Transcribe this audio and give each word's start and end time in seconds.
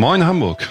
Moin 0.00 0.24
Hamburg. 0.24 0.66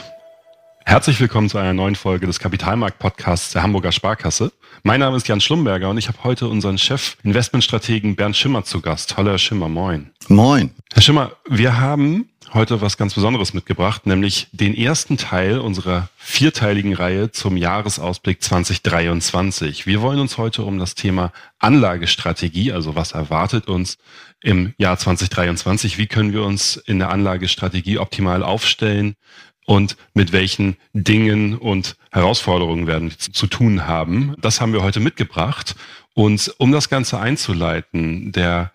Herzlich 0.86 1.22
willkommen 1.22 1.50
zu 1.50 1.60
einer 1.60 1.72
neuen 1.72 1.94
Folge 1.94 2.26
des 2.26 2.40
Kapitalmarkt-Podcasts 2.40 3.52
der 3.52 3.62
Hamburger 3.62 3.92
Sparkasse. 3.92 4.52
Mein 4.82 5.02
Name 5.02 5.18
ist 5.18 5.28
Jan 5.28 5.40
Schlumberger 5.40 5.92
und 5.92 6.00
ich 6.00 6.08
habe 6.08 6.18
heute 6.24 6.48
unseren 6.48 6.80
Chef 6.80 7.16
Investmentstrategen 7.22 8.16
Bernd 8.16 8.36
Schimmer 8.36 8.64
zu 8.64 8.82
Gast. 8.82 9.18
Hallo 9.18 9.30
Herr 9.30 9.38
Schimmer, 9.38 9.70
moin. 9.70 10.10
Moin. 10.30 10.72
Herr 10.94 11.04
Schimmer, 11.04 11.34
wir 11.48 11.80
haben 11.80 12.32
heute 12.54 12.82
was 12.82 12.98
ganz 12.98 13.14
Besonderes 13.14 13.54
mitgebracht, 13.54 14.06
nämlich 14.06 14.48
den 14.52 14.76
ersten 14.76 15.18
Teil 15.18 15.60
unserer 15.60 16.10
vierteiligen 16.18 16.94
Reihe 16.94 17.32
zum 17.32 17.58
Jahresausblick 17.58 18.42
2023. 18.42 19.86
Wir 19.86 20.02
wollen 20.02 20.20
uns 20.20 20.38
heute 20.38 20.64
um 20.64 20.80
das 20.80 20.96
Thema 20.96 21.32
Anlagestrategie, 21.60 22.72
also 22.72 22.96
was 22.96 23.12
erwartet 23.12 23.68
uns 23.68 23.98
im 24.42 24.74
Jahr 24.78 24.98
2023, 24.98 25.98
wie 25.98 26.08
können 26.08 26.34
wir 26.34 26.44
uns 26.44 26.78
in 26.78 27.00
der 27.00 27.10
Anlagestrategie 27.10 28.00
optimal 28.00 28.44
aufstellen 28.44 29.16
und 29.66 29.98
mit 30.14 30.32
welchen 30.32 30.78
Dingen 30.94 31.56
und 31.56 31.96
Herausforderungen 32.12 32.88
werden 32.88 33.12
wir 33.12 33.18
zu 33.20 33.46
tun 33.46 33.86
haben. 33.86 34.36
Das 34.40 34.62
haben 34.62 34.74
wir 34.74 34.82
heute 34.82 35.00
mitgebracht. 35.00 35.76
Und 36.16 36.54
um 36.58 36.72
das 36.72 36.90
Ganze 36.90 37.20
einzuleiten, 37.20 38.32
der 38.32 38.72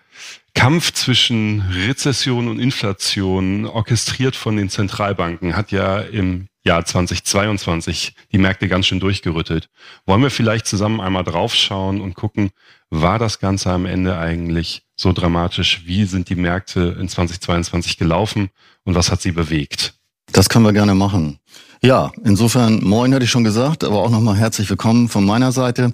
Kampf 0.55 0.93
zwischen 0.93 1.63
Rezession 1.63 2.49
und 2.49 2.59
Inflation, 2.61 3.67
orchestriert 3.67 4.37
von 4.37 4.57
den 4.57 4.71
Zentralbanken, 4.71 5.57
hat 5.57 5.73
ja 5.73 5.99
im 5.99 6.47
Jahr 6.65 6.85
2022 6.85 8.15
die 8.33 8.39
Märkte 8.39 8.69
ganz 8.69 8.87
schön 8.87 9.01
durchgerüttelt. 9.01 9.69
Wollen 10.07 10.23
wir 10.23 10.31
vielleicht 10.31 10.67
zusammen 10.67 11.01
einmal 11.01 11.25
draufschauen 11.25 12.01
und 12.01 12.15
gucken, 12.15 12.51
war 12.89 13.19
das 13.19 13.41
Ganze 13.41 13.71
am 13.71 13.85
Ende 13.85 14.17
eigentlich 14.17 14.83
so 14.97 15.13
dramatisch? 15.13 15.83
Wie 15.85 16.05
sind 16.05 16.31
die 16.31 16.37
Märkte 16.37 16.97
in 16.99 17.09
2022 17.09 17.99
gelaufen 17.99 18.49
und 18.85 18.95
was 18.95 19.11
hat 19.11 19.21
sie 19.21 19.33
bewegt? 19.33 19.95
Das 20.33 20.49
können 20.49 20.65
wir 20.65 20.73
gerne 20.73 20.95
machen. 20.95 21.39
Ja, 21.83 22.13
insofern, 22.25 22.83
moin 22.83 23.13
hatte 23.13 23.25
ich 23.25 23.31
schon 23.31 23.45
gesagt, 23.45 23.85
aber 23.85 24.03
auch 24.03 24.11
nochmal 24.11 24.37
herzlich 24.37 24.71
willkommen 24.71 25.09
von 25.09 25.27
meiner 25.27 25.53
Seite. 25.53 25.93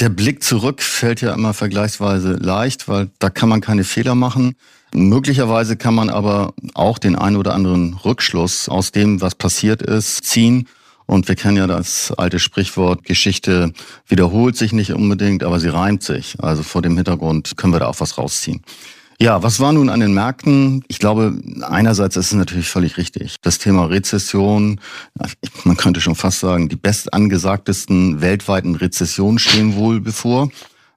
Der 0.00 0.08
Blick 0.08 0.42
zurück 0.42 0.82
fällt 0.82 1.20
ja 1.20 1.34
immer 1.34 1.54
vergleichsweise 1.54 2.34
leicht, 2.34 2.88
weil 2.88 3.10
da 3.18 3.30
kann 3.30 3.48
man 3.48 3.60
keine 3.60 3.84
Fehler 3.84 4.14
machen. 4.14 4.56
Möglicherweise 4.94 5.76
kann 5.76 5.94
man 5.94 6.10
aber 6.10 6.54
auch 6.74 6.98
den 6.98 7.16
einen 7.16 7.36
oder 7.36 7.54
anderen 7.54 7.94
Rückschluss 7.94 8.68
aus 8.68 8.92
dem, 8.92 9.20
was 9.20 9.34
passiert 9.34 9.80
ist, 9.80 10.24
ziehen. 10.24 10.68
Und 11.06 11.28
wir 11.28 11.34
kennen 11.34 11.56
ja 11.56 11.66
das 11.66 12.12
alte 12.12 12.38
Sprichwort, 12.38 13.04
Geschichte 13.04 13.72
wiederholt 14.06 14.56
sich 14.56 14.72
nicht 14.72 14.92
unbedingt, 14.92 15.42
aber 15.44 15.60
sie 15.60 15.68
reimt 15.68 16.02
sich. 16.02 16.36
Also 16.40 16.62
vor 16.62 16.82
dem 16.82 16.96
Hintergrund 16.96 17.56
können 17.56 17.72
wir 17.72 17.80
da 17.80 17.86
auch 17.86 18.00
was 18.00 18.18
rausziehen. 18.18 18.62
Ja, 19.22 19.40
was 19.40 19.60
war 19.60 19.72
nun 19.72 19.88
an 19.88 20.00
den 20.00 20.14
Märkten? 20.14 20.82
Ich 20.88 20.98
glaube, 20.98 21.40
einerseits 21.62 22.16
ist 22.16 22.26
es 22.26 22.32
natürlich 22.32 22.68
völlig 22.68 22.96
richtig. 22.96 23.36
Das 23.40 23.58
Thema 23.58 23.84
Rezession, 23.84 24.80
man 25.62 25.76
könnte 25.76 26.00
schon 26.00 26.16
fast 26.16 26.40
sagen, 26.40 26.68
die 26.68 26.74
bestangesagtesten 26.74 28.20
weltweiten 28.20 28.74
Rezessionen 28.74 29.38
stehen 29.38 29.76
wohl 29.76 30.00
bevor. 30.00 30.50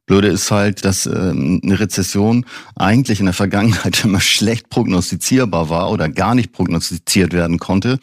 Blöde 0.08 0.30
ist 0.30 0.50
halt, 0.50 0.86
dass 0.86 1.06
ähm, 1.06 1.62
eine 1.64 1.80
Rezession 1.80 2.48
eigentlich 2.76 3.20
in 3.20 3.28
der 3.28 3.36
Vergangenheit 3.36 4.04
immer 4.04 4.22
schlecht 4.22 4.72
prognostizierbar 4.72 5.70
war 5.70 5.92
oder 5.92 6.10
gar 6.10 6.34
nicht 6.34 6.52
prognostiziert 6.52 7.32
werden 7.32 7.60
konnte, 7.60 8.00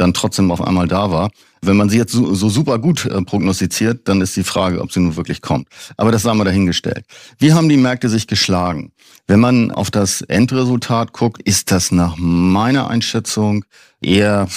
dann 0.00 0.14
trotzdem 0.14 0.50
auf 0.50 0.60
einmal 0.62 0.88
da 0.88 1.10
war. 1.10 1.30
Wenn 1.62 1.76
man 1.76 1.90
sie 1.90 1.98
jetzt 1.98 2.12
so, 2.12 2.34
so 2.34 2.48
super 2.48 2.78
gut 2.78 3.04
äh, 3.04 3.22
prognostiziert, 3.22 4.08
dann 4.08 4.20
ist 4.22 4.34
die 4.36 4.44
Frage, 4.44 4.80
ob 4.80 4.92
sie 4.92 5.00
nun 5.00 5.16
wirklich 5.16 5.42
kommt. 5.42 5.68
Aber 5.96 6.10
das 6.10 6.24
haben 6.24 6.38
wir 6.38 6.44
dahingestellt. 6.44 7.04
Wie 7.38 7.52
haben 7.52 7.68
die 7.68 7.76
Märkte 7.76 8.08
sich 8.08 8.26
geschlagen? 8.26 8.92
Wenn 9.26 9.40
man 9.40 9.70
auf 9.70 9.90
das 9.90 10.22
Endresultat 10.22 11.12
guckt, 11.12 11.42
ist 11.42 11.70
das 11.70 11.92
nach 11.92 12.16
meiner 12.16 12.88
Einschätzung 12.88 13.64
eher, 14.00 14.48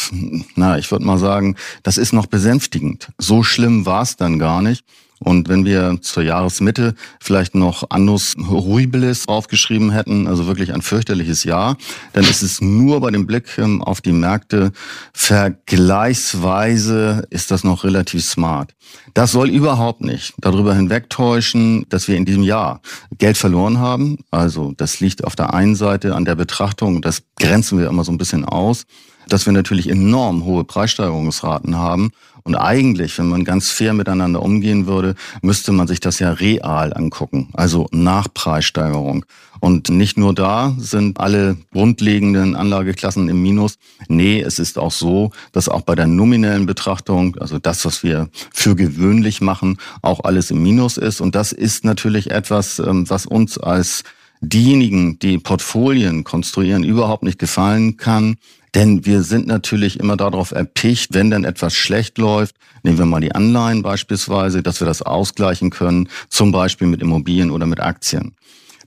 na, 0.55 0.77
ich 0.77 0.89
würde 0.91 1.05
mal 1.05 1.19
sagen, 1.19 1.57
das 1.83 1.97
ist 1.97 2.13
noch 2.13 2.25
besänftigend. 2.25 3.09
So 3.17 3.43
schlimm 3.43 3.85
war 3.85 4.01
es 4.01 4.15
dann 4.15 4.39
gar 4.39 4.61
nicht. 4.61 4.85
Und 5.23 5.49
wenn 5.49 5.65
wir 5.65 5.97
zur 6.01 6.23
Jahresmitte 6.23 6.95
vielleicht 7.19 7.55
noch 7.55 7.89
Annus 7.89 8.33
Horribilis 8.37 9.27
aufgeschrieben 9.27 9.91
hätten, 9.91 10.27
also 10.27 10.47
wirklich 10.47 10.73
ein 10.73 10.81
fürchterliches 10.81 11.43
Jahr, 11.43 11.77
dann 12.13 12.23
ist 12.23 12.41
es 12.41 12.61
nur 12.61 13.01
bei 13.01 13.11
dem 13.11 13.25
Blick 13.25 13.57
ähm, 13.57 13.81
auf 13.81 14.01
die 14.01 14.11
Märkte 14.11 14.71
vergleichsweise 15.13 17.27
ist 17.29 17.51
das 17.51 17.63
noch 17.63 17.83
relativ 17.83 18.23
smart. 18.23 18.73
Das 19.13 19.31
soll 19.31 19.49
überhaupt 19.49 20.01
nicht 20.01 20.33
darüber 20.39 20.75
hinwegtäuschen, 20.75 21.85
dass 21.89 22.07
wir 22.07 22.17
in 22.17 22.25
diesem 22.25 22.43
Jahr 22.43 22.81
Geld 23.17 23.37
verloren 23.37 23.79
haben. 23.79 24.17
Also 24.31 24.73
das 24.75 24.99
liegt 24.99 25.23
auf 25.23 25.35
der 25.35 25.53
einen 25.53 25.75
Seite 25.75 26.15
an 26.15 26.25
der 26.25 26.35
Betrachtung, 26.35 27.01
das 27.01 27.23
grenzen 27.39 27.79
wir 27.79 27.87
immer 27.87 28.03
so 28.03 28.11
ein 28.11 28.17
bisschen 28.17 28.45
aus, 28.45 28.85
dass 29.27 29.45
wir 29.45 29.53
natürlich 29.53 29.89
enorm 29.89 30.43
hohe 30.43 30.63
Preissteigerungsraten 30.63 31.77
haben 31.77 32.11
und 32.43 32.55
eigentlich, 32.55 33.17
wenn 33.17 33.29
man 33.29 33.45
ganz 33.45 33.69
fair 33.69 33.93
miteinander 33.93 34.41
umgehen 34.41 34.85
würde, 34.85 35.15
müsste 35.41 35.71
man 35.71 35.87
sich 35.87 36.01
das 36.01 36.19
ja 36.19 36.31
real 36.31 36.93
angucken, 36.93 37.49
also 37.53 37.87
nach 37.91 38.27
Preissteigerung. 38.33 39.25
Und 39.61 39.87
nicht 39.87 40.17
nur 40.17 40.35
da 40.35 40.75
sind 40.77 41.21
alle 41.21 41.55
grundlegenden 41.71 42.53
Anlageklassen 42.55 43.29
im 43.29 43.41
Minus. 43.41 43.77
Nee, 44.09 44.41
es 44.41 44.59
ist 44.59 44.77
auch 44.77 44.91
so, 44.91 45.31
dass 45.53 45.69
auch 45.69 45.81
bei 45.81 45.95
der 45.95 46.05
nominellen 46.05 46.65
Betrachtung, 46.65 47.37
also 47.37 47.59
das, 47.59 47.85
was 47.85 48.03
wir 48.03 48.27
für 48.53 48.75
gewöhnlich 48.75 49.39
machen, 49.39 49.77
auch 50.01 50.25
alles 50.25 50.51
im 50.51 50.61
Minus 50.61 50.97
ist. 50.97 51.21
Und 51.21 51.35
das 51.35 51.53
ist 51.53 51.85
natürlich 51.85 52.29
etwas, 52.29 52.79
ähm, 52.79 53.09
was 53.09 53.25
uns 53.25 53.57
als 53.57 54.03
diejenigen, 54.41 55.17
die 55.19 55.37
Portfolien 55.37 56.25
konstruieren, 56.25 56.83
überhaupt 56.83 57.23
nicht 57.23 57.39
gefallen 57.39 57.95
kann. 57.95 58.35
Denn 58.75 59.05
wir 59.05 59.21
sind 59.21 59.45
natürlich 59.45 59.99
immer 59.99 60.17
darauf 60.17 60.51
erpicht, 60.51 61.13
wenn 61.13 61.29
denn 61.29 61.43
etwas 61.43 61.75
schlecht 61.75 62.17
läuft, 62.17 62.55
nehmen 62.81 62.97
wir 62.97 63.05
mal 63.05 63.21
die 63.21 63.35
Anleihen 63.35 63.83
beispielsweise, 63.83 64.63
dass 64.63 64.81
wir 64.81 64.87
das 64.87 65.01
ausgleichen 65.01 65.69
können, 65.69 66.09
zum 66.29 66.51
Beispiel 66.51 66.87
mit 66.87 67.01
Immobilien 67.01 67.51
oder 67.51 67.65
mit 67.65 67.79
Aktien. 67.79 68.35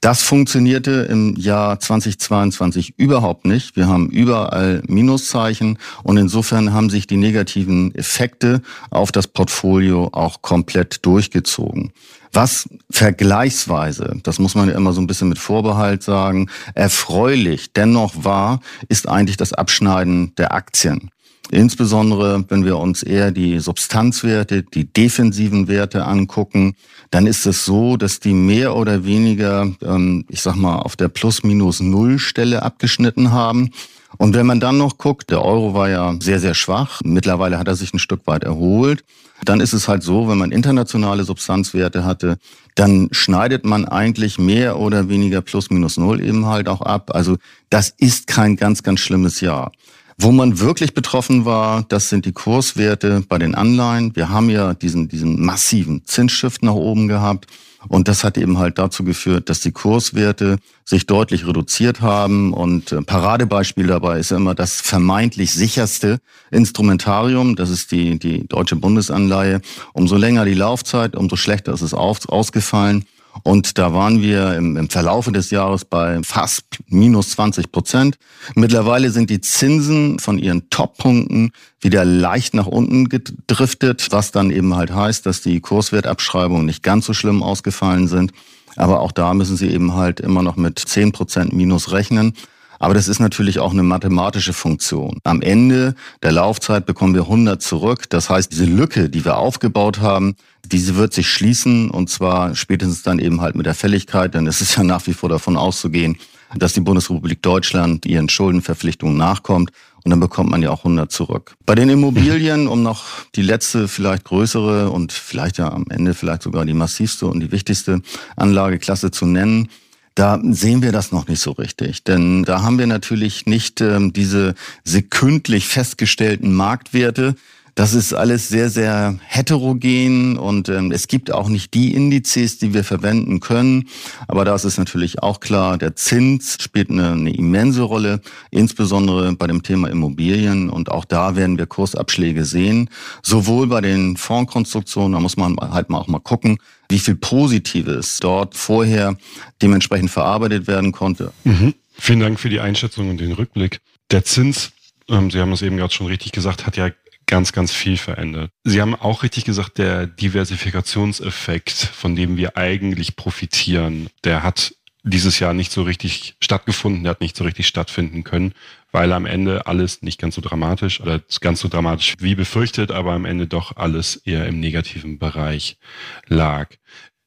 Das 0.00 0.22
funktionierte 0.22 1.06
im 1.10 1.36
Jahr 1.36 1.80
2022 1.80 2.94
überhaupt 2.98 3.46
nicht. 3.46 3.76
Wir 3.76 3.88
haben 3.88 4.10
überall 4.10 4.82
Minuszeichen 4.86 5.78
und 6.02 6.16
insofern 6.18 6.72
haben 6.72 6.90
sich 6.90 7.06
die 7.06 7.16
negativen 7.16 7.94
Effekte 7.94 8.60
auf 8.90 9.10
das 9.10 9.26
Portfolio 9.26 10.10
auch 10.12 10.42
komplett 10.42 11.04
durchgezogen. 11.06 11.92
Was 12.36 12.68
vergleichsweise, 12.90 14.20
das 14.22 14.38
muss 14.38 14.54
man 14.54 14.68
ja 14.68 14.74
immer 14.74 14.92
so 14.92 15.00
ein 15.00 15.06
bisschen 15.06 15.30
mit 15.30 15.38
Vorbehalt 15.38 16.02
sagen, 16.02 16.50
erfreulich 16.74 17.72
dennoch 17.72 18.12
war, 18.24 18.60
ist 18.90 19.08
eigentlich 19.08 19.38
das 19.38 19.54
Abschneiden 19.54 20.34
der 20.34 20.52
Aktien. 20.52 21.08
Insbesondere, 21.50 22.44
wenn 22.48 22.66
wir 22.66 22.76
uns 22.76 23.02
eher 23.02 23.30
die 23.30 23.58
Substanzwerte, 23.58 24.64
die 24.64 24.84
defensiven 24.84 25.66
Werte 25.66 26.04
angucken, 26.04 26.76
dann 27.10 27.26
ist 27.26 27.46
es 27.46 27.64
so, 27.64 27.96
dass 27.96 28.20
die 28.20 28.34
mehr 28.34 28.76
oder 28.76 29.06
weniger, 29.06 29.72
ähm, 29.82 30.26
ich 30.28 30.42
sag 30.42 30.56
mal, 30.56 30.80
auf 30.80 30.94
der 30.94 31.08
Plus-Minus-Null-Stelle 31.08 32.62
abgeschnitten 32.62 33.32
haben. 33.32 33.70
Und 34.18 34.34
wenn 34.34 34.46
man 34.46 34.60
dann 34.60 34.78
noch 34.78 34.98
guckt, 34.98 35.30
der 35.30 35.44
Euro 35.44 35.74
war 35.74 35.88
ja 35.88 36.14
sehr, 36.20 36.40
sehr 36.40 36.54
schwach. 36.54 37.00
Mittlerweile 37.04 37.58
hat 37.58 37.68
er 37.68 37.76
sich 37.76 37.92
ein 37.92 37.98
Stück 37.98 38.26
weit 38.26 38.44
erholt. 38.44 39.04
Dann 39.44 39.60
ist 39.60 39.74
es 39.74 39.86
halt 39.86 40.02
so, 40.02 40.28
wenn 40.28 40.38
man 40.38 40.50
internationale 40.50 41.24
Substanzwerte 41.24 42.04
hatte, 42.04 42.38
dann 42.74 43.08
schneidet 43.10 43.64
man 43.64 43.86
eigentlich 43.86 44.38
mehr 44.38 44.78
oder 44.78 45.08
weniger 45.08 45.42
plus 45.42 45.70
minus 45.70 45.96
null 45.98 46.22
eben 46.22 46.46
halt 46.46 46.68
auch 46.68 46.80
ab. 46.80 47.14
Also 47.14 47.36
das 47.68 47.92
ist 47.98 48.26
kein 48.26 48.56
ganz, 48.56 48.82
ganz 48.82 49.00
schlimmes 49.00 49.40
Jahr. 49.40 49.72
Wo 50.18 50.32
man 50.32 50.60
wirklich 50.60 50.94
betroffen 50.94 51.44
war, 51.44 51.84
das 51.88 52.08
sind 52.08 52.24
die 52.24 52.32
Kurswerte 52.32 53.22
bei 53.28 53.36
den 53.36 53.54
Anleihen. 53.54 54.16
Wir 54.16 54.30
haben 54.30 54.48
ja 54.48 54.72
diesen, 54.72 55.08
diesen 55.08 55.44
massiven 55.44 56.06
Zinsschiff 56.06 56.62
nach 56.62 56.72
oben 56.72 57.06
gehabt. 57.06 57.46
Und 57.88 58.08
das 58.08 58.24
hat 58.24 58.38
eben 58.38 58.58
halt 58.58 58.78
dazu 58.78 59.04
geführt, 59.04 59.48
dass 59.48 59.60
die 59.60 59.72
Kurswerte 59.72 60.58
sich 60.84 61.06
deutlich 61.06 61.46
reduziert 61.46 62.00
haben. 62.00 62.52
Und 62.52 62.92
äh, 62.92 63.02
Paradebeispiel 63.02 63.86
dabei 63.86 64.18
ist 64.18 64.32
immer 64.32 64.54
das 64.54 64.80
vermeintlich 64.80 65.52
sicherste 65.52 66.18
Instrumentarium. 66.50 67.56
Das 67.56 67.70
ist 67.70 67.92
die, 67.92 68.18
die 68.18 68.46
deutsche 68.46 68.76
Bundesanleihe. 68.76 69.60
Umso 69.92 70.16
länger 70.16 70.44
die 70.44 70.54
Laufzeit, 70.54 71.16
umso 71.16 71.36
schlechter 71.36 71.72
ist 71.72 71.82
es 71.82 71.94
ausgefallen. 71.94 73.04
Und 73.42 73.78
da 73.78 73.92
waren 73.92 74.22
wir 74.22 74.54
im, 74.54 74.76
im 74.76 74.90
Verlaufe 74.90 75.32
des 75.32 75.50
Jahres 75.50 75.84
bei 75.84 76.20
fast 76.22 76.64
minus 76.88 77.30
20 77.30 77.72
Prozent. 77.72 78.18
Mittlerweile 78.54 79.10
sind 79.10 79.30
die 79.30 79.40
Zinsen 79.40 80.18
von 80.18 80.38
ihren 80.38 80.68
Toppunkten 80.70 81.52
wieder 81.80 82.04
leicht 82.04 82.54
nach 82.54 82.66
unten 82.66 83.08
gedriftet, 83.08 84.08
was 84.10 84.32
dann 84.32 84.50
eben 84.50 84.74
halt 84.74 84.92
heißt, 84.92 85.26
dass 85.26 85.42
die 85.42 85.60
Kurswertabschreibungen 85.60 86.66
nicht 86.66 86.82
ganz 86.82 87.06
so 87.06 87.14
schlimm 87.14 87.42
ausgefallen 87.42 88.08
sind. 88.08 88.32
Aber 88.76 89.00
auch 89.00 89.12
da 89.12 89.32
müssen 89.34 89.56
sie 89.56 89.70
eben 89.70 89.94
halt 89.94 90.20
immer 90.20 90.42
noch 90.42 90.56
mit 90.56 90.78
10 90.78 91.12
Prozent 91.12 91.52
Minus 91.52 91.92
rechnen. 91.92 92.34
Aber 92.78 92.94
das 92.94 93.08
ist 93.08 93.20
natürlich 93.20 93.58
auch 93.58 93.72
eine 93.72 93.82
mathematische 93.82 94.52
Funktion. 94.52 95.18
Am 95.24 95.42
Ende 95.42 95.94
der 96.22 96.32
Laufzeit 96.32 96.86
bekommen 96.86 97.14
wir 97.14 97.22
100 97.22 97.60
zurück. 97.62 98.08
Das 98.10 98.30
heißt, 98.30 98.52
diese 98.52 98.64
Lücke, 98.64 99.08
die 99.08 99.24
wir 99.24 99.36
aufgebaut 99.36 100.00
haben, 100.00 100.36
diese 100.64 100.96
wird 100.96 101.14
sich 101.14 101.28
schließen 101.28 101.90
und 101.90 102.10
zwar 102.10 102.54
spätestens 102.54 103.02
dann 103.02 103.18
eben 103.18 103.40
halt 103.40 103.54
mit 103.54 103.66
der 103.66 103.74
Fälligkeit, 103.74 104.34
denn 104.34 104.46
es 104.46 104.60
ist 104.60 104.76
ja 104.76 104.82
nach 104.82 105.06
wie 105.06 105.12
vor 105.12 105.28
davon 105.28 105.56
auszugehen, 105.56 106.16
dass 106.56 106.72
die 106.72 106.80
Bundesrepublik 106.80 107.42
Deutschland 107.42 108.06
ihren 108.06 108.28
Schuldenverpflichtungen 108.28 109.16
nachkommt 109.16 109.70
und 110.04 110.10
dann 110.10 110.20
bekommt 110.20 110.50
man 110.50 110.62
ja 110.62 110.70
auch 110.70 110.84
100 110.84 111.10
zurück. 111.10 111.56
Bei 111.66 111.74
den 111.74 111.88
Immobilien, 111.88 112.68
um 112.68 112.82
noch 112.82 113.04
die 113.34 113.42
letzte, 113.42 113.88
vielleicht 113.88 114.24
größere 114.24 114.90
und 114.90 115.12
vielleicht 115.12 115.58
ja 115.58 115.72
am 115.72 115.84
Ende 115.88 116.14
vielleicht 116.14 116.42
sogar 116.42 116.64
die 116.64 116.74
massivste 116.74 117.26
und 117.26 117.40
die 117.40 117.50
wichtigste 117.50 118.00
Anlageklasse 118.36 119.10
zu 119.10 119.26
nennen, 119.26 119.68
da 120.16 120.40
sehen 120.42 120.82
wir 120.82 120.92
das 120.92 121.12
noch 121.12 121.28
nicht 121.28 121.40
so 121.40 121.52
richtig, 121.52 122.02
denn 122.02 122.42
da 122.42 122.62
haben 122.62 122.78
wir 122.78 122.86
natürlich 122.86 123.46
nicht 123.46 123.80
ähm, 123.80 124.12
diese 124.12 124.54
sekündlich 124.82 125.68
festgestellten 125.68 126.54
Marktwerte, 126.54 127.36
das 127.76 127.92
ist 127.92 128.14
alles 128.14 128.48
sehr, 128.48 128.70
sehr 128.70 129.18
heterogen 129.26 130.38
und 130.38 130.70
ähm, 130.70 130.92
es 130.92 131.08
gibt 131.08 131.30
auch 131.30 131.50
nicht 131.50 131.74
die 131.74 131.92
Indizes, 131.92 132.56
die 132.56 132.72
wir 132.72 132.84
verwenden 132.84 133.38
können. 133.40 133.90
Aber 134.28 134.46
da 134.46 134.54
ist 134.54 134.78
natürlich 134.78 135.22
auch 135.22 135.40
klar, 135.40 135.76
der 135.76 135.94
Zins 135.94 136.56
spielt 136.58 136.88
eine, 136.88 137.12
eine 137.12 137.34
immense 137.34 137.82
Rolle, 137.82 138.22
insbesondere 138.50 139.34
bei 139.34 139.46
dem 139.46 139.62
Thema 139.62 139.90
Immobilien. 139.90 140.70
Und 140.70 140.90
auch 140.90 141.04
da 141.04 141.36
werden 141.36 141.58
wir 141.58 141.66
Kursabschläge 141.66 142.46
sehen, 142.46 142.88
sowohl 143.22 143.66
bei 143.66 143.82
den 143.82 144.16
Fondskonstruktionen, 144.16 145.12
da 145.12 145.20
muss 145.20 145.36
man 145.36 145.54
halt 145.60 145.90
mal 145.90 145.98
auch 145.98 146.08
mal 146.08 146.20
gucken, 146.20 146.56
wie 146.88 146.98
viel 146.98 147.16
Positives 147.16 148.20
dort 148.20 148.56
vorher 148.56 149.18
dementsprechend 149.60 150.10
verarbeitet 150.10 150.66
werden 150.66 150.92
konnte. 150.92 151.30
Mhm. 151.44 151.74
Vielen 151.98 152.20
Dank 152.20 152.40
für 152.40 152.48
die 152.48 152.60
Einschätzung 152.60 153.10
und 153.10 153.20
den 153.20 153.32
Rückblick. 153.32 153.80
Der 154.10 154.24
Zins, 154.24 154.72
ähm, 155.10 155.30
Sie 155.30 155.40
haben 155.40 155.52
es 155.52 155.60
eben 155.60 155.76
gerade 155.76 155.92
schon 155.92 156.06
richtig 156.06 156.32
gesagt, 156.32 156.64
hat 156.64 156.78
ja 156.78 156.88
ganz, 157.26 157.52
ganz 157.52 157.72
viel 157.72 157.96
verändert. 157.96 158.50
Sie 158.64 158.80
haben 158.80 158.94
auch 158.94 159.22
richtig 159.22 159.44
gesagt, 159.44 159.78
der 159.78 160.06
Diversifikationseffekt, 160.06 161.72
von 161.72 162.16
dem 162.16 162.36
wir 162.36 162.56
eigentlich 162.56 163.16
profitieren, 163.16 164.08
der 164.24 164.42
hat 164.42 164.74
dieses 165.02 165.38
Jahr 165.38 165.54
nicht 165.54 165.70
so 165.70 165.82
richtig 165.82 166.34
stattgefunden, 166.40 167.04
der 167.04 167.10
hat 167.10 167.20
nicht 167.20 167.36
so 167.36 167.44
richtig 167.44 167.68
stattfinden 167.68 168.24
können, 168.24 168.52
weil 168.90 169.12
am 169.12 169.24
Ende 169.24 169.66
alles 169.66 170.02
nicht 170.02 170.20
ganz 170.20 170.34
so 170.34 170.40
dramatisch 170.40 171.00
oder 171.00 171.20
ganz 171.40 171.60
so 171.60 171.68
dramatisch 171.68 172.14
wie 172.18 172.34
befürchtet, 172.34 172.90
aber 172.90 173.12
am 173.12 173.24
Ende 173.24 173.46
doch 173.46 173.76
alles 173.76 174.16
eher 174.16 174.46
im 174.46 174.58
negativen 174.58 175.18
Bereich 175.18 175.78
lag. 176.26 176.70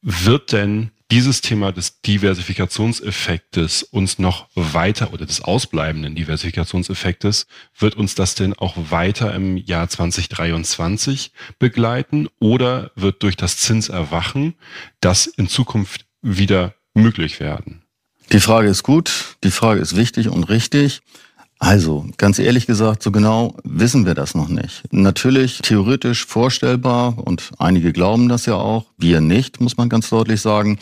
Wird 0.02 0.52
denn 0.52 0.92
dieses 1.12 1.42
Thema 1.42 1.72
des 1.72 2.02
Diversifikationseffektes 2.02 3.84
uns 3.84 4.20
noch 4.20 4.48
weiter 4.54 5.12
oder 5.12 5.26
des 5.26 5.42
ausbleibenden 5.42 6.16
Diversifikationseffektes, 6.16 7.48
wird 7.78 7.96
uns 7.96 8.16
das 8.16 8.36
denn 8.36 8.54
auch 8.54 8.76
weiter 8.78 9.34
im 9.34 9.58
Jahr 9.58 9.90
2023 9.90 11.32
begleiten 11.58 12.28
oder 12.40 12.92
wird 12.96 13.24
durch 13.24 13.36
das 13.36 13.58
Zinserwachen 13.58 14.56
das 15.02 15.26
in 15.26 15.48
Zukunft 15.48 16.06
wieder 16.22 16.76
möglich 16.94 17.40
werden? 17.40 17.84
Die 18.32 18.40
Frage 18.40 18.70
ist 18.70 18.84
gut, 18.84 19.38
die 19.44 19.52
Frage 19.52 19.82
ist 19.82 19.96
wichtig 19.96 20.30
und 20.30 20.44
richtig. 20.44 21.02
Also, 21.62 22.06
ganz 22.16 22.40
ehrlich 22.40 22.68
gesagt, 22.68 23.04
so 23.04 23.12
genau 23.12 23.58
wissen 23.66 24.06
wir 24.06 24.16
das 24.16 24.34
noch 24.34 24.48
nicht. 24.48 24.82
Natürlich 24.94 25.60
theoretisch 25.60 26.26
vorstellbar 26.26 27.18
und 27.18 27.52
einige 27.60 27.92
glauben 27.92 28.30
das 28.30 28.46
ja 28.46 28.56
auch, 28.56 28.86
wir 28.98 29.20
nicht, 29.20 29.60
muss 29.60 29.76
man 29.76 29.90
ganz 29.90 30.10
deutlich 30.10 30.40
sagen. 30.40 30.80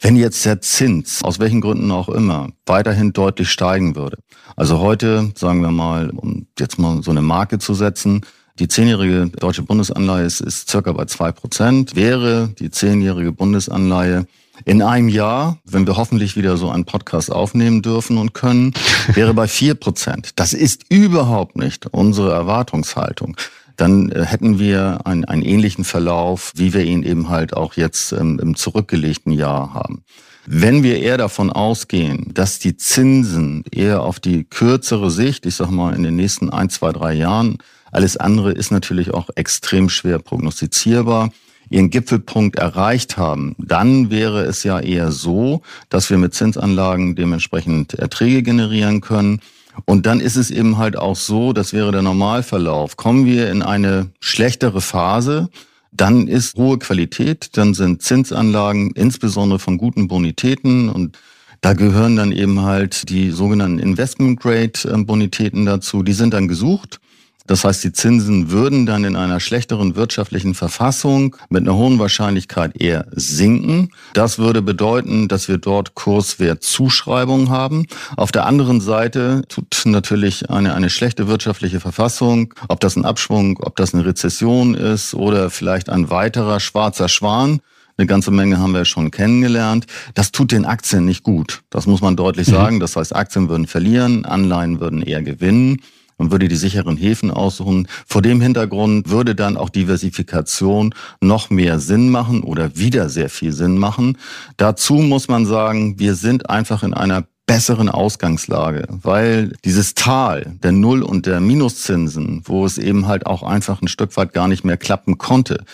Wenn 0.00 0.14
jetzt 0.14 0.44
der 0.44 0.60
Zins, 0.60 1.22
aus 1.24 1.40
welchen 1.40 1.60
Gründen 1.60 1.90
auch 1.90 2.08
immer, 2.08 2.50
weiterhin 2.66 3.12
deutlich 3.12 3.50
steigen 3.50 3.96
würde, 3.96 4.18
also 4.54 4.78
heute, 4.78 5.32
sagen 5.36 5.60
wir 5.60 5.72
mal, 5.72 6.10
um 6.10 6.46
jetzt 6.56 6.78
mal 6.78 7.02
so 7.02 7.10
eine 7.10 7.22
Marke 7.22 7.58
zu 7.58 7.74
setzen, 7.74 8.20
die 8.58 8.68
zehnjährige 8.68 9.28
deutsche 9.28 9.62
Bundesanleihe 9.62 10.24
ist, 10.24 10.40
ist 10.40 10.70
circa 10.70 10.92
bei 10.92 11.06
zwei 11.06 11.32
Prozent, 11.32 11.96
wäre 11.96 12.50
die 12.58 12.70
zehnjährige 12.70 13.32
Bundesanleihe 13.32 14.26
in 14.64 14.82
einem 14.82 15.08
Jahr, 15.08 15.58
wenn 15.64 15.86
wir 15.86 15.96
hoffentlich 15.96 16.36
wieder 16.36 16.56
so 16.56 16.70
einen 16.70 16.84
Podcast 16.84 17.32
aufnehmen 17.32 17.82
dürfen 17.82 18.18
und 18.18 18.34
können, 18.34 18.74
wäre 19.14 19.34
bei 19.34 19.48
vier 19.48 19.74
Prozent. 19.74 20.32
Das 20.36 20.52
ist 20.52 20.84
überhaupt 20.88 21.56
nicht 21.56 21.86
unsere 21.86 22.32
Erwartungshaltung 22.32 23.36
dann 23.76 24.10
äh, 24.10 24.24
hätten 24.24 24.58
wir 24.58 25.00
einen, 25.04 25.24
einen 25.24 25.42
ähnlichen 25.42 25.84
Verlauf, 25.84 26.52
wie 26.54 26.74
wir 26.74 26.84
ihn 26.84 27.02
eben 27.02 27.28
halt 27.28 27.56
auch 27.56 27.74
jetzt 27.74 28.12
ähm, 28.12 28.38
im 28.40 28.54
zurückgelegten 28.54 29.32
Jahr 29.32 29.74
haben. 29.74 30.04
Wenn 30.46 30.82
wir 30.82 31.00
eher 31.00 31.18
davon 31.18 31.50
ausgehen, 31.50 32.32
dass 32.34 32.58
die 32.58 32.76
Zinsen 32.76 33.62
eher 33.70 34.02
auf 34.02 34.18
die 34.18 34.44
kürzere 34.44 35.10
Sicht, 35.10 35.46
ich 35.46 35.54
sag 35.54 35.70
mal 35.70 35.94
in 35.94 36.02
den 36.02 36.16
nächsten 36.16 36.50
ein, 36.50 36.68
zwei, 36.68 36.92
drei 36.92 37.12
Jahren, 37.12 37.58
alles 37.92 38.16
andere 38.16 38.52
ist 38.52 38.72
natürlich 38.72 39.12
auch 39.14 39.30
extrem 39.36 39.88
schwer 39.88 40.18
prognostizierbar, 40.18 41.30
ihren 41.72 41.90
Gipfelpunkt 41.90 42.56
erreicht 42.56 43.16
haben, 43.16 43.54
dann 43.58 44.10
wäre 44.10 44.44
es 44.44 44.62
ja 44.62 44.80
eher 44.80 45.10
so, 45.10 45.62
dass 45.88 46.10
wir 46.10 46.18
mit 46.18 46.34
Zinsanlagen 46.34 47.14
dementsprechend 47.14 47.94
Erträge 47.94 48.42
generieren 48.42 49.00
können 49.00 49.40
und 49.84 50.06
dann 50.06 50.20
ist 50.20 50.36
es 50.36 50.50
eben 50.50 50.78
halt 50.78 50.96
auch 50.96 51.16
so, 51.16 51.52
das 51.52 51.72
wäre 51.72 51.92
der 51.92 52.02
Normalverlauf. 52.02 52.96
Kommen 52.96 53.26
wir 53.26 53.50
in 53.50 53.62
eine 53.62 54.10
schlechtere 54.20 54.80
Phase, 54.80 55.48
dann 55.92 56.28
ist 56.28 56.56
hohe 56.56 56.78
Qualität, 56.78 57.56
dann 57.56 57.74
sind 57.74 58.02
Zinsanlagen 58.02 58.92
insbesondere 58.92 59.58
von 59.58 59.78
guten 59.78 60.08
Bonitäten 60.08 60.88
und 60.88 61.18
da 61.60 61.74
gehören 61.74 62.16
dann 62.16 62.32
eben 62.32 62.62
halt 62.62 63.08
die 63.08 63.30
sogenannten 63.30 63.78
Investment 63.78 64.40
Grade 64.40 65.04
Bonitäten 65.04 65.64
dazu. 65.64 66.02
Die 66.02 66.12
sind 66.12 66.34
dann 66.34 66.48
gesucht. 66.48 66.98
Das 67.46 67.64
heißt, 67.64 67.82
die 67.84 67.92
Zinsen 67.92 68.50
würden 68.50 68.86
dann 68.86 69.04
in 69.04 69.16
einer 69.16 69.40
schlechteren 69.40 69.96
wirtschaftlichen 69.96 70.54
Verfassung 70.54 71.36
mit 71.48 71.62
einer 71.62 71.74
hohen 71.74 71.98
Wahrscheinlichkeit 71.98 72.80
eher 72.80 73.06
sinken. 73.12 73.90
Das 74.14 74.38
würde 74.38 74.62
bedeuten, 74.62 75.28
dass 75.28 75.48
wir 75.48 75.58
dort 75.58 75.94
Kurswertzuschreibungen 75.94 77.50
haben. 77.50 77.86
Auf 78.16 78.32
der 78.32 78.46
anderen 78.46 78.80
Seite 78.80 79.42
tut 79.48 79.66
natürlich 79.84 80.50
eine, 80.50 80.74
eine 80.74 80.90
schlechte 80.90 81.28
wirtschaftliche 81.28 81.80
Verfassung, 81.80 82.54
ob 82.68 82.80
das 82.80 82.96
ein 82.96 83.04
Abschwung, 83.04 83.58
ob 83.60 83.76
das 83.76 83.94
eine 83.94 84.04
Rezession 84.04 84.74
ist 84.74 85.14
oder 85.14 85.50
vielleicht 85.50 85.88
ein 85.88 86.10
weiterer 86.10 86.60
schwarzer 86.60 87.08
Schwan, 87.08 87.60
eine 87.98 88.06
ganze 88.06 88.30
Menge 88.30 88.58
haben 88.58 88.72
wir 88.72 88.84
schon 88.84 89.10
kennengelernt. 89.10 89.86
Das 90.14 90.32
tut 90.32 90.50
den 90.52 90.64
Aktien 90.64 91.04
nicht 91.04 91.22
gut. 91.22 91.62
Das 91.70 91.86
muss 91.86 92.00
man 92.00 92.16
deutlich 92.16 92.48
mhm. 92.48 92.52
sagen. 92.52 92.80
Das 92.80 92.96
heißt, 92.96 93.14
Aktien 93.14 93.48
würden 93.48 93.66
verlieren, 93.66 94.24
Anleihen 94.24 94.80
würden 94.80 95.02
eher 95.02 95.22
gewinnen. 95.22 95.82
Man 96.18 96.30
würde 96.30 96.48
die 96.48 96.56
sicheren 96.56 96.96
Häfen 96.96 97.30
aussuchen. 97.30 97.88
Vor 98.06 98.22
dem 98.22 98.40
Hintergrund 98.40 99.10
würde 99.10 99.34
dann 99.34 99.56
auch 99.56 99.70
Diversifikation 99.70 100.94
noch 101.20 101.50
mehr 101.50 101.80
Sinn 101.80 102.10
machen 102.10 102.42
oder 102.42 102.76
wieder 102.76 103.08
sehr 103.08 103.28
viel 103.28 103.52
Sinn 103.52 103.78
machen. 103.78 104.18
Dazu 104.56 104.94
muss 104.94 105.28
man 105.28 105.46
sagen, 105.46 105.98
wir 105.98 106.14
sind 106.14 106.50
einfach 106.50 106.82
in 106.82 106.94
einer 106.94 107.24
besseren 107.46 107.88
Ausgangslage, 107.88 108.86
weil 108.88 109.52
dieses 109.64 109.94
Tal 109.94 110.56
der 110.62 110.72
Null- 110.72 111.02
und 111.02 111.26
der 111.26 111.40
Minuszinsen, 111.40 112.42
wo 112.44 112.64
es 112.64 112.78
eben 112.78 113.08
halt 113.08 113.26
auch 113.26 113.42
einfach 113.42 113.82
ein 113.82 113.88
Stück 113.88 114.16
weit 114.16 114.32
gar 114.32 114.48
nicht 114.48 114.64
mehr 114.64 114.76
klappen 114.76 115.18
konnte, 115.18 115.64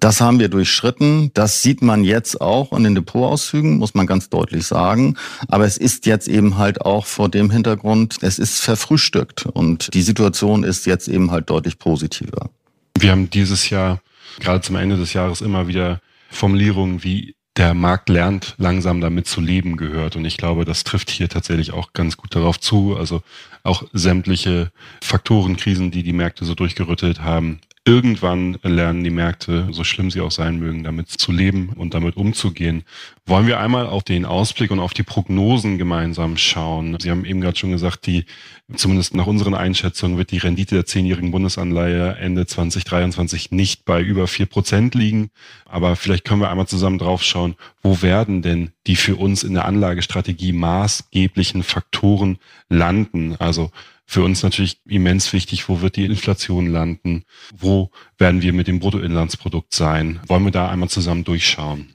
das 0.00 0.20
haben 0.20 0.38
wir 0.38 0.48
durchschritten. 0.48 1.30
Das 1.34 1.62
sieht 1.62 1.82
man 1.82 2.04
jetzt 2.04 2.40
auch 2.40 2.72
an 2.72 2.84
den 2.84 2.94
Depotauszügen, 2.94 3.78
muss 3.78 3.94
man 3.94 4.06
ganz 4.06 4.28
deutlich 4.28 4.66
sagen. 4.66 5.16
Aber 5.48 5.64
es 5.64 5.76
ist 5.76 6.06
jetzt 6.06 6.28
eben 6.28 6.58
halt 6.58 6.80
auch 6.82 7.06
vor 7.06 7.28
dem 7.28 7.50
Hintergrund, 7.50 8.18
es 8.20 8.38
ist 8.38 8.60
verfrühstückt 8.60 9.46
und 9.46 9.92
die 9.94 10.02
Situation 10.02 10.64
ist 10.64 10.86
jetzt 10.86 11.08
eben 11.08 11.30
halt 11.30 11.50
deutlich 11.50 11.78
positiver. 11.78 12.50
Wir 12.98 13.12
haben 13.12 13.30
dieses 13.30 13.70
Jahr, 13.70 14.00
gerade 14.40 14.60
zum 14.60 14.76
Ende 14.76 14.96
des 14.96 15.12
Jahres, 15.12 15.40
immer 15.40 15.68
wieder 15.68 16.00
Formulierungen 16.30 17.02
wie 17.04 17.34
der 17.56 17.74
Markt 17.74 18.08
lernt 18.08 18.54
langsam 18.58 19.00
damit 19.00 19.26
zu 19.26 19.40
leben 19.40 19.76
gehört. 19.76 20.14
Und 20.14 20.24
ich 20.24 20.36
glaube, 20.36 20.64
das 20.64 20.84
trifft 20.84 21.10
hier 21.10 21.28
tatsächlich 21.28 21.72
auch 21.72 21.92
ganz 21.92 22.16
gut 22.16 22.34
darauf 22.34 22.60
zu. 22.60 22.96
Also 22.96 23.22
auch 23.68 23.84
sämtliche 23.92 24.72
Faktorenkrisen, 25.02 25.90
die 25.90 26.02
die 26.02 26.12
Märkte 26.12 26.44
so 26.44 26.54
durchgerüttelt 26.54 27.20
haben, 27.20 27.60
Irgendwann 27.88 28.58
lernen 28.62 29.02
die 29.02 29.08
Märkte, 29.08 29.68
so 29.70 29.82
schlimm 29.82 30.10
sie 30.10 30.20
auch 30.20 30.30
sein 30.30 30.58
mögen, 30.58 30.84
damit 30.84 31.08
zu 31.08 31.32
leben 31.32 31.70
und 31.74 31.94
damit 31.94 32.18
umzugehen. 32.18 32.84
Wollen 33.24 33.46
wir 33.46 33.60
einmal 33.60 33.86
auf 33.86 34.02
den 34.02 34.26
Ausblick 34.26 34.70
und 34.70 34.78
auf 34.78 34.92
die 34.92 35.04
Prognosen 35.04 35.78
gemeinsam 35.78 36.36
schauen? 36.36 36.98
Sie 37.00 37.10
haben 37.10 37.24
eben 37.24 37.40
gerade 37.40 37.56
schon 37.56 37.70
gesagt, 37.70 38.06
die, 38.06 38.26
zumindest 38.74 39.14
nach 39.14 39.26
unseren 39.26 39.54
Einschätzungen, 39.54 40.18
wird 40.18 40.30
die 40.30 40.38
Rendite 40.38 40.74
der 40.74 40.86
zehnjährigen 40.86 41.30
Bundesanleihe 41.30 42.16
Ende 42.16 42.46
2023 42.46 43.50
nicht 43.50 43.84
bei 43.84 44.02
über 44.02 44.26
vier 44.26 44.46
Prozent 44.46 44.94
liegen. 44.94 45.30
Aber 45.64 45.96
vielleicht 45.96 46.24
können 46.24 46.40
wir 46.40 46.50
einmal 46.50 46.68
zusammen 46.68 46.98
drauf 46.98 47.22
schauen, 47.22 47.54
wo 47.82 48.02
werden 48.02 48.42
denn 48.42 48.72
die 48.86 48.96
für 48.96 49.16
uns 49.16 49.42
in 49.42 49.54
der 49.54 49.64
Anlagestrategie 49.64 50.52
maßgeblichen 50.52 51.62
Faktoren 51.62 52.38
landen? 52.68 53.36
Also 53.38 53.70
für 54.04 54.22
uns 54.22 54.42
natürlich 54.42 54.80
immens 54.86 55.32
wichtig, 55.32 55.68
wo 55.68 55.80
wird 55.82 55.96
die 55.96 56.06
Inflation 56.06 56.66
landen, 56.66 57.24
wo 57.56 57.90
werden 58.16 58.42
wir 58.42 58.52
mit 58.54 58.66
dem 58.66 58.80
Bruttoinlandsprodukt 58.80 59.74
sein. 59.74 60.20
Wollen 60.26 60.44
wir 60.44 60.50
da 60.50 60.68
einmal 60.68 60.88
zusammen 60.88 61.24
durchschauen? 61.24 61.94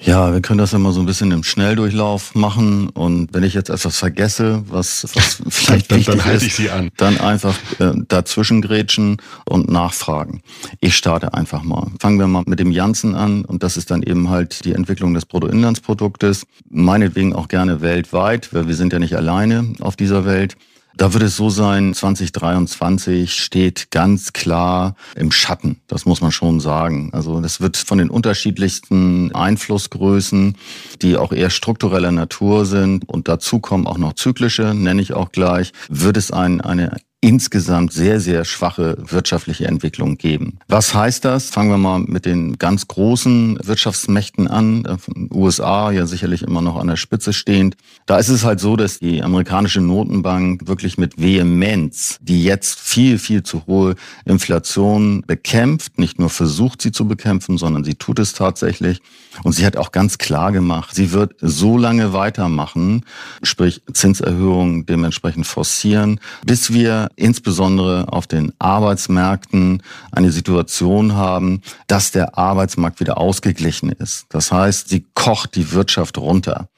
Ja, 0.00 0.32
wir 0.32 0.42
können 0.42 0.58
das 0.58 0.72
ja 0.72 0.78
mal 0.78 0.92
so 0.92 1.00
ein 1.00 1.06
bisschen 1.06 1.30
im 1.30 1.44
Schnelldurchlauf 1.44 2.34
machen. 2.34 2.88
Und 2.90 3.32
wenn 3.32 3.42
ich 3.42 3.54
jetzt 3.54 3.70
etwas 3.70 3.96
vergesse, 3.96 4.64
was, 4.68 5.06
was 5.14 5.40
vielleicht 5.48 5.90
dann, 5.90 6.02
dann, 6.02 6.18
dann 6.18 6.26
halte 6.26 6.44
ich 6.44 6.54
Sie 6.54 6.68
an. 6.68 6.90
dann 6.96 7.18
einfach 7.18 7.56
äh, 7.78 7.92
dazwischen 8.08 8.60
grätschen 8.60 9.18
und 9.44 9.70
nachfragen. 9.70 10.42
Ich 10.80 10.96
starte 10.96 11.32
einfach 11.32 11.62
mal. 11.62 11.92
Fangen 12.00 12.18
wir 12.18 12.26
mal 12.26 12.42
mit 12.46 12.58
dem 12.58 12.72
Janssen 12.72 13.14
an. 13.14 13.44
Und 13.44 13.62
das 13.62 13.76
ist 13.76 13.90
dann 13.90 14.02
eben 14.02 14.30
halt 14.30 14.64
die 14.64 14.72
Entwicklung 14.72 15.14
des 15.14 15.26
Bruttoinlandsproduktes. 15.26 16.46
Meinetwegen 16.68 17.32
auch 17.32 17.48
gerne 17.48 17.80
weltweit, 17.80 18.52
weil 18.52 18.66
wir 18.66 18.74
sind 18.74 18.92
ja 18.92 18.98
nicht 18.98 19.16
alleine 19.16 19.74
auf 19.80 19.96
dieser 19.96 20.24
Welt. 20.24 20.56
Da 20.96 21.12
wird 21.12 21.24
es 21.24 21.36
so 21.36 21.50
sein, 21.50 21.92
2023 21.92 23.34
steht 23.34 23.90
ganz 23.90 24.32
klar 24.32 24.94
im 25.16 25.32
Schatten. 25.32 25.80
Das 25.88 26.06
muss 26.06 26.20
man 26.20 26.30
schon 26.30 26.60
sagen. 26.60 27.10
Also 27.12 27.40
das 27.40 27.60
wird 27.60 27.76
von 27.76 27.98
den 27.98 28.10
unterschiedlichsten 28.10 29.34
Einflussgrößen, 29.34 30.56
die 31.02 31.16
auch 31.16 31.32
eher 31.32 31.50
struktureller 31.50 32.12
Natur 32.12 32.64
sind 32.64 33.08
und 33.08 33.26
dazu 33.26 33.58
kommen 33.58 33.88
auch 33.88 33.98
noch 33.98 34.12
zyklische, 34.12 34.72
nenne 34.72 35.02
ich 35.02 35.14
auch 35.14 35.32
gleich, 35.32 35.72
wird 35.88 36.16
es 36.16 36.30
ein, 36.30 36.60
eine 36.60 36.96
insgesamt 37.24 37.90
sehr, 37.94 38.20
sehr 38.20 38.44
schwache 38.44 38.98
wirtschaftliche 39.00 39.66
Entwicklung 39.66 40.18
geben. 40.18 40.58
Was 40.68 40.94
heißt 40.94 41.24
das? 41.24 41.48
Fangen 41.48 41.70
wir 41.70 41.78
mal 41.78 42.00
mit 42.00 42.26
den 42.26 42.58
ganz 42.58 42.86
großen 42.86 43.58
Wirtschaftsmächten 43.62 44.46
an. 44.46 44.86
USA 45.32 45.90
ja 45.90 46.04
sicherlich 46.06 46.42
immer 46.42 46.60
noch 46.60 46.76
an 46.76 46.88
der 46.88 46.96
Spitze 46.96 47.32
stehend. 47.32 47.76
Da 48.04 48.18
ist 48.18 48.28
es 48.28 48.44
halt 48.44 48.60
so, 48.60 48.76
dass 48.76 48.98
die 48.98 49.22
amerikanische 49.22 49.80
Notenbank 49.80 50.68
wirklich 50.68 50.98
mit 50.98 51.18
Vehemenz 51.18 52.18
die 52.20 52.44
jetzt 52.44 52.78
viel, 52.78 53.18
viel 53.18 53.42
zu 53.42 53.66
hohe 53.66 53.94
Inflation 54.26 55.22
bekämpft. 55.26 55.98
Nicht 55.98 56.18
nur 56.18 56.28
versucht, 56.28 56.82
sie 56.82 56.92
zu 56.92 57.08
bekämpfen, 57.08 57.56
sondern 57.56 57.84
sie 57.84 57.94
tut 57.94 58.18
es 58.18 58.34
tatsächlich. 58.34 59.00
Und 59.42 59.52
sie 59.52 59.64
hat 59.64 59.78
auch 59.78 59.92
ganz 59.92 60.18
klar 60.18 60.52
gemacht, 60.52 60.94
sie 60.94 61.12
wird 61.12 61.34
so 61.40 61.78
lange 61.78 62.12
weitermachen, 62.12 63.04
sprich 63.42 63.82
Zinserhöhungen 63.92 64.86
dementsprechend 64.86 65.46
forcieren, 65.46 66.20
bis 66.44 66.72
wir 66.72 67.08
insbesondere 67.16 68.12
auf 68.12 68.26
den 68.26 68.52
Arbeitsmärkten 68.58 69.82
eine 70.12 70.30
Situation 70.30 71.14
haben, 71.14 71.62
dass 71.86 72.10
der 72.10 72.38
Arbeitsmarkt 72.38 73.00
wieder 73.00 73.18
ausgeglichen 73.18 73.90
ist. 73.90 74.26
Das 74.30 74.52
heißt, 74.52 74.88
sie 74.88 75.06
kocht 75.14 75.56
die 75.56 75.72
Wirtschaft 75.72 76.18
runter. 76.18 76.68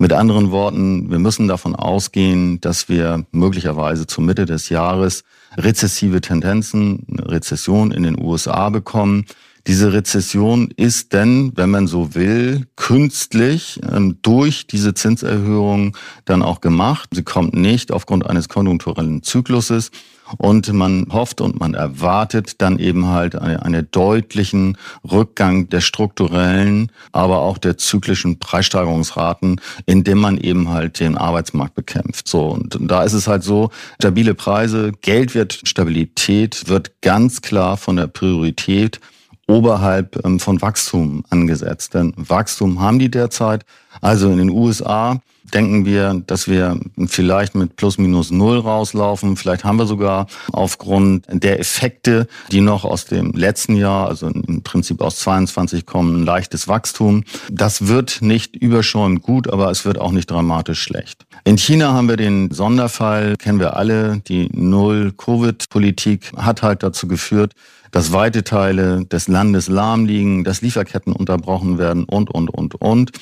Mit 0.00 0.12
anderen 0.12 0.52
Worten, 0.52 1.10
wir 1.10 1.18
müssen 1.18 1.48
davon 1.48 1.74
ausgehen, 1.74 2.60
dass 2.60 2.88
wir 2.88 3.24
möglicherweise 3.32 4.06
zur 4.06 4.22
Mitte 4.22 4.46
des 4.46 4.68
Jahres 4.68 5.24
rezessive 5.56 6.20
Tendenzen, 6.20 7.04
Rezession 7.18 7.90
in 7.90 8.04
den 8.04 8.20
USA 8.20 8.68
bekommen. 8.70 9.26
Diese 9.68 9.92
Rezession 9.92 10.70
ist 10.76 11.12
denn, 11.12 11.52
wenn 11.54 11.68
man 11.68 11.86
so 11.86 12.14
will, 12.14 12.66
künstlich 12.74 13.78
ähm, 13.86 14.16
durch 14.22 14.66
diese 14.66 14.94
Zinserhöhung 14.94 15.94
dann 16.24 16.42
auch 16.42 16.62
gemacht. 16.62 17.10
Sie 17.12 17.22
kommt 17.22 17.54
nicht 17.54 17.92
aufgrund 17.92 18.24
eines 18.24 18.48
konjunkturellen 18.48 19.22
Zykluses. 19.22 19.90
Und 20.38 20.72
man 20.72 21.06
hofft 21.10 21.42
und 21.42 21.60
man 21.60 21.74
erwartet 21.74 22.62
dann 22.62 22.78
eben 22.78 23.08
halt 23.08 23.34
eine, 23.36 23.62
eine 23.62 23.82
deutlichen 23.82 24.78
Rückgang 25.10 25.68
der 25.68 25.80
strukturellen, 25.80 26.90
aber 27.12 27.40
auch 27.40 27.58
der 27.58 27.76
zyklischen 27.76 28.38
Preissteigerungsraten, 28.38 29.60
indem 29.84 30.18
man 30.18 30.38
eben 30.38 30.70
halt 30.70 31.00
den 31.00 31.16
Arbeitsmarkt 31.16 31.74
bekämpft. 31.74 32.26
So. 32.26 32.46
Und 32.46 32.78
da 32.80 33.02
ist 33.02 33.12
es 33.12 33.26
halt 33.26 33.42
so, 33.42 33.70
stabile 34.00 34.34
Preise, 34.34 34.92
Geldwertstabilität 35.02 36.68
wird 36.68 37.02
ganz 37.02 37.42
klar 37.42 37.76
von 37.76 37.96
der 37.96 38.06
Priorität 38.06 39.00
oberhalb 39.48 40.24
ähm, 40.24 40.38
von 40.38 40.62
Wachstum 40.62 41.24
angesetzt. 41.30 41.94
Denn 41.94 42.12
Wachstum 42.16 42.80
haben 42.80 42.98
die 42.98 43.10
derzeit. 43.10 43.64
Also 44.00 44.30
in 44.30 44.38
den 44.38 44.50
USA 44.50 45.20
denken 45.54 45.84
wir, 45.84 46.22
dass 46.26 46.46
wir 46.48 46.78
vielleicht 47.06 47.54
mit 47.54 47.76
plus 47.76 47.98
minus 47.98 48.30
null 48.30 48.58
rauslaufen. 48.58 49.36
Vielleicht 49.36 49.64
haben 49.64 49.78
wir 49.78 49.86
sogar 49.86 50.26
aufgrund 50.52 51.24
der 51.30 51.58
Effekte, 51.58 52.26
die 52.52 52.60
noch 52.60 52.84
aus 52.84 53.06
dem 53.06 53.32
letzten 53.32 53.76
Jahr, 53.76 54.08
also 54.08 54.28
im 54.28 54.62
Prinzip 54.62 55.00
aus 55.00 55.18
22 55.20 55.86
kommen, 55.86 56.20
ein 56.20 56.26
leichtes 56.26 56.68
Wachstum. 56.68 57.24
Das 57.50 57.88
wird 57.88 58.18
nicht 58.20 58.56
überschäumend 58.56 59.22
gut, 59.22 59.48
aber 59.50 59.70
es 59.70 59.84
wird 59.84 59.98
auch 59.98 60.12
nicht 60.12 60.30
dramatisch 60.30 60.82
schlecht. 60.82 61.24
In 61.44 61.56
China 61.56 61.92
haben 61.92 62.08
wir 62.08 62.16
den 62.16 62.50
Sonderfall, 62.50 63.36
kennen 63.36 63.58
wir 63.58 63.76
alle. 63.76 64.20
Die 64.28 64.48
Null-Covid-Politik 64.52 66.32
hat 66.36 66.62
halt 66.62 66.82
dazu 66.82 67.08
geführt, 67.08 67.54
dass 67.90 68.12
weite 68.12 68.44
Teile 68.44 69.04
des 69.04 69.28
Landes 69.28 69.68
lahm 69.68 70.04
liegen, 70.06 70.44
dass 70.44 70.62
Lieferketten 70.62 71.12
unterbrochen 71.12 71.78
werden 71.78 72.04
und, 72.04 72.30
und, 72.30 72.50
und, 72.50 72.74
und. 72.76 73.12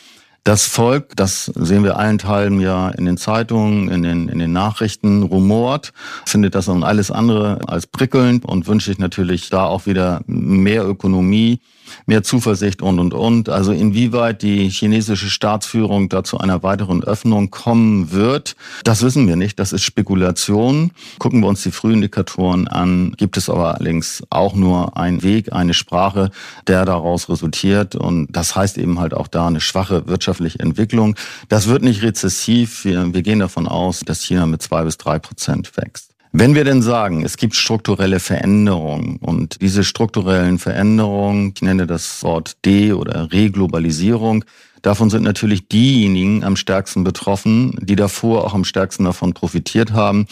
Das 0.45 0.65
Volk, 0.65 1.17
das 1.17 1.47
sehen 1.47 1.83
wir 1.83 1.97
allenthalben 1.97 2.61
ja 2.61 2.91
in 2.91 3.05
den 3.05 3.17
Zeitungen, 3.17 3.89
in 3.89 4.05
den, 4.05 4.29
in 4.29 4.39
den 4.39 4.53
Nachrichten, 4.53 5.25
rumort, 5.25 5.93
findet 6.25 6.55
das 6.55 6.69
und 6.69 6.85
alles 6.85 7.11
andere 7.11 7.59
als 7.67 7.89
prickelnd 7.89 8.45
und 8.45 8.69
wünsche 8.69 8.93
ich 8.93 8.99
natürlich 9.01 9.51
da 9.51 9.65
auch 9.65 9.87
wieder 9.87 10.23
mehr 10.27 10.87
Ökonomie, 10.87 11.59
mehr 12.07 12.23
Zuversicht 12.23 12.83
und, 12.83 12.99
und, 12.99 13.15
und. 13.15 13.49
Also 13.49 13.73
inwieweit 13.73 14.43
die 14.43 14.69
chinesische 14.69 15.29
Staatsführung 15.29 16.09
da 16.09 16.25
zu 16.25 16.39
einer 16.39 16.63
weiteren 16.63 17.03
Öffnung 17.03 17.51
kommen 17.51 18.13
wird, 18.13 18.57
das 18.85 19.03
wissen 19.03 19.27
wir 19.29 19.37
nicht. 19.37 19.59
Das 19.59 19.73
ist 19.73 19.83
Spekulation. 19.83 20.93
Gucken 21.19 21.41
wir 21.41 21.49
uns 21.49 21.63
die 21.63 21.71
Frühindikatoren 21.71 22.69
an, 22.69 23.15
gibt 23.17 23.37
es 23.37 23.49
aber 23.49 23.75
allerdings 23.77 24.23
auch 24.31 24.55
nur 24.55 24.97
einen 24.97 25.23
Weg, 25.23 25.53
eine 25.53 25.75
Sprache, 25.75 26.31
der 26.67 26.85
daraus 26.85 27.29
resultiert. 27.29 27.95
Und 27.95 28.29
das 28.31 28.57
heißt 28.57 28.79
eben 28.79 28.99
halt 28.99 29.15
auch 29.15 29.29
da 29.29 29.47
eine 29.47 29.61
schwache 29.61 30.07
wirtschaftliche 30.07 30.61
Entwicklung. 30.61 31.17
Das 31.49 31.69
wird 31.69 31.83
nicht 31.83 32.03
rezessiv. 32.03 32.85
Wir, 32.85 33.13
wir 33.13 33.23
gehen 33.23 33.39
davon 33.39 33.67
aus, 33.69 34.01
dass 34.01 34.23
China 34.23 34.47
mit 34.47 34.63
zwei 34.63 34.85
bis 34.85 34.97
drei 34.97 35.19
Prozent 35.19 35.77
wächst. 35.77 36.16
Wenn 36.39 36.55
wir 36.55 36.65
denn 36.65 36.83
sagen, 36.83 37.25
es 37.25 37.39
gibt 37.39 37.55
strukturelle 37.55 38.21
Veränderungen 38.21 39.17
und 39.23 39.63
diese 39.63 39.85
strukturellen 39.85 40.59
Veränderungen, 40.59 41.55
ich 41.55 41.63
nenne 41.63 41.87
das 41.87 42.23
Wort 42.23 42.59
De- 42.67 42.93
oder 42.93 43.33
Reglobalisierung, 43.33 44.45
davon 44.83 45.09
sind 45.09 45.23
natürlich 45.23 45.67
diejenigen 45.69 46.45
am 46.45 46.57
stärksten 46.57 47.05
betroffen, 47.05 47.79
die 47.81 47.97
davor 47.97 48.45
auch 48.45 48.53
am 48.53 48.65
stärksten 48.65 49.05
davon 49.05 49.33
profitiert 49.33 49.93
haben. 49.93 50.27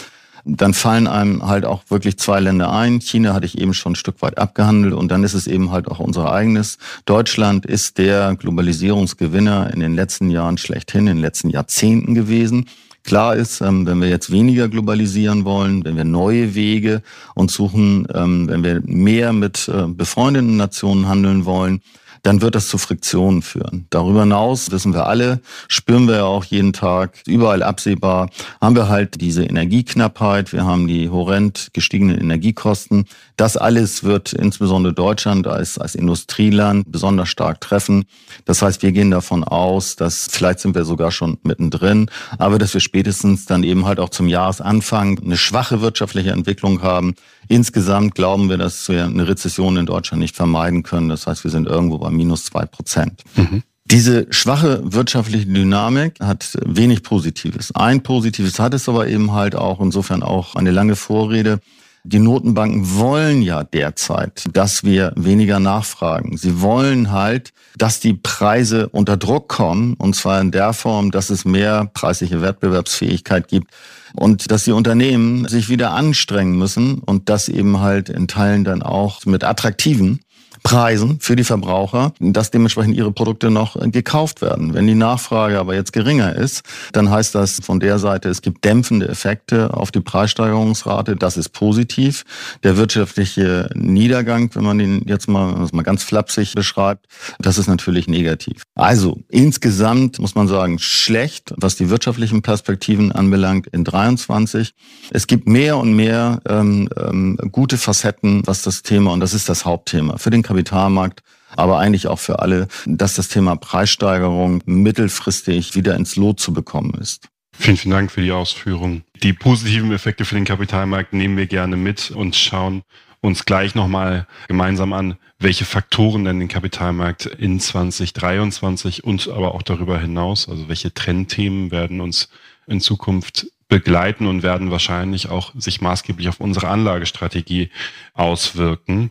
Dann 0.45 0.75
fallen 0.75 1.07
einem 1.07 1.47
halt 1.47 1.65
auch 1.65 1.85
wirklich 1.89 2.19
zwei 2.19 2.39
Länder 2.39 2.71
ein. 2.71 3.01
China 3.01 3.33
hatte 3.33 3.47
ich 3.47 3.57
eben 3.57 3.73
schon 3.73 3.93
ein 3.93 3.97
Stück 3.97 4.21
weit 4.21 4.37
abgehandelt 4.37 4.93
und 4.93 5.11
dann 5.11 5.25
ist 5.25 5.33
es 5.33 5.47
eben 5.47 5.71
halt 5.71 5.89
auch 5.89 6.01
unser 6.01 6.31
eigenes. 6.31 6.77
Deutschland 7.07 7.65
ist 7.65 7.97
der 7.97 8.37
Globalisierungsgewinner 8.37 9.73
in 9.73 9.81
den 9.81 9.95
letzten 9.95 10.29
Jahren 10.29 10.59
schlechthin, 10.59 11.07
in 11.07 11.17
den 11.17 11.23
letzten 11.23 11.49
Jahrzehnten 11.49 12.15
gewesen. 12.15 12.67
Klar 13.05 13.37
ist, 13.37 13.61
ähm, 13.61 13.87
wenn 13.87 14.01
wir 14.01 14.09
jetzt 14.09 14.33
weniger 14.33 14.69
globalisieren 14.69 15.45
wollen, 15.45 15.85
wenn 15.85 15.97
wir 15.97 16.05
neue 16.05 16.55
Wege 16.55 17.03
uns 17.35 17.53
suchen, 17.53 18.09
ähm, 18.15 18.49
wenn 18.49 18.65
wir 18.65 18.81
mehr 18.87 19.35
mit 19.35 19.69
äh, 19.69 19.87
befreundeten 19.87 20.57
Nationen 20.57 21.07
handeln 21.07 21.45
wollen, 21.45 21.83
dann 22.25 22.41
wird 22.41 22.55
das 22.55 22.69
zu 22.69 22.79
Friktionen 22.79 23.43
führen. 23.43 23.87
Darüber 23.91 24.21
hinaus, 24.21 24.71
wissen 24.71 24.95
wir 24.95 25.07
alle, 25.07 25.41
spüren 25.69 26.09
wir 26.09 26.17
ja 26.17 26.25
auch 26.25 26.45
jeden 26.45 26.73
Tag, 26.73 27.19
überall 27.27 27.63
absehbar, 27.63 28.31
haben 28.63 28.75
wir 28.75 28.89
halt 28.89 29.21
diese 29.21 29.45
Energieknappheit, 29.45 30.53
wir 30.53 30.65
haben 30.65 30.89
die 30.89 31.11
horrend 31.11 31.69
gestiegenen 31.75 32.19
Energiekosten. 32.19 33.05
Das 33.37 33.59
alles 33.59 34.05
wird 34.05 34.33
insbesondere 34.33 34.95
Deutschland 34.95 35.47
als, 35.47 35.77
als 35.77 35.95
Industrieland 35.95 36.91
besonders 36.91 37.29
stark 37.29 37.61
treffen. 37.61 38.07
Das 38.47 38.63
heißt, 38.63 38.83
wir 38.83 38.93
gehen 38.93 39.11
davon 39.11 39.45
aus, 39.45 39.97
dass 39.97 40.27
vielleicht 40.31 40.61
sind 40.61 40.75
wir 40.75 40.87
sogar 40.87 41.11
schon 41.11 41.37
mittendrin, 41.43 42.11
aber 42.39 42.59
dass 42.59 42.73
wir 42.73 42.81
spätestens 42.81 43.45
dann 43.45 43.65
eben 43.65 43.85
halt 43.85 44.01
auch 44.01 44.09
zum 44.09 44.29
Jahresanfang 44.29 45.21
eine 45.23 45.37
schwache 45.37 45.83
wirtschaftliche 45.83 46.31
Entwicklung 46.31 46.81
haben. 46.81 47.15
Insgesamt 47.49 48.15
glauben 48.15 48.49
wir, 48.49 48.59
dass 48.59 48.89
wir 48.89 49.05
eine 49.05 49.29
Rezession 49.29 49.77
in 49.77 49.87
Deutschland 49.87 50.21
nicht 50.21 50.37
vermeiden 50.37 50.83
können. 50.83 51.09
Das 51.09 51.27
heißt, 51.27 51.45
wir 51.45 51.51
sind 51.51 51.67
irgendwo 51.67 51.99
bei 51.99 52.11
minus 52.11 52.45
zwei 52.45 52.67
Prozent. 52.67 53.23
Mhm. 53.37 53.63
Diese 53.87 54.27
schwache 54.31 54.81
wirtschaftliche 54.85 55.45
Dynamik 55.47 56.19
hat 56.21 56.57
wenig 56.65 57.03
Positives. 57.03 57.75
Ein 57.75 58.03
Positives 58.03 58.59
hat 58.59 58.73
es 58.73 58.89
aber 58.89 59.09
eben 59.09 59.33
halt 59.33 59.55
auch, 59.55 59.81
insofern 59.81 60.23
auch 60.23 60.55
eine 60.55 60.71
lange 60.71 60.97
Vorrede. 60.97 61.61
Die 62.07 62.19
Notenbanken 62.19 62.99
wollen 62.99 63.41
ja 63.41 63.65
derzeit, 63.65 64.45
dass 64.53 64.85
wir 64.85 65.15
weniger 65.17 65.59
nachfragen. 65.59 66.37
Sie 66.37 66.61
wollen 66.61 67.11
halt, 67.11 67.55
dass 67.79 67.99
die 67.99 68.13
Preise 68.13 68.91
unter 68.91 69.17
Druck 69.17 69.49
kommen, 69.49 69.95
und 69.95 70.15
zwar 70.15 70.39
in 70.43 70.51
der 70.51 70.75
Form, 70.75 71.13
dass 71.13 71.31
es 71.31 71.47
mehr 71.47 71.91
preisliche 71.95 72.43
Wettbewerbsfähigkeit 72.43 73.49
gibt 73.49 73.73
und 74.13 74.51
dass 74.51 74.65
die 74.65 74.73
Unternehmen 74.73 75.49
sich 75.49 75.71
wieder 75.71 75.93
anstrengen 75.93 76.59
müssen 76.59 76.99
und 76.99 77.31
das 77.31 77.49
eben 77.49 77.81
halt 77.81 78.11
in 78.11 78.29
Teilen 78.29 78.65
dann 78.65 78.83
auch 78.83 79.25
mit 79.25 79.43
attraktiven 79.43 80.21
Preisen 80.65 81.21
für 81.21 81.37
die 81.37 81.45
Verbraucher, 81.45 82.15
dass 82.19 82.51
dementsprechend 82.51 82.97
ihre 82.97 83.13
Produkte 83.13 83.51
noch 83.51 83.77
gekauft 83.93 84.41
werden. 84.41 84.73
Wenn 84.73 84.87
die 84.87 84.95
Nachfrage 84.95 85.61
aber 85.61 85.75
jetzt 85.75 85.93
geringer 85.93 86.35
ist, 86.35 86.63
dann 86.93 87.11
heißt 87.11 87.35
das 87.35 87.61
von 87.63 87.81
der 87.81 87.99
Seite, 87.99 88.31
es 88.31 88.41
gibt 88.41 88.65
dämpfende 88.65 89.07
Effekte 89.07 89.75
auf 89.75 89.93
die 89.93 90.01
Preissteigerungsrate. 90.01 91.17
Das 91.17 91.37
ist 91.37 91.51
positiv. 91.51 92.25
Der 92.63 92.79
wirtschaftliche 92.79 93.69
Niedergang, 93.75 94.51
wenn 94.55 94.65
man 94.65 94.79
den 94.79 95.03
jetzt 95.07 95.29
mal, 95.29 95.69
mal 95.71 95.83
ganz 95.83 96.03
flapsig 96.03 96.55
beschreibt, 96.55 97.07
das 97.39 97.59
ist 97.59 97.69
natürlich 97.69 98.09
negativ. 98.09 98.63
Also 98.75 99.21
insgesamt 99.29 100.19
muss 100.19 100.35
man 100.35 100.49
sagen, 100.49 100.79
schlecht, 100.79 101.53
was 101.59 101.77
die 101.77 101.91
wirtschaftlichen 101.91 102.41
Perspektiven 102.41 103.13
anbelangt 103.13 103.67
in 103.67 103.85
23. 103.85 104.73
Es 105.11 105.27
gibt 105.27 105.47
mehr 105.47 105.77
und 105.77 105.93
mehr 105.93 106.41
ähm, 106.49 106.89
ähm, 106.97 107.39
gute 107.53 107.77
Facetten, 107.77 108.47
was 108.47 108.63
das 108.63 108.83
Thema, 108.83 109.13
und 109.13 109.21
das 109.21 109.35
ist 109.35 109.51
das 109.51 109.67
Hauptthema, 109.67 110.17
für 110.17 110.31
den 110.31 110.43
Kapitalmarkt, 110.55 111.23
aber 111.57 111.79
eigentlich 111.79 112.07
auch 112.07 112.19
für 112.19 112.39
alle, 112.39 112.69
dass 112.87 113.15
das 113.15 113.29
Thema 113.29 113.57
Preissteigerung 113.57 114.63
mittelfristig 114.67 115.75
wieder 115.75 115.97
ins 115.97 116.17
Lot 116.17 116.41
zu 116.41 116.53
bekommen 116.53 116.95
ist. 116.95 117.29
Vielen, 117.57 117.77
vielen 117.77 117.93
Dank 117.93 118.11
für 118.11 118.23
die 118.23 118.33
Ausführung. 118.33 119.03
Die 119.23 119.33
positiven 119.33 119.93
Effekte 119.93 120.25
für 120.25 120.35
den 120.35 120.45
Kapitalmarkt 120.45 121.13
nehmen 121.13 121.37
wir 121.37 121.47
gerne 121.47 121.77
mit 121.77 122.11
und 122.11 122.35
schauen 122.35 122.83
uns 123.21 123.45
gleich 123.45 123.75
nochmal 123.75 124.27
gemeinsam 124.49 124.93
an, 124.93 125.17
welche 125.39 125.65
Faktoren 125.65 126.25
denn 126.25 126.41
den 126.41 126.49
Kapitalmarkt 126.49 127.27
in 127.27 127.59
2023 127.59 129.05
und 129.05 129.29
aber 129.29 129.55
auch 129.55 129.63
darüber 129.63 129.99
hinaus, 129.99 130.49
also 130.49 130.69
welche 130.69 130.93
Trendthemen 130.93 131.71
werden 131.71 132.01
uns 132.01 132.29
in 132.67 132.81
Zukunft 132.81 133.47
begleiten 133.69 134.27
und 134.27 134.43
werden 134.43 134.71
wahrscheinlich 134.71 135.31
auch 135.31 135.53
sich 135.57 135.81
maßgeblich 135.81 136.29
auf 136.29 136.41
unsere 136.41 136.69
Anlagestrategie 136.69 137.71
auswirken. 138.13 139.11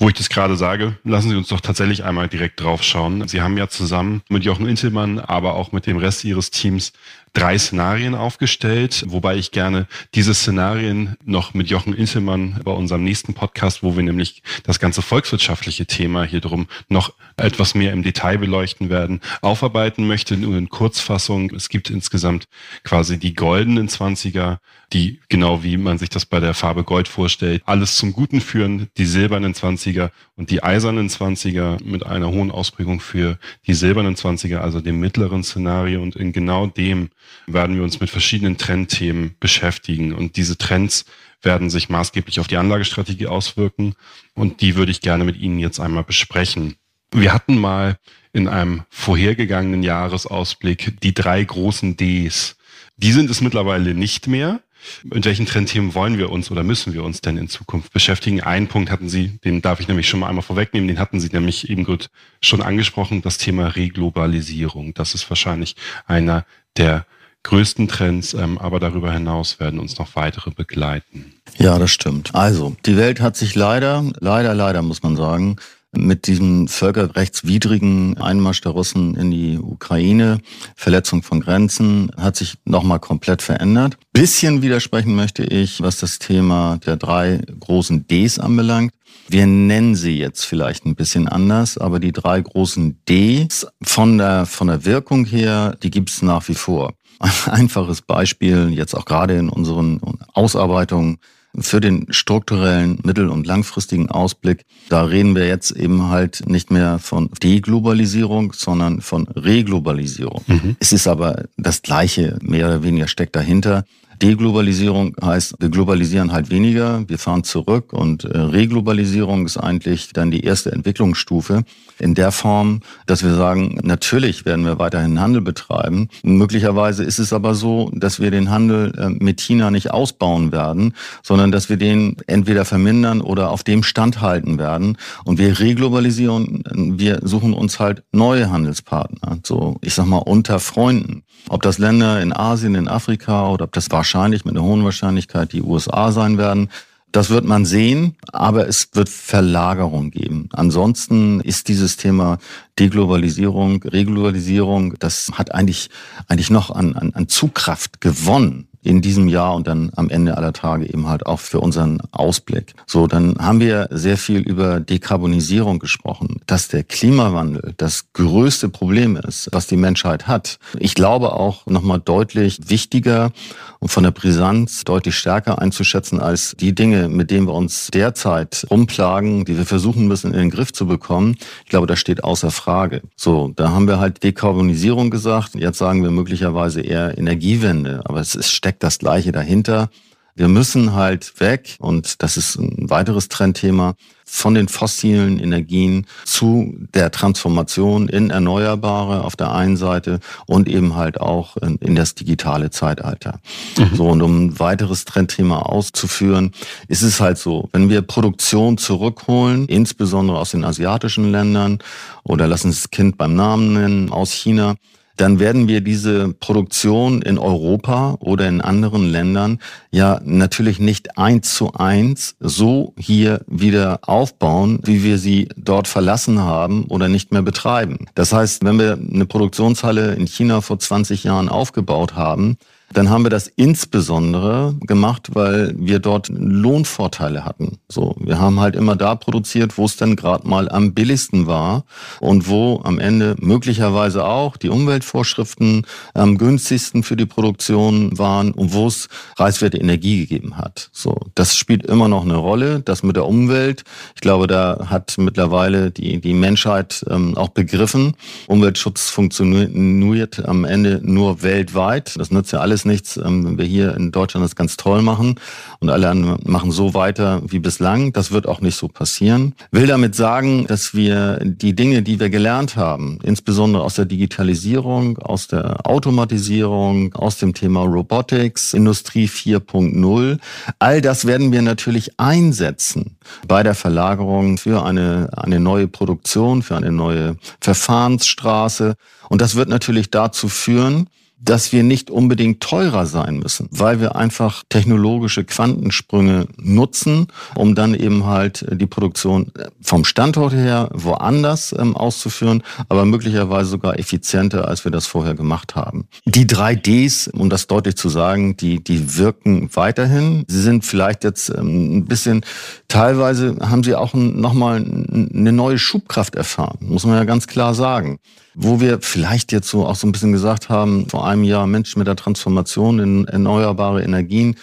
Wo 0.00 0.08
ich 0.08 0.14
das 0.14 0.30
gerade 0.30 0.56
sage, 0.56 0.96
lassen 1.04 1.28
Sie 1.28 1.36
uns 1.36 1.48
doch 1.48 1.60
tatsächlich 1.60 2.04
einmal 2.04 2.26
direkt 2.26 2.62
drauf 2.62 2.82
schauen. 2.82 3.28
Sie 3.28 3.42
haben 3.42 3.58
ja 3.58 3.68
zusammen 3.68 4.22
mit 4.30 4.44
Jochen 4.44 4.66
Intelmann, 4.66 5.18
aber 5.18 5.56
auch 5.56 5.72
mit 5.72 5.86
dem 5.86 5.98
Rest 5.98 6.24
Ihres 6.24 6.50
Teams 6.50 6.94
drei 7.32 7.56
Szenarien 7.58 8.14
aufgestellt, 8.14 9.04
wobei 9.08 9.36
ich 9.36 9.50
gerne 9.50 9.86
diese 10.14 10.34
Szenarien 10.34 11.16
noch 11.24 11.54
mit 11.54 11.68
Jochen 11.68 11.94
Intelmann 11.94 12.60
bei 12.64 12.72
unserem 12.72 13.04
nächsten 13.04 13.34
Podcast, 13.34 13.82
wo 13.82 13.96
wir 13.96 14.02
nämlich 14.02 14.42
das 14.64 14.80
ganze 14.80 15.02
volkswirtschaftliche 15.02 15.86
Thema 15.86 16.24
hier 16.24 16.40
drum 16.40 16.66
noch 16.88 17.14
etwas 17.36 17.74
mehr 17.74 17.92
im 17.92 18.02
Detail 18.02 18.38
beleuchten 18.38 18.90
werden, 18.90 19.20
aufarbeiten 19.42 20.06
möchte. 20.06 20.36
Nur 20.36 20.56
in 20.56 20.68
Kurzfassung, 20.68 21.50
es 21.54 21.68
gibt 21.68 21.90
insgesamt 21.90 22.48
quasi 22.84 23.18
die 23.18 23.34
goldenen 23.34 23.88
Zwanziger, 23.88 24.60
die 24.92 25.20
genau 25.28 25.62
wie 25.62 25.76
man 25.76 25.98
sich 25.98 26.08
das 26.08 26.26
bei 26.26 26.40
der 26.40 26.54
Farbe 26.54 26.82
Gold 26.82 27.06
vorstellt, 27.06 27.62
alles 27.64 27.96
zum 27.96 28.12
Guten 28.12 28.40
führen, 28.40 28.88
die 28.96 29.06
silbernen 29.06 29.54
Zwanziger 29.54 30.10
und 30.36 30.50
die 30.50 30.62
eisernen 30.62 31.08
Zwanziger 31.08 31.76
mit 31.84 32.04
einer 32.04 32.28
hohen 32.30 32.50
Ausprägung 32.50 33.00
für 33.00 33.38
die 33.66 33.74
silbernen 33.74 34.16
Zwanziger, 34.16 34.62
also 34.62 34.80
dem 34.80 34.98
mittleren 34.98 35.44
Szenario. 35.44 36.02
Und 36.02 36.16
in 36.16 36.32
genau 36.32 36.66
dem 36.66 37.10
werden 37.46 37.76
wir 37.76 37.82
uns 37.82 38.00
mit 38.00 38.10
verschiedenen 38.10 38.58
Trendthemen 38.58 39.36
beschäftigen. 39.40 40.12
Und 40.12 40.36
diese 40.36 40.58
Trends 40.58 41.04
werden 41.42 41.70
sich 41.70 41.88
maßgeblich 41.88 42.40
auf 42.40 42.46
die 42.46 42.56
Anlagestrategie 42.56 43.26
auswirken. 43.26 43.94
Und 44.34 44.60
die 44.60 44.76
würde 44.76 44.92
ich 44.92 45.00
gerne 45.00 45.24
mit 45.24 45.36
Ihnen 45.36 45.58
jetzt 45.58 45.80
einmal 45.80 46.04
besprechen. 46.04 46.76
Wir 47.12 47.32
hatten 47.32 47.58
mal 47.58 47.98
in 48.32 48.46
einem 48.46 48.82
vorhergegangenen 48.88 49.82
Jahresausblick 49.82 51.00
die 51.02 51.14
drei 51.14 51.42
großen 51.42 51.96
Ds. 51.96 52.56
Die 52.96 53.12
sind 53.12 53.30
es 53.30 53.40
mittlerweile 53.40 53.94
nicht 53.94 54.26
mehr. 54.26 54.60
Mit 55.02 55.24
welchen 55.26 55.46
Trendthemen 55.46 55.94
wollen 55.94 56.16
wir 56.16 56.30
uns 56.30 56.50
oder 56.50 56.62
müssen 56.62 56.94
wir 56.94 57.04
uns 57.04 57.20
denn 57.20 57.36
in 57.36 57.48
Zukunft 57.48 57.92
beschäftigen? 57.92 58.40
Einen 58.40 58.66
Punkt 58.66 58.90
hatten 58.90 59.08
Sie, 59.08 59.38
den 59.44 59.60
darf 59.60 59.80
ich 59.80 59.88
nämlich 59.88 60.08
schon 60.08 60.20
mal 60.20 60.28
einmal 60.28 60.42
vorwegnehmen, 60.42 60.88
den 60.88 60.98
hatten 60.98 61.20
Sie 61.20 61.28
nämlich 61.28 61.68
eben 61.68 61.84
gut 61.84 62.08
schon 62.40 62.62
angesprochen, 62.62 63.20
das 63.20 63.36
Thema 63.36 63.68
Reglobalisierung. 63.68 64.94
Das 64.94 65.14
ist 65.14 65.28
wahrscheinlich 65.28 65.76
einer 66.06 66.46
der 66.76 67.06
größten 67.42 67.88
Trends, 67.88 68.34
ähm, 68.34 68.58
aber 68.58 68.80
darüber 68.80 69.12
hinaus 69.12 69.60
werden 69.60 69.80
uns 69.80 69.98
noch 69.98 70.14
weitere 70.14 70.50
begleiten. 70.50 71.32
Ja, 71.58 71.78
das 71.78 71.90
stimmt. 71.90 72.34
Also, 72.34 72.76
die 72.86 72.96
Welt 72.96 73.20
hat 73.20 73.36
sich 73.36 73.54
leider, 73.54 74.04
leider, 74.20 74.54
leider 74.54 74.82
muss 74.82 75.02
man 75.02 75.16
sagen, 75.16 75.56
mit 75.92 76.26
diesem 76.28 76.68
völkerrechtswidrigen 76.68 78.16
Einmarsch 78.18 78.60
der 78.60 78.72
Russen 78.72 79.16
in 79.16 79.30
die 79.30 79.58
Ukraine, 79.58 80.38
Verletzung 80.76 81.22
von 81.22 81.40
Grenzen, 81.40 82.12
hat 82.16 82.36
sich 82.36 82.58
nochmal 82.64 83.00
komplett 83.00 83.42
verändert. 83.42 83.96
Bisschen 84.12 84.62
widersprechen 84.62 85.16
möchte 85.16 85.42
ich, 85.42 85.80
was 85.80 85.98
das 85.98 86.20
Thema 86.20 86.78
der 86.86 86.96
drei 86.96 87.40
großen 87.58 88.06
Ds 88.06 88.38
anbelangt. 88.38 88.92
Wir 89.32 89.46
nennen 89.46 89.94
sie 89.94 90.18
jetzt 90.18 90.44
vielleicht 90.44 90.84
ein 90.86 90.96
bisschen 90.96 91.28
anders, 91.28 91.78
aber 91.78 92.00
die 92.00 92.10
drei 92.10 92.40
großen 92.40 93.00
Ds 93.08 93.64
von 93.80 94.18
der, 94.18 94.44
von 94.44 94.66
der 94.66 94.84
Wirkung 94.84 95.24
her, 95.24 95.76
die 95.84 95.90
gibt 95.90 96.10
es 96.10 96.20
nach 96.22 96.48
wie 96.48 96.54
vor. 96.54 96.94
Ein 97.20 97.30
einfaches 97.46 98.02
Beispiel, 98.02 98.70
jetzt 98.70 98.92
auch 98.92 99.04
gerade 99.04 99.36
in 99.36 99.48
unseren 99.48 100.00
Ausarbeitungen, 100.34 101.18
für 101.58 101.80
den 101.80 102.06
strukturellen 102.10 102.98
mittel- 103.04 103.28
und 103.28 103.46
langfristigen 103.46 104.08
Ausblick, 104.10 104.64
da 104.88 105.04
reden 105.04 105.36
wir 105.36 105.46
jetzt 105.46 105.70
eben 105.72 106.08
halt 106.08 106.48
nicht 106.48 106.72
mehr 106.72 106.98
von 106.98 107.30
Deglobalisierung, 107.40 108.52
sondern 108.52 109.00
von 109.00 109.28
Reglobalisierung. 109.28 110.42
Mhm. 110.48 110.76
Es 110.80 110.92
ist 110.92 111.06
aber 111.06 111.44
das 111.56 111.82
Gleiche, 111.82 112.36
mehr 112.42 112.66
oder 112.66 112.82
weniger 112.82 113.06
steckt 113.06 113.36
dahinter. 113.36 113.84
Deglobalisierung 114.22 115.16
heißt, 115.22 115.54
wir 115.60 115.70
globalisieren 115.70 116.32
halt 116.32 116.50
weniger, 116.50 117.08
wir 117.08 117.18
fahren 117.18 117.42
zurück 117.42 117.92
und 117.92 118.24
äh, 118.24 118.38
Reglobalisierung 118.38 119.46
ist 119.46 119.56
eigentlich 119.56 120.12
dann 120.12 120.30
die 120.30 120.44
erste 120.44 120.72
Entwicklungsstufe 120.72 121.64
in 121.98 122.14
der 122.14 122.30
Form, 122.32 122.80
dass 123.06 123.22
wir 123.22 123.34
sagen, 123.34 123.78
natürlich 123.82 124.44
werden 124.44 124.64
wir 124.64 124.78
weiterhin 124.78 125.20
Handel 125.20 125.40
betreiben. 125.40 126.08
Möglicherweise 126.22 127.02
ist 127.02 127.18
es 127.18 127.32
aber 127.32 127.54
so, 127.54 127.90
dass 127.94 128.20
wir 128.20 128.30
den 128.30 128.50
Handel 128.50 128.92
äh, 128.98 129.08
mit 129.08 129.40
China 129.40 129.70
nicht 129.70 129.90
ausbauen 129.90 130.52
werden, 130.52 130.94
sondern 131.22 131.50
dass 131.50 131.68
wir 131.68 131.76
den 131.76 132.16
entweder 132.26 132.64
vermindern 132.64 133.22
oder 133.22 133.50
auf 133.50 133.64
dem 133.64 133.82
Stand 133.82 134.20
halten 134.20 134.58
werden. 134.58 134.98
Und 135.24 135.38
wir 135.38 135.58
reglobalisieren, 135.58 136.62
wir 136.98 137.20
suchen 137.22 137.54
uns 137.54 137.80
halt 137.80 138.02
neue 138.12 138.50
Handelspartner, 138.50 139.38
so 139.44 139.78
ich 139.82 139.94
sag 139.94 140.06
mal 140.06 140.18
unter 140.18 140.60
Freunden. 140.60 141.22
Ob 141.48 141.62
das 141.62 141.78
Länder 141.78 142.20
in 142.20 142.32
Asien, 142.32 142.74
in 142.74 142.86
Afrika 142.86 143.48
oder 143.48 143.64
ob 143.64 143.72
das 143.72 143.88
wahrscheinlich 144.10 144.44
mit 144.44 144.56
einer 144.56 144.64
hohen 144.64 144.84
Wahrscheinlichkeit 144.84 145.52
die 145.52 145.62
USA 145.62 146.10
sein 146.10 146.36
werden, 146.36 146.68
das 147.12 147.30
wird 147.30 147.44
man 147.44 147.64
sehen, 147.64 148.16
aber 148.32 148.66
es 148.68 148.88
wird 148.94 149.08
Verlagerung 149.08 150.10
geben. 150.10 150.48
Ansonsten 150.52 151.40
ist 151.40 151.68
dieses 151.68 151.96
Thema 151.96 152.38
Deglobalisierung, 152.78 153.82
Reglobalisierung, 153.82 154.94
das 154.98 155.30
hat 155.34 155.54
eigentlich, 155.54 155.90
eigentlich 156.28 156.50
noch 156.50 156.70
an, 156.70 156.96
an, 156.96 157.12
an 157.14 157.28
Zugkraft 157.28 158.00
gewonnen 158.00 158.69
in 158.82 159.02
diesem 159.02 159.28
Jahr 159.28 159.54
und 159.54 159.66
dann 159.66 159.90
am 159.96 160.08
Ende 160.08 160.36
aller 160.36 160.52
Tage 160.52 160.86
eben 160.86 161.08
halt 161.08 161.26
auch 161.26 161.40
für 161.40 161.60
unseren 161.60 162.00
Ausblick. 162.12 162.74
So, 162.86 163.06
dann 163.06 163.36
haben 163.38 163.60
wir 163.60 163.88
sehr 163.90 164.16
viel 164.16 164.40
über 164.40 164.80
Dekarbonisierung 164.80 165.78
gesprochen, 165.78 166.40
dass 166.46 166.68
der 166.68 166.84
Klimawandel 166.84 167.74
das 167.76 168.12
größte 168.12 168.68
Problem 168.68 169.16
ist, 169.16 169.48
was 169.52 169.66
die 169.66 169.76
Menschheit 169.76 170.26
hat. 170.26 170.58
Ich 170.78 170.94
glaube 170.94 171.32
auch 171.32 171.66
nochmal 171.66 172.00
deutlich 172.00 172.58
wichtiger 172.68 173.32
und 173.80 173.88
von 173.88 174.04
der 174.04 174.10
Brisanz 174.10 174.84
deutlich 174.84 175.16
stärker 175.16 175.60
einzuschätzen 175.60 176.20
als 176.20 176.54
die 176.58 176.74
Dinge, 176.74 177.08
mit 177.08 177.30
denen 177.30 177.46
wir 177.46 177.54
uns 177.54 177.88
derzeit 177.88 178.66
rumplagen, 178.70 179.44
die 179.44 179.56
wir 179.56 179.66
versuchen 179.66 180.06
müssen 180.06 180.32
in 180.32 180.38
den 180.38 180.50
Griff 180.50 180.72
zu 180.72 180.86
bekommen. 180.86 181.36
Ich 181.64 181.70
glaube, 181.70 181.86
das 181.86 181.98
steht 181.98 182.24
außer 182.24 182.50
Frage. 182.50 183.02
So, 183.16 183.52
da 183.56 183.70
haben 183.70 183.88
wir 183.88 183.98
halt 183.98 184.22
Dekarbonisierung 184.22 185.10
gesagt. 185.10 185.54
Jetzt 185.54 185.78
sagen 185.78 186.02
wir 186.02 186.10
möglicherweise 186.10 186.80
eher 186.80 187.16
Energiewende. 187.16 188.02
Aber 188.04 188.20
es 188.20 188.34
ist 188.34 188.50
steckt 188.70 188.84
das 188.84 189.00
Gleiche 189.00 189.32
dahinter. 189.32 189.90
Wir 190.36 190.46
müssen 190.46 190.94
halt 190.94 191.40
weg, 191.40 191.76
und 191.80 192.22
das 192.22 192.36
ist 192.36 192.56
ein 192.56 192.88
weiteres 192.88 193.28
Trendthema, 193.28 193.94
von 194.24 194.54
den 194.54 194.68
fossilen 194.68 195.40
Energien 195.40 196.06
zu 196.24 196.72
der 196.94 197.10
Transformation 197.10 198.08
in 198.08 198.30
Erneuerbare 198.30 199.24
auf 199.24 199.34
der 199.34 199.50
einen 199.50 199.76
Seite 199.76 200.20
und 200.46 200.68
eben 200.68 200.94
halt 200.94 201.20
auch 201.20 201.56
in, 201.56 201.78
in 201.78 201.96
das 201.96 202.14
digitale 202.14 202.70
Zeitalter. 202.70 203.40
Mhm. 203.76 203.96
So, 203.96 204.06
und 204.06 204.22
um 204.22 204.44
ein 204.46 204.60
weiteres 204.60 205.04
Trendthema 205.04 205.58
auszuführen, 205.62 206.52
ist 206.86 207.02
es 207.02 207.20
halt 207.20 207.38
so, 207.38 207.68
wenn 207.72 207.90
wir 207.90 208.02
Produktion 208.02 208.78
zurückholen, 208.78 209.66
insbesondere 209.66 210.38
aus 210.38 210.52
den 210.52 210.64
asiatischen 210.64 211.32
Ländern 211.32 211.80
oder 212.22 212.46
lassen 212.46 212.70
Sie 212.70 212.78
das 212.80 212.90
Kind 212.90 213.18
beim 213.18 213.34
Namen 213.34 213.72
nennen, 213.72 214.10
aus 214.10 214.30
China, 214.30 214.76
dann 215.20 215.38
werden 215.38 215.68
wir 215.68 215.82
diese 215.82 216.32
Produktion 216.32 217.20
in 217.20 217.36
Europa 217.36 218.16
oder 218.20 218.48
in 218.48 218.62
anderen 218.62 219.04
Ländern 219.04 219.58
ja 219.90 220.18
natürlich 220.24 220.78
nicht 220.78 221.18
eins 221.18 221.54
zu 221.54 221.74
eins 221.74 222.36
so 222.40 222.94
hier 222.96 223.42
wieder 223.46 224.00
aufbauen, 224.02 224.80
wie 224.82 225.02
wir 225.04 225.18
sie 225.18 225.50
dort 225.56 225.88
verlassen 225.88 226.40
haben 226.40 226.84
oder 226.86 227.08
nicht 227.08 227.32
mehr 227.32 227.42
betreiben. 227.42 228.06
Das 228.14 228.32
heißt, 228.32 228.64
wenn 228.64 228.78
wir 228.78 228.92
eine 228.92 229.26
Produktionshalle 229.26 230.14
in 230.14 230.26
China 230.26 230.62
vor 230.62 230.78
20 230.78 231.24
Jahren 231.24 231.50
aufgebaut 231.50 232.14
haben, 232.14 232.56
dann 232.92 233.08
haben 233.08 233.24
wir 233.24 233.30
das 233.30 233.46
insbesondere 233.46 234.74
gemacht, 234.80 235.30
weil 235.34 235.74
wir 235.76 236.00
dort 236.00 236.28
Lohnvorteile 236.28 237.44
hatten. 237.44 237.78
So, 237.88 238.16
wir 238.18 238.38
haben 238.38 238.60
halt 238.60 238.74
immer 238.74 238.96
da 238.96 239.14
produziert, 239.14 239.78
wo 239.78 239.84
es 239.84 239.96
dann 239.96 240.16
gerade 240.16 240.46
mal 240.46 240.68
am 240.68 240.92
billigsten 240.92 241.46
war 241.46 241.84
und 242.20 242.48
wo 242.48 242.80
am 242.82 242.98
Ende 242.98 243.36
möglicherweise 243.38 244.24
auch 244.24 244.56
die 244.56 244.68
Umweltvorschriften 244.68 245.86
am 246.14 246.36
günstigsten 246.36 247.02
für 247.02 247.16
die 247.16 247.26
Produktion 247.26 248.18
waren 248.18 248.52
und 248.52 248.72
wo 248.72 248.88
es 248.88 249.08
preiswerte 249.36 249.78
Energie 249.78 250.20
gegeben 250.20 250.56
hat. 250.56 250.90
So, 250.92 251.16
das 251.34 251.56
spielt 251.56 251.86
immer 251.86 252.08
noch 252.08 252.24
eine 252.24 252.36
Rolle. 252.36 252.80
Das 252.80 253.02
mit 253.02 253.16
der 253.16 253.26
Umwelt, 253.26 253.84
ich 254.14 254.20
glaube, 254.20 254.46
da 254.46 254.86
hat 254.90 255.14
mittlerweile 255.18 255.90
die 255.90 256.20
die 256.20 256.34
Menschheit 256.34 257.04
ähm, 257.08 257.36
auch 257.36 257.50
begriffen. 257.50 258.14
Umweltschutz 258.46 259.10
funktioniert 259.10 260.44
am 260.44 260.64
Ende 260.64 261.00
nur 261.02 261.42
weltweit. 261.42 262.18
Das 262.18 262.30
nützt 262.30 262.52
ja 262.52 262.60
alles 262.60 262.79
alles 262.80 262.84
nichts, 262.84 263.16
ähm, 263.16 263.44
wenn 263.44 263.58
wir 263.58 263.64
hier 263.64 263.94
in 263.94 264.12
Deutschland 264.12 264.44
das 264.44 264.56
ganz 264.56 264.76
toll 264.76 265.02
machen 265.02 265.36
und 265.80 265.90
alle 265.90 266.14
machen 266.44 266.70
so 266.70 266.94
weiter 266.94 267.42
wie 267.46 267.58
bislang. 267.58 268.12
Das 268.12 268.30
wird 268.30 268.46
auch 268.46 268.60
nicht 268.60 268.76
so 268.76 268.88
passieren. 268.88 269.54
Will 269.70 269.86
damit 269.86 270.14
sagen, 270.14 270.66
dass 270.66 270.94
wir 270.94 271.38
die 271.42 271.74
Dinge, 271.74 272.02
die 272.02 272.20
wir 272.20 272.30
gelernt 272.30 272.76
haben, 272.76 273.18
insbesondere 273.22 273.82
aus 273.82 273.94
der 273.94 274.04
Digitalisierung, 274.06 275.18
aus 275.18 275.48
der 275.48 275.86
Automatisierung, 275.86 277.14
aus 277.14 277.38
dem 277.38 277.54
Thema 277.54 277.82
Robotics, 277.82 278.74
Industrie 278.74 279.26
4.0, 279.26 280.38
all 280.78 281.00
das 281.00 281.26
werden 281.26 281.52
wir 281.52 281.62
natürlich 281.62 282.18
einsetzen 282.18 283.16
bei 283.46 283.62
der 283.62 283.74
Verlagerung 283.74 284.58
für 284.58 284.84
eine, 284.84 285.28
eine 285.36 285.60
neue 285.60 285.88
Produktion, 285.88 286.62
für 286.62 286.76
eine 286.76 286.92
neue 286.92 287.36
Verfahrensstraße. 287.60 288.94
Und 289.28 289.40
das 289.40 289.54
wird 289.54 289.68
natürlich 289.68 290.10
dazu 290.10 290.48
führen, 290.48 291.08
dass 291.40 291.72
wir 291.72 291.82
nicht 291.82 292.10
unbedingt 292.10 292.60
teurer 292.60 293.06
sein 293.06 293.38
müssen, 293.38 293.68
weil 293.70 294.00
wir 294.00 294.14
einfach 294.14 294.62
technologische 294.68 295.44
Quantensprünge 295.44 296.46
nutzen, 296.58 297.28
um 297.54 297.74
dann 297.74 297.94
eben 297.94 298.26
halt 298.26 298.66
die 298.70 298.86
Produktion 298.86 299.50
vom 299.80 300.04
Standort 300.04 300.52
her 300.52 300.90
woanders 300.92 301.74
ähm, 301.76 301.96
auszuführen, 301.96 302.62
aber 302.88 303.04
möglicherweise 303.04 303.70
sogar 303.70 303.98
effizienter, 303.98 304.68
als 304.68 304.84
wir 304.84 304.92
das 304.92 305.06
vorher 305.06 305.34
gemacht 305.34 305.74
haben. 305.76 306.06
Die 306.26 306.46
3Ds, 306.46 307.30
um 307.30 307.48
das 307.48 307.66
deutlich 307.66 307.96
zu 307.96 308.08
sagen, 308.08 308.56
die, 308.56 308.82
die 308.84 309.16
wirken 309.16 309.70
weiterhin. 309.74 310.44
Sie 310.46 310.60
sind 310.60 310.84
vielleicht 310.84 311.24
jetzt 311.24 311.48
ähm, 311.48 311.98
ein 311.98 312.04
bisschen, 312.04 312.44
teilweise 312.88 313.56
haben 313.60 313.82
sie 313.82 313.94
auch 313.94 314.12
nochmal 314.12 314.76
eine 314.76 315.52
neue 315.52 315.78
Schubkraft 315.78 316.34
erfahren, 316.34 316.78
muss 316.82 317.06
man 317.06 317.16
ja 317.16 317.24
ganz 317.24 317.46
klar 317.46 317.74
sagen 317.74 318.18
wo 318.54 318.80
wir 318.80 319.00
vielleicht 319.00 319.52
jetzt 319.52 319.68
so 319.68 319.86
auch 319.86 319.94
so 319.94 320.06
ein 320.06 320.12
bisschen 320.12 320.32
gesagt 320.32 320.68
haben, 320.68 321.08
vor 321.08 321.26
einem 321.26 321.44
Jahr, 321.44 321.66
Mensch, 321.66 321.96
mit 321.96 322.06
der 322.06 322.16
Transformation 322.16 322.98
in 322.98 323.24
erneuerbare 323.26 324.02
Energien, 324.02 324.56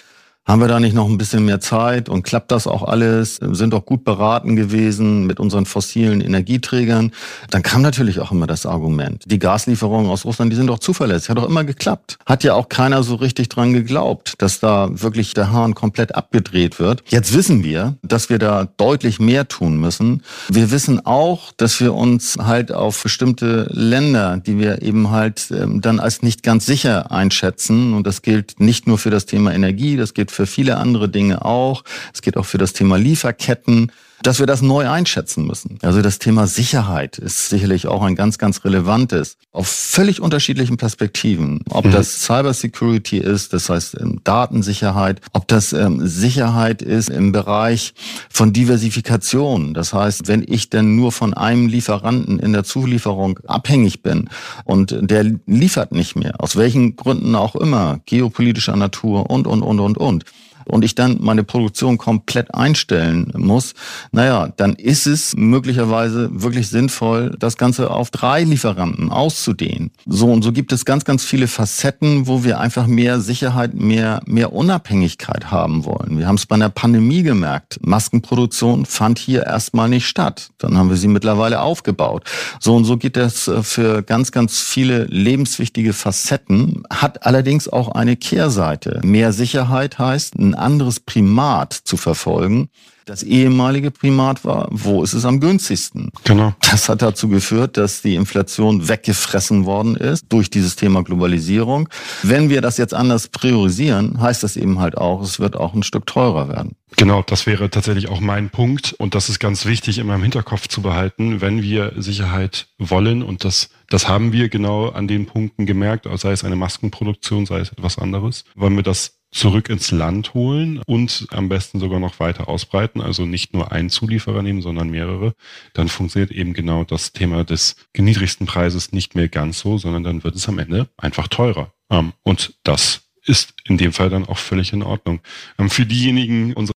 haben 0.47 0.61
wir 0.61 0.69
da 0.69 0.79
nicht 0.79 0.95
noch 0.95 1.09
ein 1.09 1.17
bisschen 1.17 1.43
mehr 1.43 1.59
Zeit 1.59 2.07
und 2.07 2.23
klappt 2.23 2.51
das 2.51 2.67
auch 2.67 2.83
alles? 2.83 3.35
Sind 3.51 3.73
doch 3.73 3.85
gut 3.85 4.05
beraten 4.05 4.55
gewesen 4.55 5.27
mit 5.27 5.41
unseren 5.41 5.65
fossilen 5.65 6.21
Energieträgern. 6.21 7.11
Dann 7.49 7.63
kam 7.63 7.81
natürlich 7.81 8.21
auch 8.21 8.31
immer 8.31 8.47
das 8.47 8.65
Argument. 8.65 9.23
Die 9.25 9.39
Gaslieferungen 9.39 10.09
aus 10.09 10.23
Russland, 10.23 10.51
die 10.51 10.55
sind 10.55 10.67
doch 10.67 10.79
zuverlässig. 10.79 11.29
Hat 11.29 11.37
doch 11.37 11.49
immer 11.49 11.65
geklappt. 11.65 12.17
Hat 12.25 12.45
ja 12.45 12.53
auch 12.53 12.69
keiner 12.69 13.03
so 13.03 13.15
richtig 13.15 13.49
dran 13.49 13.73
geglaubt, 13.73 14.35
dass 14.37 14.61
da 14.61 14.89
wirklich 14.91 15.33
der 15.33 15.51
Hahn 15.51 15.75
komplett 15.75 16.15
abgedreht 16.15 16.79
wird. 16.79 17.03
Jetzt 17.07 17.33
wissen 17.33 17.65
wir, 17.65 17.97
dass 18.01 18.29
wir 18.29 18.39
da 18.39 18.69
deutlich 18.77 19.19
mehr 19.19 19.49
tun 19.49 19.77
müssen. 19.77 20.23
Wir 20.47 20.71
wissen 20.71 21.05
auch, 21.05 21.51
dass 21.57 21.81
wir 21.81 21.93
uns 21.93 22.37
halt 22.41 22.71
auf 22.71 23.03
bestimmte 23.03 23.67
Länder, 23.71 24.37
die 24.37 24.57
wir 24.57 24.81
eben 24.81 25.11
halt 25.11 25.51
ähm, 25.51 25.81
dann 25.81 25.99
als 25.99 26.21
nicht 26.21 26.41
ganz 26.41 26.65
sicher 26.65 27.11
einschätzen. 27.11 27.93
Und 27.93 28.07
das 28.07 28.21
gilt 28.21 28.61
nicht 28.61 28.87
nur 28.87 28.97
für 28.97 29.09
das 29.09 29.25
Thema 29.25 29.53
Energie, 29.53 29.97
das 29.97 30.13
gilt 30.13 30.31
für 30.37 30.45
viele 30.45 30.77
andere 30.77 31.09
Dinge 31.09 31.43
auch. 31.43 31.83
Es 32.13 32.21
geht 32.21 32.37
auch 32.37 32.45
für 32.45 32.59
das 32.59 32.73
Thema 32.73 32.97
Lieferketten 32.97 33.91
dass 34.23 34.39
wir 34.39 34.47
das 34.47 34.61
neu 34.61 34.89
einschätzen 34.89 35.45
müssen. 35.45 35.77
Also 35.81 36.01
das 36.01 36.19
Thema 36.19 36.47
Sicherheit 36.47 37.17
ist 37.17 37.49
sicherlich 37.49 37.87
auch 37.87 38.01
ein 38.01 38.15
ganz, 38.15 38.37
ganz 38.37 38.63
relevantes, 38.65 39.37
auf 39.51 39.67
völlig 39.67 40.21
unterschiedlichen 40.21 40.77
Perspektiven. 40.77 41.61
Ob 41.69 41.85
mhm. 41.85 41.91
das 41.91 42.21
Cybersecurity 42.23 43.17
ist, 43.17 43.53
das 43.53 43.69
heißt 43.69 43.97
ähm, 43.99 44.21
Datensicherheit, 44.23 45.21
ob 45.33 45.47
das 45.47 45.73
ähm, 45.73 46.05
Sicherheit 46.05 46.81
ist 46.81 47.09
im 47.09 47.31
Bereich 47.31 47.93
von 48.29 48.53
Diversifikation. 48.53 49.73
Das 49.73 49.93
heißt, 49.93 50.27
wenn 50.27 50.43
ich 50.47 50.69
denn 50.69 50.95
nur 50.95 51.11
von 51.11 51.33
einem 51.33 51.67
Lieferanten 51.67 52.39
in 52.39 52.53
der 52.53 52.63
Zulieferung 52.63 53.39
abhängig 53.47 54.01
bin 54.01 54.29
und 54.65 54.97
der 54.99 55.23
liefert 55.45 55.91
nicht 55.91 56.15
mehr, 56.15 56.35
aus 56.39 56.55
welchen 56.55 56.95
Gründen 56.95 57.35
auch 57.35 57.55
immer, 57.55 57.99
geopolitischer 58.05 58.75
Natur 58.75 59.29
und, 59.29 59.47
und, 59.47 59.61
und, 59.61 59.79
und, 59.79 59.97
und 59.97 60.25
und 60.67 60.83
ich 60.83 60.95
dann 60.95 61.17
meine 61.21 61.43
Produktion 61.43 61.97
komplett 61.97 62.53
einstellen 62.53 63.31
muss, 63.35 63.73
naja, 64.11 64.53
dann 64.57 64.73
ist 64.73 65.07
es 65.07 65.35
möglicherweise 65.35 66.29
wirklich 66.31 66.69
sinnvoll, 66.69 67.35
das 67.39 67.57
Ganze 67.57 67.91
auf 67.91 68.11
drei 68.11 68.43
Lieferanten 68.43 69.11
auszudehnen. 69.11 69.91
So 70.05 70.31
und 70.31 70.43
so 70.43 70.51
gibt 70.51 70.71
es 70.71 70.85
ganz, 70.85 71.05
ganz 71.05 71.23
viele 71.23 71.47
Facetten, 71.47 72.27
wo 72.27 72.43
wir 72.43 72.59
einfach 72.59 72.87
mehr 72.87 73.19
Sicherheit, 73.19 73.73
mehr, 73.73 74.21
mehr 74.25 74.53
Unabhängigkeit 74.53 75.51
haben 75.51 75.85
wollen. 75.85 76.17
Wir 76.17 76.27
haben 76.27 76.35
es 76.35 76.45
bei 76.45 76.55
einer 76.55 76.69
Pandemie 76.69 77.23
gemerkt. 77.23 77.79
Maskenproduktion 77.81 78.85
fand 78.85 79.19
hier 79.19 79.45
erstmal 79.45 79.89
nicht 79.89 80.07
statt. 80.07 80.49
Dann 80.57 80.77
haben 80.77 80.89
wir 80.89 80.97
sie 80.97 81.07
mittlerweile 81.07 81.61
aufgebaut. 81.61 82.23
So 82.59 82.75
und 82.75 82.85
so 82.85 82.97
geht 82.97 83.15
das 83.15 83.47
äh, 83.47 83.63
für 83.63 84.03
ganz, 84.03 84.31
ganz 84.31 84.59
viele 84.59 85.05
lebenswichtige 85.05 85.93
Facetten, 85.93 86.83
hat 86.89 87.25
allerdings 87.25 87.67
auch 87.67 87.89
eine 87.89 88.15
Kehrseite. 88.15 89.01
Mehr 89.03 89.33
Sicherheit 89.33 89.99
heißt, 89.99 90.35
ein 90.35 90.55
anderes 90.57 90.99
Primat 90.99 91.73
zu 91.73 91.97
verfolgen. 91.97 92.69
Das 93.07 93.23
ehemalige 93.23 93.89
Primat 93.89 94.43
war, 94.43 94.67
wo 94.69 95.01
ist 95.01 95.13
es 95.13 95.23
am 95.23 95.39
günstigsten? 95.39 96.11
Genau. 96.25 96.53
Das 96.59 96.89
hat 96.89 97.01
dazu 97.01 97.29
geführt, 97.29 97.77
dass 97.77 98.01
die 98.01 98.15
Inflation 98.15 98.89
weggefressen 98.89 99.63
worden 99.63 99.95
ist 99.95 100.25
durch 100.27 100.49
dieses 100.49 100.75
Thema 100.75 101.03
Globalisierung. 101.03 101.87
Wenn 102.21 102.49
wir 102.49 102.59
das 102.59 102.77
jetzt 102.77 102.93
anders 102.93 103.29
priorisieren, 103.29 104.19
heißt 104.19 104.43
das 104.43 104.57
eben 104.57 104.79
halt 104.79 104.97
auch, 104.97 105.21
es 105.21 105.39
wird 105.39 105.55
auch 105.55 105.73
ein 105.73 105.83
Stück 105.83 106.05
teurer 106.05 106.49
werden. 106.49 106.75
Genau, 106.97 107.21
das 107.21 107.45
wäre 107.45 107.69
tatsächlich 107.69 108.09
auch 108.09 108.19
mein 108.19 108.49
Punkt. 108.49 108.93
Und 108.93 109.15
das 109.15 109.29
ist 109.29 109.39
ganz 109.39 109.65
wichtig, 109.65 109.99
immer 109.99 110.15
im 110.15 110.23
Hinterkopf 110.23 110.67
zu 110.67 110.81
behalten, 110.81 111.39
wenn 111.39 111.61
wir 111.61 111.93
Sicherheit 111.97 112.67
wollen. 112.77 113.23
Und 113.23 113.45
das, 113.45 113.69
das 113.89 114.09
haben 114.09 114.33
wir 114.33 114.49
genau 114.49 114.89
an 114.89 115.07
den 115.07 115.27
Punkten 115.27 115.65
gemerkt, 115.65 116.07
sei 116.15 116.31
es 116.31 116.43
eine 116.43 116.55
Maskenproduktion, 116.55 117.45
sei 117.45 117.59
es 117.59 117.71
etwas 117.71 117.97
anderes. 117.97 118.45
Wollen 118.55 118.75
wir 118.75 118.83
das 118.83 119.16
zurück 119.37 119.69
ins 119.69 119.91
Land 119.91 120.33
holen 120.33 120.81
und 120.87 121.27
am 121.31 121.47
besten 121.47 121.79
sogar 121.79 121.99
noch 121.99 122.19
weiter 122.19 122.49
ausbreiten, 122.49 123.01
also 123.01 123.25
nicht 123.25 123.53
nur 123.53 123.71
einen 123.71 123.89
Zulieferer 123.89 124.41
nehmen, 124.41 124.61
sondern 124.61 124.89
mehrere, 124.89 125.35
dann 125.73 125.89
funktioniert 125.89 126.31
eben 126.31 126.53
genau 126.53 126.83
das 126.83 127.13
Thema 127.13 127.43
des 127.43 127.75
niedrigsten 127.95 128.47
Preises 128.47 128.91
nicht 128.91 129.15
mehr 129.15 129.29
ganz 129.29 129.59
so, 129.59 129.77
sondern 129.77 130.03
dann 130.03 130.23
wird 130.23 130.35
es 130.35 130.49
am 130.49 130.59
Ende 130.59 130.89
einfach 130.97 131.27
teurer. 131.27 131.71
Ähm, 131.91 132.13
und 132.23 132.55
das 132.63 133.07
ist 133.25 133.53
in 133.65 133.77
dem 133.77 133.93
Fall 133.93 134.09
dann 134.09 134.25
auch 134.25 134.37
völlig 134.37 134.73
in 134.73 134.83
Ordnung. 134.83 135.19
Ähm, 135.59 135.69
für 135.69 135.85
diejenigen 135.85 136.53
unserer 136.53 136.73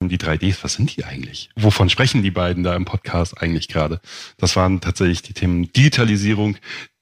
die 0.00 0.18
3Ds, 0.18 0.62
was 0.62 0.74
sind 0.74 0.96
die 0.96 1.04
eigentlich? 1.04 1.50
Wovon 1.56 1.90
sprechen 1.90 2.22
die 2.22 2.30
beiden 2.30 2.62
da 2.62 2.76
im 2.76 2.84
Podcast 2.84 3.42
eigentlich 3.42 3.66
gerade? 3.66 4.00
Das 4.36 4.54
waren 4.54 4.80
tatsächlich 4.80 5.22
die 5.22 5.32
Themen 5.32 5.72
Digitalisierung, 5.72 6.56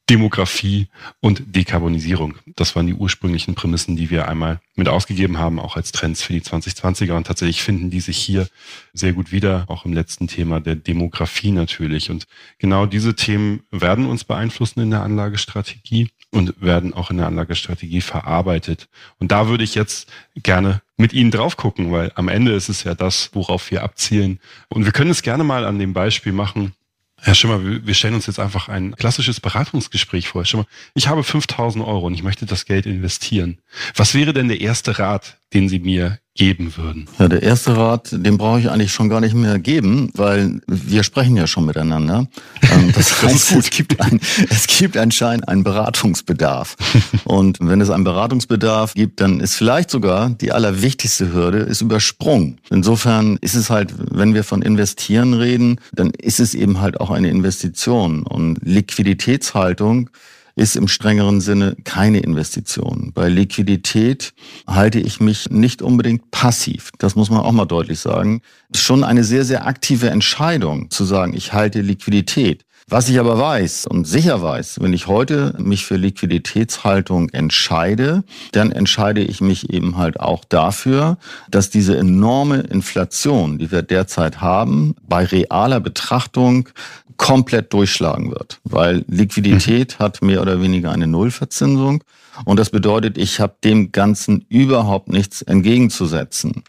Demografie 0.08 0.86
und 1.20 1.56
Dekarbonisierung. 1.56 2.36
Das 2.54 2.76
waren 2.76 2.86
die 2.86 2.94
ursprünglichen 2.94 3.56
Prämissen, 3.56 3.96
die 3.96 4.08
wir 4.08 4.28
einmal 4.28 4.60
mit 4.76 4.88
ausgegeben 4.88 5.38
haben, 5.38 5.58
auch 5.58 5.76
als 5.76 5.90
Trends 5.90 6.22
für 6.22 6.32
die 6.32 6.42
2020er. 6.42 7.12
Und 7.12 7.26
tatsächlich 7.26 7.62
finden 7.62 7.90
die 7.90 7.98
sich 8.00 8.16
hier 8.16 8.46
sehr 8.92 9.12
gut 9.12 9.32
wieder, 9.32 9.64
auch 9.66 9.84
im 9.84 9.92
letzten 9.92 10.28
Thema 10.28 10.60
der 10.60 10.76
Demografie 10.76 11.50
natürlich. 11.50 12.08
Und 12.10 12.26
genau 12.58 12.86
diese 12.86 13.16
Themen 13.16 13.64
werden 13.72 14.06
uns 14.06 14.22
beeinflussen 14.22 14.80
in 14.80 14.90
der 14.90 15.02
Anlagestrategie 15.02 16.08
und 16.30 16.60
werden 16.60 16.94
auch 16.94 17.10
in 17.10 17.16
der 17.16 17.26
Anlagestrategie 17.26 18.00
verarbeitet. 18.00 18.88
Und 19.18 19.32
da 19.32 19.48
würde 19.48 19.64
ich 19.64 19.74
jetzt 19.74 20.08
gerne 20.36 20.82
mit 20.96 21.12
Ihnen 21.14 21.32
drauf 21.32 21.56
gucken, 21.56 21.90
weil 21.90 22.12
am 22.14 22.28
Ende 22.28 22.52
ist 22.52 22.68
es 22.68 22.84
ja 22.84 22.94
das, 22.94 23.30
worauf 23.32 23.72
wir 23.72 23.82
abzielen. 23.82 24.38
Und 24.68 24.84
wir 24.84 24.92
können 24.92 25.10
es 25.10 25.22
gerne 25.22 25.42
mal 25.42 25.64
an 25.64 25.80
dem 25.80 25.92
Beispiel 25.92 26.32
machen, 26.32 26.74
Herr 27.18 27.34
Schimmer, 27.34 27.60
wir 27.62 27.94
stellen 27.94 28.14
uns 28.14 28.26
jetzt 28.26 28.38
einfach 28.38 28.68
ein 28.68 28.94
klassisches 28.94 29.40
Beratungsgespräch 29.40 30.28
vor. 30.28 30.42
Herr 30.42 30.46
Schimmer, 30.46 30.66
ich 30.94 31.08
habe 31.08 31.24
5000 31.24 31.84
Euro 31.84 32.06
und 32.06 32.14
ich 32.14 32.22
möchte 32.22 32.46
das 32.46 32.66
Geld 32.66 32.86
investieren. 32.86 33.58
Was 33.94 34.14
wäre 34.14 34.32
denn 34.32 34.48
der 34.48 34.60
erste 34.60 34.98
Rat, 34.98 35.40
den 35.54 35.68
Sie 35.68 35.78
mir 35.78 36.18
geben 36.36 36.76
würden? 36.76 37.06
Ja, 37.18 37.28
der 37.28 37.42
erste 37.42 37.76
Rat, 37.76 38.10
den 38.12 38.38
brauche 38.38 38.60
ich 38.60 38.70
eigentlich 38.70 38.92
schon 38.92 39.08
gar 39.08 39.20
nicht 39.20 39.34
mehr 39.34 39.58
geben, 39.58 40.10
weil 40.14 40.60
wir 40.66 41.02
sprechen 41.02 41.36
ja 41.36 41.46
schon 41.46 41.66
miteinander. 41.66 42.26
Ähm, 42.72 42.90
das 42.92 43.22
heißt, 43.22 43.52
es 43.52 43.70
gibt, 43.70 44.00
ein, 44.00 44.18
es 44.50 44.66
gibt 44.66 44.96
anscheinend 44.96 45.46
einen 45.46 45.62
Beratungsbedarf. 45.62 46.76
Und 47.24 47.58
wenn 47.60 47.80
es 47.80 47.90
einen 47.90 48.02
Beratungsbedarf 48.02 48.94
gibt, 48.94 49.20
dann 49.20 49.38
ist 49.38 49.54
vielleicht 49.54 49.90
sogar 49.90 50.30
die 50.30 50.50
allerwichtigste 50.50 51.32
Hürde 51.32 51.58
ist 51.58 51.80
übersprungen. 51.80 52.58
Insofern 52.70 53.36
ist 53.40 53.54
es 53.54 53.70
halt, 53.70 53.94
wenn 53.96 54.34
wir 54.34 54.42
von 54.42 54.62
investieren 54.62 55.34
reden, 55.34 55.78
dann 55.92 56.10
ist 56.10 56.40
es 56.40 56.54
eben 56.54 56.80
halt 56.80 57.00
auch 57.00 57.10
eine 57.10 57.28
Investition. 57.28 58.24
Und 58.24 58.58
Liquiditätshaltung 58.62 60.10
ist 60.56 60.74
im 60.74 60.88
strengeren 60.88 61.40
Sinne 61.40 61.76
keine 61.84 62.20
Investition. 62.20 63.12
Bei 63.14 63.28
Liquidität 63.28 64.32
halte 64.66 64.98
ich 64.98 65.20
mich 65.20 65.50
nicht 65.50 65.82
unbedingt 65.82 66.30
passiv. 66.30 66.90
Das 66.98 67.14
muss 67.14 67.30
man 67.30 67.40
auch 67.40 67.52
mal 67.52 67.66
deutlich 67.66 68.00
sagen. 68.00 68.40
Ist 68.72 68.82
schon 68.82 69.04
eine 69.04 69.22
sehr, 69.22 69.44
sehr 69.44 69.66
aktive 69.66 70.08
Entscheidung 70.08 70.90
zu 70.90 71.04
sagen, 71.04 71.34
ich 71.34 71.52
halte 71.52 71.82
Liquidität. 71.82 72.64
Was 72.88 73.08
ich 73.08 73.18
aber 73.18 73.36
weiß 73.36 73.88
und 73.88 74.06
sicher 74.06 74.40
weiß, 74.42 74.78
wenn 74.80 74.92
ich 74.92 75.08
heute 75.08 75.54
mich 75.58 75.84
für 75.84 75.96
Liquiditätshaltung 75.96 77.30
entscheide, 77.30 78.22
dann 78.52 78.70
entscheide 78.70 79.22
ich 79.22 79.40
mich 79.40 79.70
eben 79.70 79.96
halt 79.96 80.20
auch 80.20 80.44
dafür, 80.44 81.18
dass 81.50 81.68
diese 81.68 81.96
enorme 81.96 82.58
Inflation, 82.60 83.58
die 83.58 83.72
wir 83.72 83.82
derzeit 83.82 84.40
haben, 84.40 84.94
bei 85.02 85.24
realer 85.24 85.80
Betrachtung 85.80 86.68
komplett 87.16 87.72
durchschlagen 87.72 88.30
wird, 88.30 88.60
weil 88.62 89.04
Liquidität 89.08 89.96
mhm. 89.98 90.04
hat 90.04 90.22
mehr 90.22 90.40
oder 90.40 90.62
weniger 90.62 90.92
eine 90.92 91.08
Nullverzinsung 91.08 92.04
und 92.44 92.56
das 92.56 92.70
bedeutet, 92.70 93.18
ich 93.18 93.40
habe 93.40 93.56
dem 93.64 93.90
Ganzen 93.90 94.46
überhaupt 94.48 95.08
nichts 95.08 95.42
entgegenzusetzen. 95.42 96.62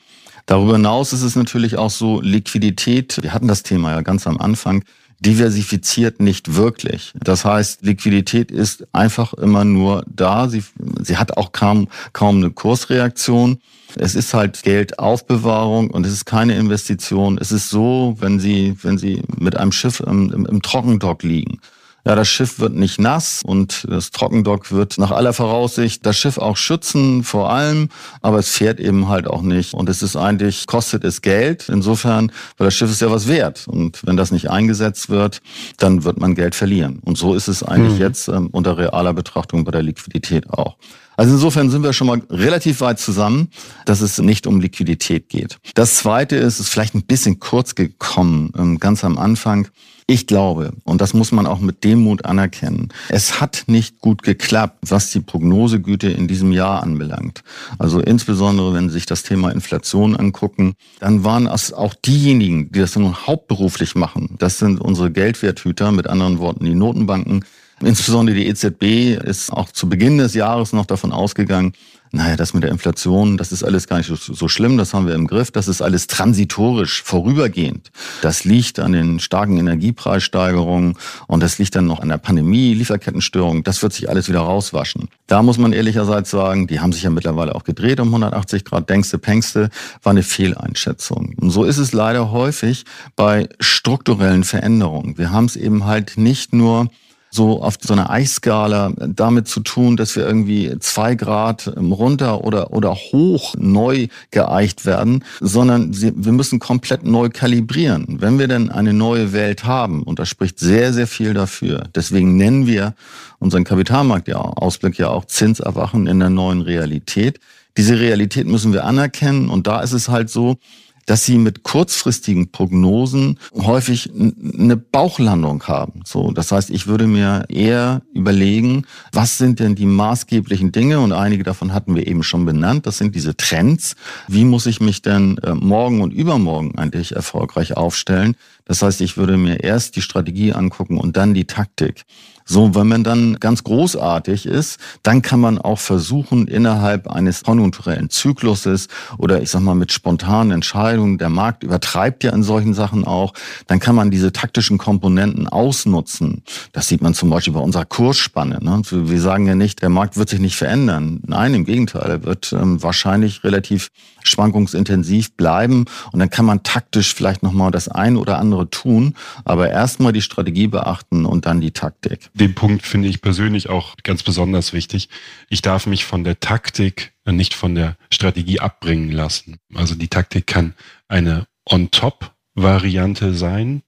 Darüber 0.48 0.78
hinaus 0.78 1.14
ist 1.14 1.22
es 1.22 1.36
natürlich 1.36 1.78
auch 1.78 1.92
so, 1.92 2.22
Liquidität, 2.22 3.22
wir 3.22 3.34
hatten 3.34 3.50
das 3.50 3.62
Thema 3.62 3.92
ja 3.92 4.02
ganz 4.02 4.26
am 4.26 4.40
Anfang, 4.40 4.84
diversifiziert 5.20 6.20
nicht 6.20 6.56
wirklich. 6.56 7.14
Das 7.16 7.44
heißt, 7.44 7.84
Liquidität 7.84 8.52
ist 8.52 8.88
einfach 8.94 9.34
immer 9.34 9.66
nur 9.66 10.04
da. 10.08 10.48
Sie, 10.48 10.64
sie 11.02 11.18
hat 11.18 11.38
auch 11.38 11.52
kaum, 11.52 11.88
kaum 12.14 12.38
eine 12.38 12.52
Kursreaktion. 12.52 13.60
Es 13.96 14.16
ist 14.16 14.34
halt 14.34 14.62
Geldaufbewahrung 14.64 15.90
und 15.90 16.06
es 16.06 16.14
ist 16.14 16.26
keine 16.26 16.56
Investition. 16.56 17.38
Es 17.40 17.52
ist 17.52 17.70
so, 17.70 18.16
wenn 18.20 18.40
Sie, 18.40 18.76
wenn 18.84 18.98
Sie 18.98 19.24
mit 19.38 19.58
einem 19.58 19.72
Schiff 19.72 20.02
im, 20.02 20.32
im, 20.32 20.46
im 20.46 20.62
Trockendock 20.62 21.24
liegen 21.24 21.60
ja, 22.08 22.16
das 22.16 22.30
Schiff 22.30 22.60
wird 22.60 22.74
nicht 22.74 23.00
nass 23.00 23.42
und 23.46 23.86
das 23.90 24.12
Trockendock 24.12 24.72
wird 24.72 24.98
nach 24.98 25.12
aller 25.12 25.34
Voraussicht 25.34 26.06
das 26.06 26.18
Schiff 26.18 26.38
auch 26.38 26.56
schützen 26.56 27.26
vor 27.26 27.52
allem, 27.52 27.90
aber 28.22 28.40
es 28.40 28.50
fährt 28.50 28.80
eben 28.80 29.10
halt 29.10 29.28
auch 29.28 29.42
nicht. 29.42 29.74
Und 29.74 29.90
es 29.90 30.02
ist 30.02 30.16
eigentlich, 30.16 30.68
kostet 30.68 31.04
es 31.04 31.22
Geld. 31.22 31.68
Insofern, 31.68 32.32
weil 32.58 32.68
das 32.68 32.76
Schiff 32.76 32.90
ist 32.90 33.02
ja 33.02 33.12
was 33.12 33.28
wert. 33.28 33.68
Und 33.68 34.06
wenn 34.06 34.16
das 34.16 34.32
nicht 34.32 34.50
eingesetzt 34.50 35.10
wird, 35.10 35.42
dann 35.80 36.06
wird 36.06 36.18
man 36.18 36.34
Geld 36.34 36.56
verlieren. 36.56 37.00
Und 37.04 37.18
so 37.18 37.36
ist 37.36 37.50
es 37.50 37.62
eigentlich 37.62 37.96
mhm. 37.96 38.00
jetzt 38.00 38.30
ähm, 38.30 38.48
unter 38.54 38.78
realer 38.78 39.14
Betrachtung 39.14 39.66
bei 39.66 39.72
der 39.72 39.84
Liquidität 39.84 40.50
auch. 40.50 40.78
Also 41.18 41.34
insofern 41.34 41.70
sind 41.70 41.84
wir 41.84 41.92
schon 41.92 42.08
mal 42.08 42.22
relativ 42.30 42.80
weit 42.80 43.00
zusammen, 43.00 43.50
dass 43.84 44.00
es 44.00 44.18
nicht 44.20 44.48
um 44.48 44.62
Liquidität 44.62 45.28
geht. 45.28 45.58
Das 45.74 45.96
Zweite 45.96 46.38
ist, 46.38 46.62
ist 46.62 46.70
vielleicht 46.70 46.96
ein 46.96 47.04
bisschen 47.04 47.40
kurz 47.42 47.76
gekommen, 47.76 48.54
ähm, 48.58 48.80
ganz 48.80 49.04
am 49.04 49.18
Anfang. 49.18 49.68
Ich 50.10 50.26
glaube, 50.26 50.72
und 50.86 51.02
das 51.02 51.14
muss 51.14 51.34
man 51.34 51.46
auch 51.46 51.60
mit 51.60 51.84
Demut 51.84 52.24
anerkennen, 52.24 52.88
es 53.10 53.42
hat 53.42 53.66
nicht 53.68 54.00
gut 54.00 54.24
geklappt, 54.24 54.78
was 54.88 55.12
die 55.12 55.20
Prognosegüte 55.20 56.08
in 56.08 56.30
diesem 56.30 56.54
Jahr 56.54 56.82
anbelangt. 56.82 57.44
Also 57.78 58.00
insbesondere, 58.00 58.74
wenn 58.74 58.88
Sie 58.88 58.94
sich 58.94 59.06
das 59.06 59.24
Thema 59.24 59.52
Inflation 59.52 60.16
angucken, 60.16 60.76
dann 61.02 61.26
waren 61.26 61.46
es 61.46 61.74
auch 61.74 61.94
diejenigen, 61.94 62.72
die 62.72 62.80
das 62.80 62.96
nun 62.96 63.28
hauptberuflich 63.28 63.96
machen. 63.96 64.38
Das 64.40 64.60
sind 64.60 64.80
unsere 64.80 65.12
Geldwerthüter, 65.12 65.92
mit 65.92 66.08
anderen 66.08 66.40
Worten 66.40 66.64
die 66.64 66.74
Notenbanken, 66.74 67.44
Insbesondere 67.82 68.36
die 68.36 68.48
EZB 68.48 69.24
ist 69.24 69.52
auch 69.52 69.72
zu 69.72 69.88
Beginn 69.88 70.18
des 70.18 70.34
Jahres 70.34 70.74
noch 70.74 70.86
davon 70.86 71.12
ausgegangen, 71.12 71.74
naja, 72.12 72.36
das 72.36 72.54
mit 72.54 72.64
der 72.64 72.72
Inflation, 72.72 73.38
das 73.38 73.52
ist 73.52 73.64
alles 73.64 73.88
gar 73.88 73.98
nicht 73.98 74.10
so, 74.10 74.48
schlimm, 74.48 74.78
das 74.78 74.94
haben 74.94 75.08
wir 75.08 75.16
im 75.16 75.28
Griff, 75.28 75.52
das 75.52 75.68
ist 75.68 75.82
alles 75.82 76.08
transitorisch, 76.08 77.04
vorübergehend. 77.04 77.92
Das 78.22 78.46
liegt 78.46 78.80
an 78.80 78.94
den 78.94 79.20
starken 79.20 79.58
Energiepreissteigerungen 79.58 80.96
und 81.28 81.44
das 81.44 81.60
liegt 81.60 81.76
dann 81.76 81.86
noch 81.86 82.00
an 82.00 82.10
der 82.10 82.18
Pandemie, 82.18 82.74
Lieferkettenstörung, 82.74 83.64
das 83.64 83.84
wird 83.84 83.94
sich 83.94 84.10
alles 84.10 84.30
wieder 84.30 84.40
rauswaschen. 84.40 85.10
Da 85.28 85.44
muss 85.44 85.58
man 85.58 85.74
ehrlicherseits 85.74 86.32
sagen, 86.32 86.68
die 86.68 86.80
haben 86.80 86.94
sich 86.94 87.04
ja 87.04 87.10
mittlerweile 87.10 87.56
auch 87.56 87.64
gedreht 87.64 88.00
um 88.00 88.08
180 88.08 88.64
Grad, 88.64 88.90
denkste, 88.90 89.18
pängste, 89.18 89.70
war 90.02 90.12
eine 90.12 90.24
Fehleinschätzung. 90.24 91.36
Und 91.40 91.50
so 91.50 91.66
ist 91.66 91.78
es 91.78 91.92
leider 91.92 92.32
häufig 92.32 92.86
bei 93.16 93.50
strukturellen 93.60 94.44
Veränderungen. 94.44 95.18
Wir 95.18 95.32
haben 95.32 95.46
es 95.46 95.56
eben 95.56 95.86
halt 95.86 96.18
nicht 96.18 96.54
nur 96.54 96.90
so 97.38 97.64
auf 97.64 97.78
so 97.80 97.94
einer 97.94 98.10
Eisskala 98.10 98.92
damit 98.98 99.48
zu 99.48 99.62
tun, 99.62 99.96
dass 99.96 100.18
wir 100.18 100.28
irgendwie 100.28 100.78
zwei 100.80 101.16
Grad 101.16 101.72
runter 101.78 102.44
oder, 102.44 102.74
oder 102.74 102.94
hoch 102.94 103.56
neu 103.58 104.08
geeicht 104.32 104.86
werden, 104.86 105.24
sondern 105.40 105.92
wir 105.94 106.34
müssen 106.34 106.60
komplett 106.60 107.06
neu 107.06 107.30
kalibrieren. 107.30 108.18
Wenn 108.20 108.40
wir 108.40 108.50
denn 108.50 108.70
eine 108.70 108.92
neue 108.92 109.32
Welt 109.32 109.64
haben, 109.64 110.04
und 110.04 110.20
da 110.20 110.26
spricht 110.26 110.60
sehr, 110.60 110.92
sehr 110.92 111.08
viel 111.08 111.34
dafür, 111.34 111.84
deswegen 111.96 112.36
nennen 112.36 112.68
wir 112.68 112.94
unseren 113.40 113.64
Kapitalmarkt 113.64 114.28
ja 114.28 114.38
Ausblick 114.38 114.98
ja 114.98 115.10
auch 115.10 115.26
Zinserwachen 115.26 116.08
in 116.08 116.20
der 116.20 116.30
neuen 116.30 116.62
Realität. 116.62 117.40
Diese 117.78 118.00
Realität 118.00 118.48
müssen 118.48 118.74
wir 118.74 118.84
anerkennen 118.84 119.50
und 119.50 119.68
da 119.68 119.82
ist 119.82 119.94
es 119.94 120.10
halt 120.10 120.30
so, 120.30 120.58
dass 121.08 121.26
sie 121.26 121.40
mit 121.40 121.64
kurzfristigen 121.64 122.52
Prognosen 122.52 123.40
häufig 123.56 124.12
eine 124.14 124.78
Bauchlandung 124.78 125.64
haben. 125.64 126.02
So, 126.06 126.32
das 126.32 126.52
heißt, 126.52 126.70
ich 126.70 126.86
würde 126.86 127.08
mir 127.08 127.46
eher 127.50 128.04
überlegen, 128.14 128.86
was 129.14 129.38
sind 129.38 129.60
denn 129.60 129.74
die 129.74 129.86
maßgeblichen 129.86 130.72
Dinge? 130.72 131.00
Und 131.00 131.14
einige 131.14 131.44
davon 131.44 131.74
hatten 131.74 131.96
wir 131.96 132.06
eben 132.06 132.24
schon 132.24 132.46
benannt. 132.46 132.86
Das 132.86 132.98
sind 132.98 133.16
diese 133.16 133.36
Trends. 133.36 133.96
Wie 134.28 134.46
muss 134.46 134.66
ich 134.66 134.82
mich 134.82 135.02
denn 135.02 135.38
äh, 135.40 135.56
morgen 135.56 136.02
und 136.02 136.12
übermorgen 136.12 136.78
eigentlich 136.78 137.16
erfolgreich 137.16 137.76
aufstellen? 137.76 138.36
Das 138.68 138.82
heißt, 138.82 139.02
ich 139.02 139.18
würde 139.18 139.38
mir 139.38 139.64
erst 139.64 139.96
die 139.96 140.02
Strategie 140.02 140.54
angucken 140.54 140.98
und 140.98 141.18
dann 141.18 141.34
die 141.34 141.46
Taktik. 141.46 142.04
So, 142.50 142.74
wenn 142.76 142.88
man 142.88 143.04
dann 143.04 143.36
ganz 143.42 143.66
großartig 143.66 144.46
ist, 144.46 144.80
dann 145.04 145.22
kann 145.22 145.42
man 145.42 145.58
auch 145.58 145.80
versuchen, 145.80 146.48
innerhalb 146.48 147.10
eines 147.10 147.44
konjunkturellen 147.44 148.10
Zykluses 148.10 148.88
oder 149.18 149.42
ich 149.42 149.50
sag 149.50 149.60
mal 149.62 149.76
mit 149.76 149.92
spontanen 149.92 150.52
Entscheidungen, 150.52 151.18
der 151.18 151.28
Markt 151.28 151.64
übertreibt 151.64 152.24
ja 152.24 152.32
in 152.32 152.44
solchen 152.44 152.74
Sachen 152.74 153.04
auch, 153.04 153.34
dann 153.68 153.82
kann 153.82 153.96
man 153.96 154.12
diese 154.12 154.32
taktischen 154.32 154.78
Komponenten 154.78 155.50
ausnutzen. 155.50 156.44
Das 156.72 156.88
sieht 156.88 157.02
man 157.02 157.14
zum 157.14 157.30
Beispiel 157.30 157.54
bei 157.54 157.60
unserer 157.60 157.86
Kursspanne. 157.86 158.60
Ne? 158.62 158.82
Wir 158.90 159.20
sagen 159.20 159.46
ja 159.46 159.56
nicht, 159.56 159.82
der 159.82 159.90
Markt 159.90 160.16
wird 160.16 160.30
sich 160.30 160.40
nicht 160.40 160.56
verändern. 160.56 161.20
Nein, 161.28 161.54
im 161.54 161.66
Gegenteil, 161.66 162.10
er 162.10 162.24
wird 162.24 162.54
ähm, 162.54 162.82
wahrscheinlich 162.82 163.44
relativ 163.44 163.90
schwankungsintensiv 164.28 165.34
bleiben 165.34 165.86
und 166.12 166.20
dann 166.20 166.30
kann 166.30 166.46
man 166.46 166.64
taktisch 166.64 167.14
vielleicht 167.14 167.44
nochmal 167.44 167.72
das 167.72 167.88
eine 167.88 168.20
oder 168.20 168.38
andere 168.38 168.70
tun, 168.70 169.16
aber 169.46 169.70
erstmal 169.70 170.14
die 170.14 170.22
Strategie 170.22 170.68
beachten 170.68 171.26
und 171.26 171.46
dann 171.46 171.62
die 171.62 171.72
Taktik 171.72 172.30
den 172.38 172.56
Punkt 172.56 172.86
finde 172.86 173.10
ich 173.10 173.22
persönlich 173.22 173.70
auch 173.70 173.96
ganz 174.04 174.24
besonders 174.24 174.72
wichtig. 174.72 175.10
Ich 175.50 175.62
darf 175.62 175.86
mich 175.86 176.06
von 176.06 176.24
der 176.24 176.40
Taktik, 176.40 177.14
äh, 177.26 177.32
nicht 177.32 177.54
von 177.54 177.76
der 177.76 177.98
Strategie 178.12 178.60
abbringen 178.60 179.12
lassen. 179.12 179.58
Also 179.74 179.96
die 179.96 180.08
Taktik 180.08 180.48
kann 180.48 180.74
eine 181.08 181.48
On-Top-Variante 181.66 183.34
sein, 183.34 183.82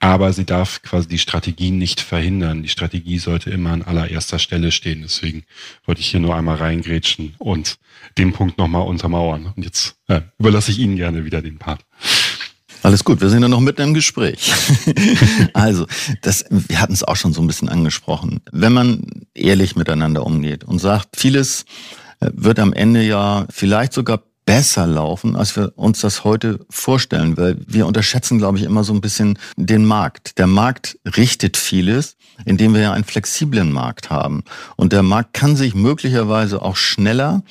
aber 0.00 0.32
sie 0.32 0.44
darf 0.44 0.82
quasi 0.82 1.08
die 1.08 1.18
Strategie 1.18 1.70
nicht 1.70 2.00
verhindern. 2.00 2.62
Die 2.62 2.68
Strategie 2.68 3.18
sollte 3.18 3.50
immer 3.50 3.70
an 3.70 3.82
allererster 3.82 4.38
Stelle 4.38 4.70
stehen. 4.70 5.02
Deswegen 5.02 5.44
wollte 5.86 6.00
ich 6.00 6.08
hier 6.08 6.20
nur 6.20 6.36
einmal 6.36 6.56
reingrätschen 6.56 7.34
und 7.38 7.78
den 8.18 8.32
Punkt 8.32 8.58
nochmal 8.58 8.86
untermauern. 8.86 9.52
Und 9.56 9.64
jetzt 9.64 9.96
äh, 10.08 10.20
überlasse 10.38 10.70
ich 10.70 10.78
Ihnen 10.78 10.96
gerne 10.96 11.24
wieder 11.24 11.40
den 11.40 11.58
Part. 11.58 11.80
Alles 12.82 13.04
gut, 13.04 13.20
wir 13.20 13.30
sind 13.30 13.42
ja 13.42 13.48
noch 13.48 13.60
mitten 13.60 13.82
im 13.82 13.94
Gespräch. 13.94 14.52
also, 15.54 15.86
das, 16.22 16.44
wir 16.50 16.80
hatten 16.80 16.92
es 16.92 17.02
auch 17.02 17.16
schon 17.16 17.32
so 17.32 17.40
ein 17.40 17.46
bisschen 17.46 17.68
angesprochen. 17.68 18.40
Wenn 18.52 18.72
man 18.72 19.26
ehrlich 19.34 19.76
miteinander 19.76 20.24
umgeht 20.24 20.62
und 20.62 20.78
sagt, 20.78 21.16
vieles 21.16 21.64
äh, 22.20 22.30
wird 22.32 22.58
am 22.58 22.72
Ende 22.72 23.02
ja 23.02 23.46
vielleicht 23.50 23.92
sogar 23.92 24.22
besser 24.46 24.86
laufen, 24.86 25.36
als 25.36 25.56
wir 25.56 25.72
uns 25.76 26.00
das 26.00 26.24
heute 26.24 26.64
vorstellen, 26.70 27.36
weil 27.36 27.58
wir 27.66 27.86
unterschätzen, 27.86 28.38
glaube 28.38 28.56
ich, 28.58 28.64
immer 28.64 28.84
so 28.84 28.94
ein 28.94 29.02
bisschen 29.02 29.38
den 29.56 29.84
Markt. 29.84 30.38
Der 30.38 30.46
Markt 30.46 30.98
richtet 31.04 31.58
vieles, 31.58 32.16
indem 32.46 32.72
wir 32.72 32.80
ja 32.80 32.92
einen 32.92 33.04
flexiblen 33.04 33.70
Markt 33.72 34.08
haben. 34.08 34.44
Und 34.76 34.92
der 34.92 35.02
Markt 35.02 35.34
kann 35.34 35.56
sich 35.56 35.74
möglicherweise 35.74 36.62
auch 36.62 36.76
schneller 36.76 37.42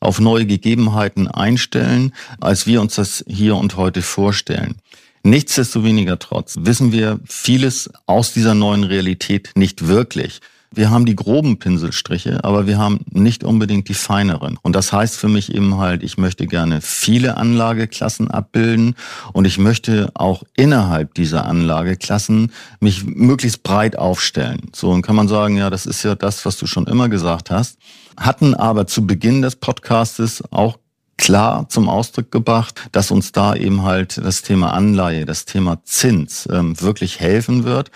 auf 0.00 0.20
neue 0.20 0.46
Gegebenheiten 0.46 1.28
einstellen, 1.28 2.14
als 2.40 2.66
wir 2.66 2.80
uns 2.80 2.94
das 2.94 3.24
hier 3.26 3.56
und 3.56 3.76
heute 3.76 4.02
vorstellen. 4.02 4.76
Nichtsdestoweniger 5.24 6.18
trotz 6.18 6.56
wissen 6.60 6.92
wir 6.92 7.18
vieles 7.24 7.90
aus 8.06 8.32
dieser 8.32 8.54
neuen 8.54 8.84
Realität 8.84 9.50
nicht 9.56 9.88
wirklich. 9.88 10.40
Wir 10.76 10.90
haben 10.90 11.06
die 11.06 11.16
groben 11.16 11.58
Pinselstriche, 11.58 12.42
aber 12.42 12.66
wir 12.66 12.78
haben 12.78 13.00
nicht 13.10 13.44
unbedingt 13.44 13.88
die 13.88 13.94
feineren. 13.94 14.58
Und 14.62 14.74
das 14.74 14.92
heißt 14.92 15.16
für 15.16 15.28
mich 15.28 15.54
eben 15.54 15.78
halt, 15.78 16.02
ich 16.02 16.18
möchte 16.18 16.46
gerne 16.46 16.80
viele 16.80 17.36
Anlageklassen 17.36 18.30
abbilden 18.30 18.94
und 19.32 19.44
ich 19.46 19.58
möchte 19.58 20.10
auch 20.14 20.42
innerhalb 20.56 21.14
dieser 21.14 21.46
Anlageklassen 21.46 22.52
mich 22.80 23.04
möglichst 23.04 23.62
breit 23.62 23.96
aufstellen. 23.96 24.70
So, 24.74 24.90
und 24.90 25.02
kann 25.02 25.16
man 25.16 25.28
sagen, 25.28 25.56
ja, 25.56 25.70
das 25.70 25.86
ist 25.86 26.02
ja 26.02 26.14
das, 26.14 26.44
was 26.44 26.56
du 26.56 26.66
schon 26.66 26.86
immer 26.86 27.08
gesagt 27.08 27.50
hast, 27.50 27.78
hatten 28.16 28.54
aber 28.54 28.86
zu 28.86 29.06
Beginn 29.06 29.42
des 29.42 29.56
Podcastes 29.56 30.42
auch 30.50 30.78
klar 31.16 31.68
zum 31.68 31.88
Ausdruck 31.88 32.30
gebracht, 32.30 32.88
dass 32.92 33.10
uns 33.10 33.32
da 33.32 33.54
eben 33.54 33.82
halt 33.82 34.18
das 34.18 34.42
Thema 34.42 34.72
Anleihe, 34.72 35.24
das 35.24 35.44
Thema 35.44 35.82
Zins 35.84 36.48
ähm, 36.50 36.80
wirklich 36.80 37.20
helfen 37.20 37.64
wird. 37.64 37.90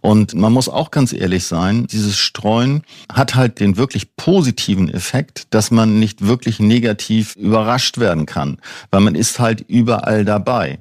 Und 0.00 0.34
man 0.34 0.52
muss 0.52 0.68
auch 0.68 0.90
ganz 0.90 1.12
ehrlich 1.12 1.44
sein, 1.44 1.86
dieses 1.86 2.16
Streuen 2.16 2.82
hat 3.12 3.34
halt 3.34 3.60
den 3.60 3.76
wirklich 3.76 4.16
positiven 4.16 4.88
Effekt, 4.88 5.48
dass 5.50 5.70
man 5.70 5.98
nicht 5.98 6.26
wirklich 6.26 6.60
negativ 6.60 7.34
überrascht 7.36 7.98
werden 7.98 8.26
kann, 8.26 8.58
weil 8.90 9.00
man 9.00 9.14
ist 9.14 9.40
halt 9.40 9.62
überall 9.62 10.24
dabei. 10.24 10.78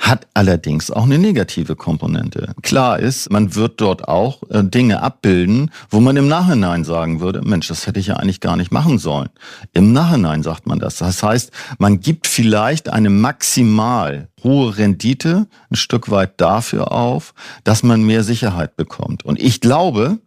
hat 0.00 0.26
allerdings 0.32 0.90
auch 0.90 1.04
eine 1.04 1.18
negative 1.18 1.76
Komponente. 1.76 2.54
Klar 2.62 2.98
ist, 2.98 3.30
man 3.30 3.54
wird 3.54 3.82
dort 3.82 4.08
auch 4.08 4.42
äh, 4.48 4.64
Dinge 4.64 5.02
abbilden, 5.02 5.70
wo 5.90 6.00
man 6.00 6.16
im 6.16 6.26
Nachhinein 6.26 6.84
sagen 6.84 7.20
würde, 7.20 7.42
Mensch, 7.42 7.68
das 7.68 7.86
hätte 7.86 8.00
ich 8.00 8.06
ja 8.06 8.16
eigentlich 8.16 8.40
gar 8.40 8.56
nicht 8.56 8.72
machen 8.72 8.98
sollen. 8.98 9.28
Im 9.74 9.92
Nachhinein 9.92 10.42
sagt 10.42 10.66
man 10.66 10.78
das. 10.78 10.96
Das 10.96 11.22
heißt, 11.22 11.52
man 11.78 12.00
gibt 12.00 12.26
vielleicht 12.26 12.88
eine 12.88 13.10
maximal 13.10 14.29
hohe 14.42 14.76
Rendite 14.76 15.46
ein 15.70 15.76
Stück 15.76 16.10
weit 16.10 16.40
dafür 16.40 16.92
auf, 16.92 17.34
dass 17.64 17.82
man 17.82 18.02
mehr 18.02 18.24
Sicherheit 18.24 18.76
bekommt. 18.76 19.24
Und 19.24 19.40
ich 19.40 19.60
glaube, 19.60 20.18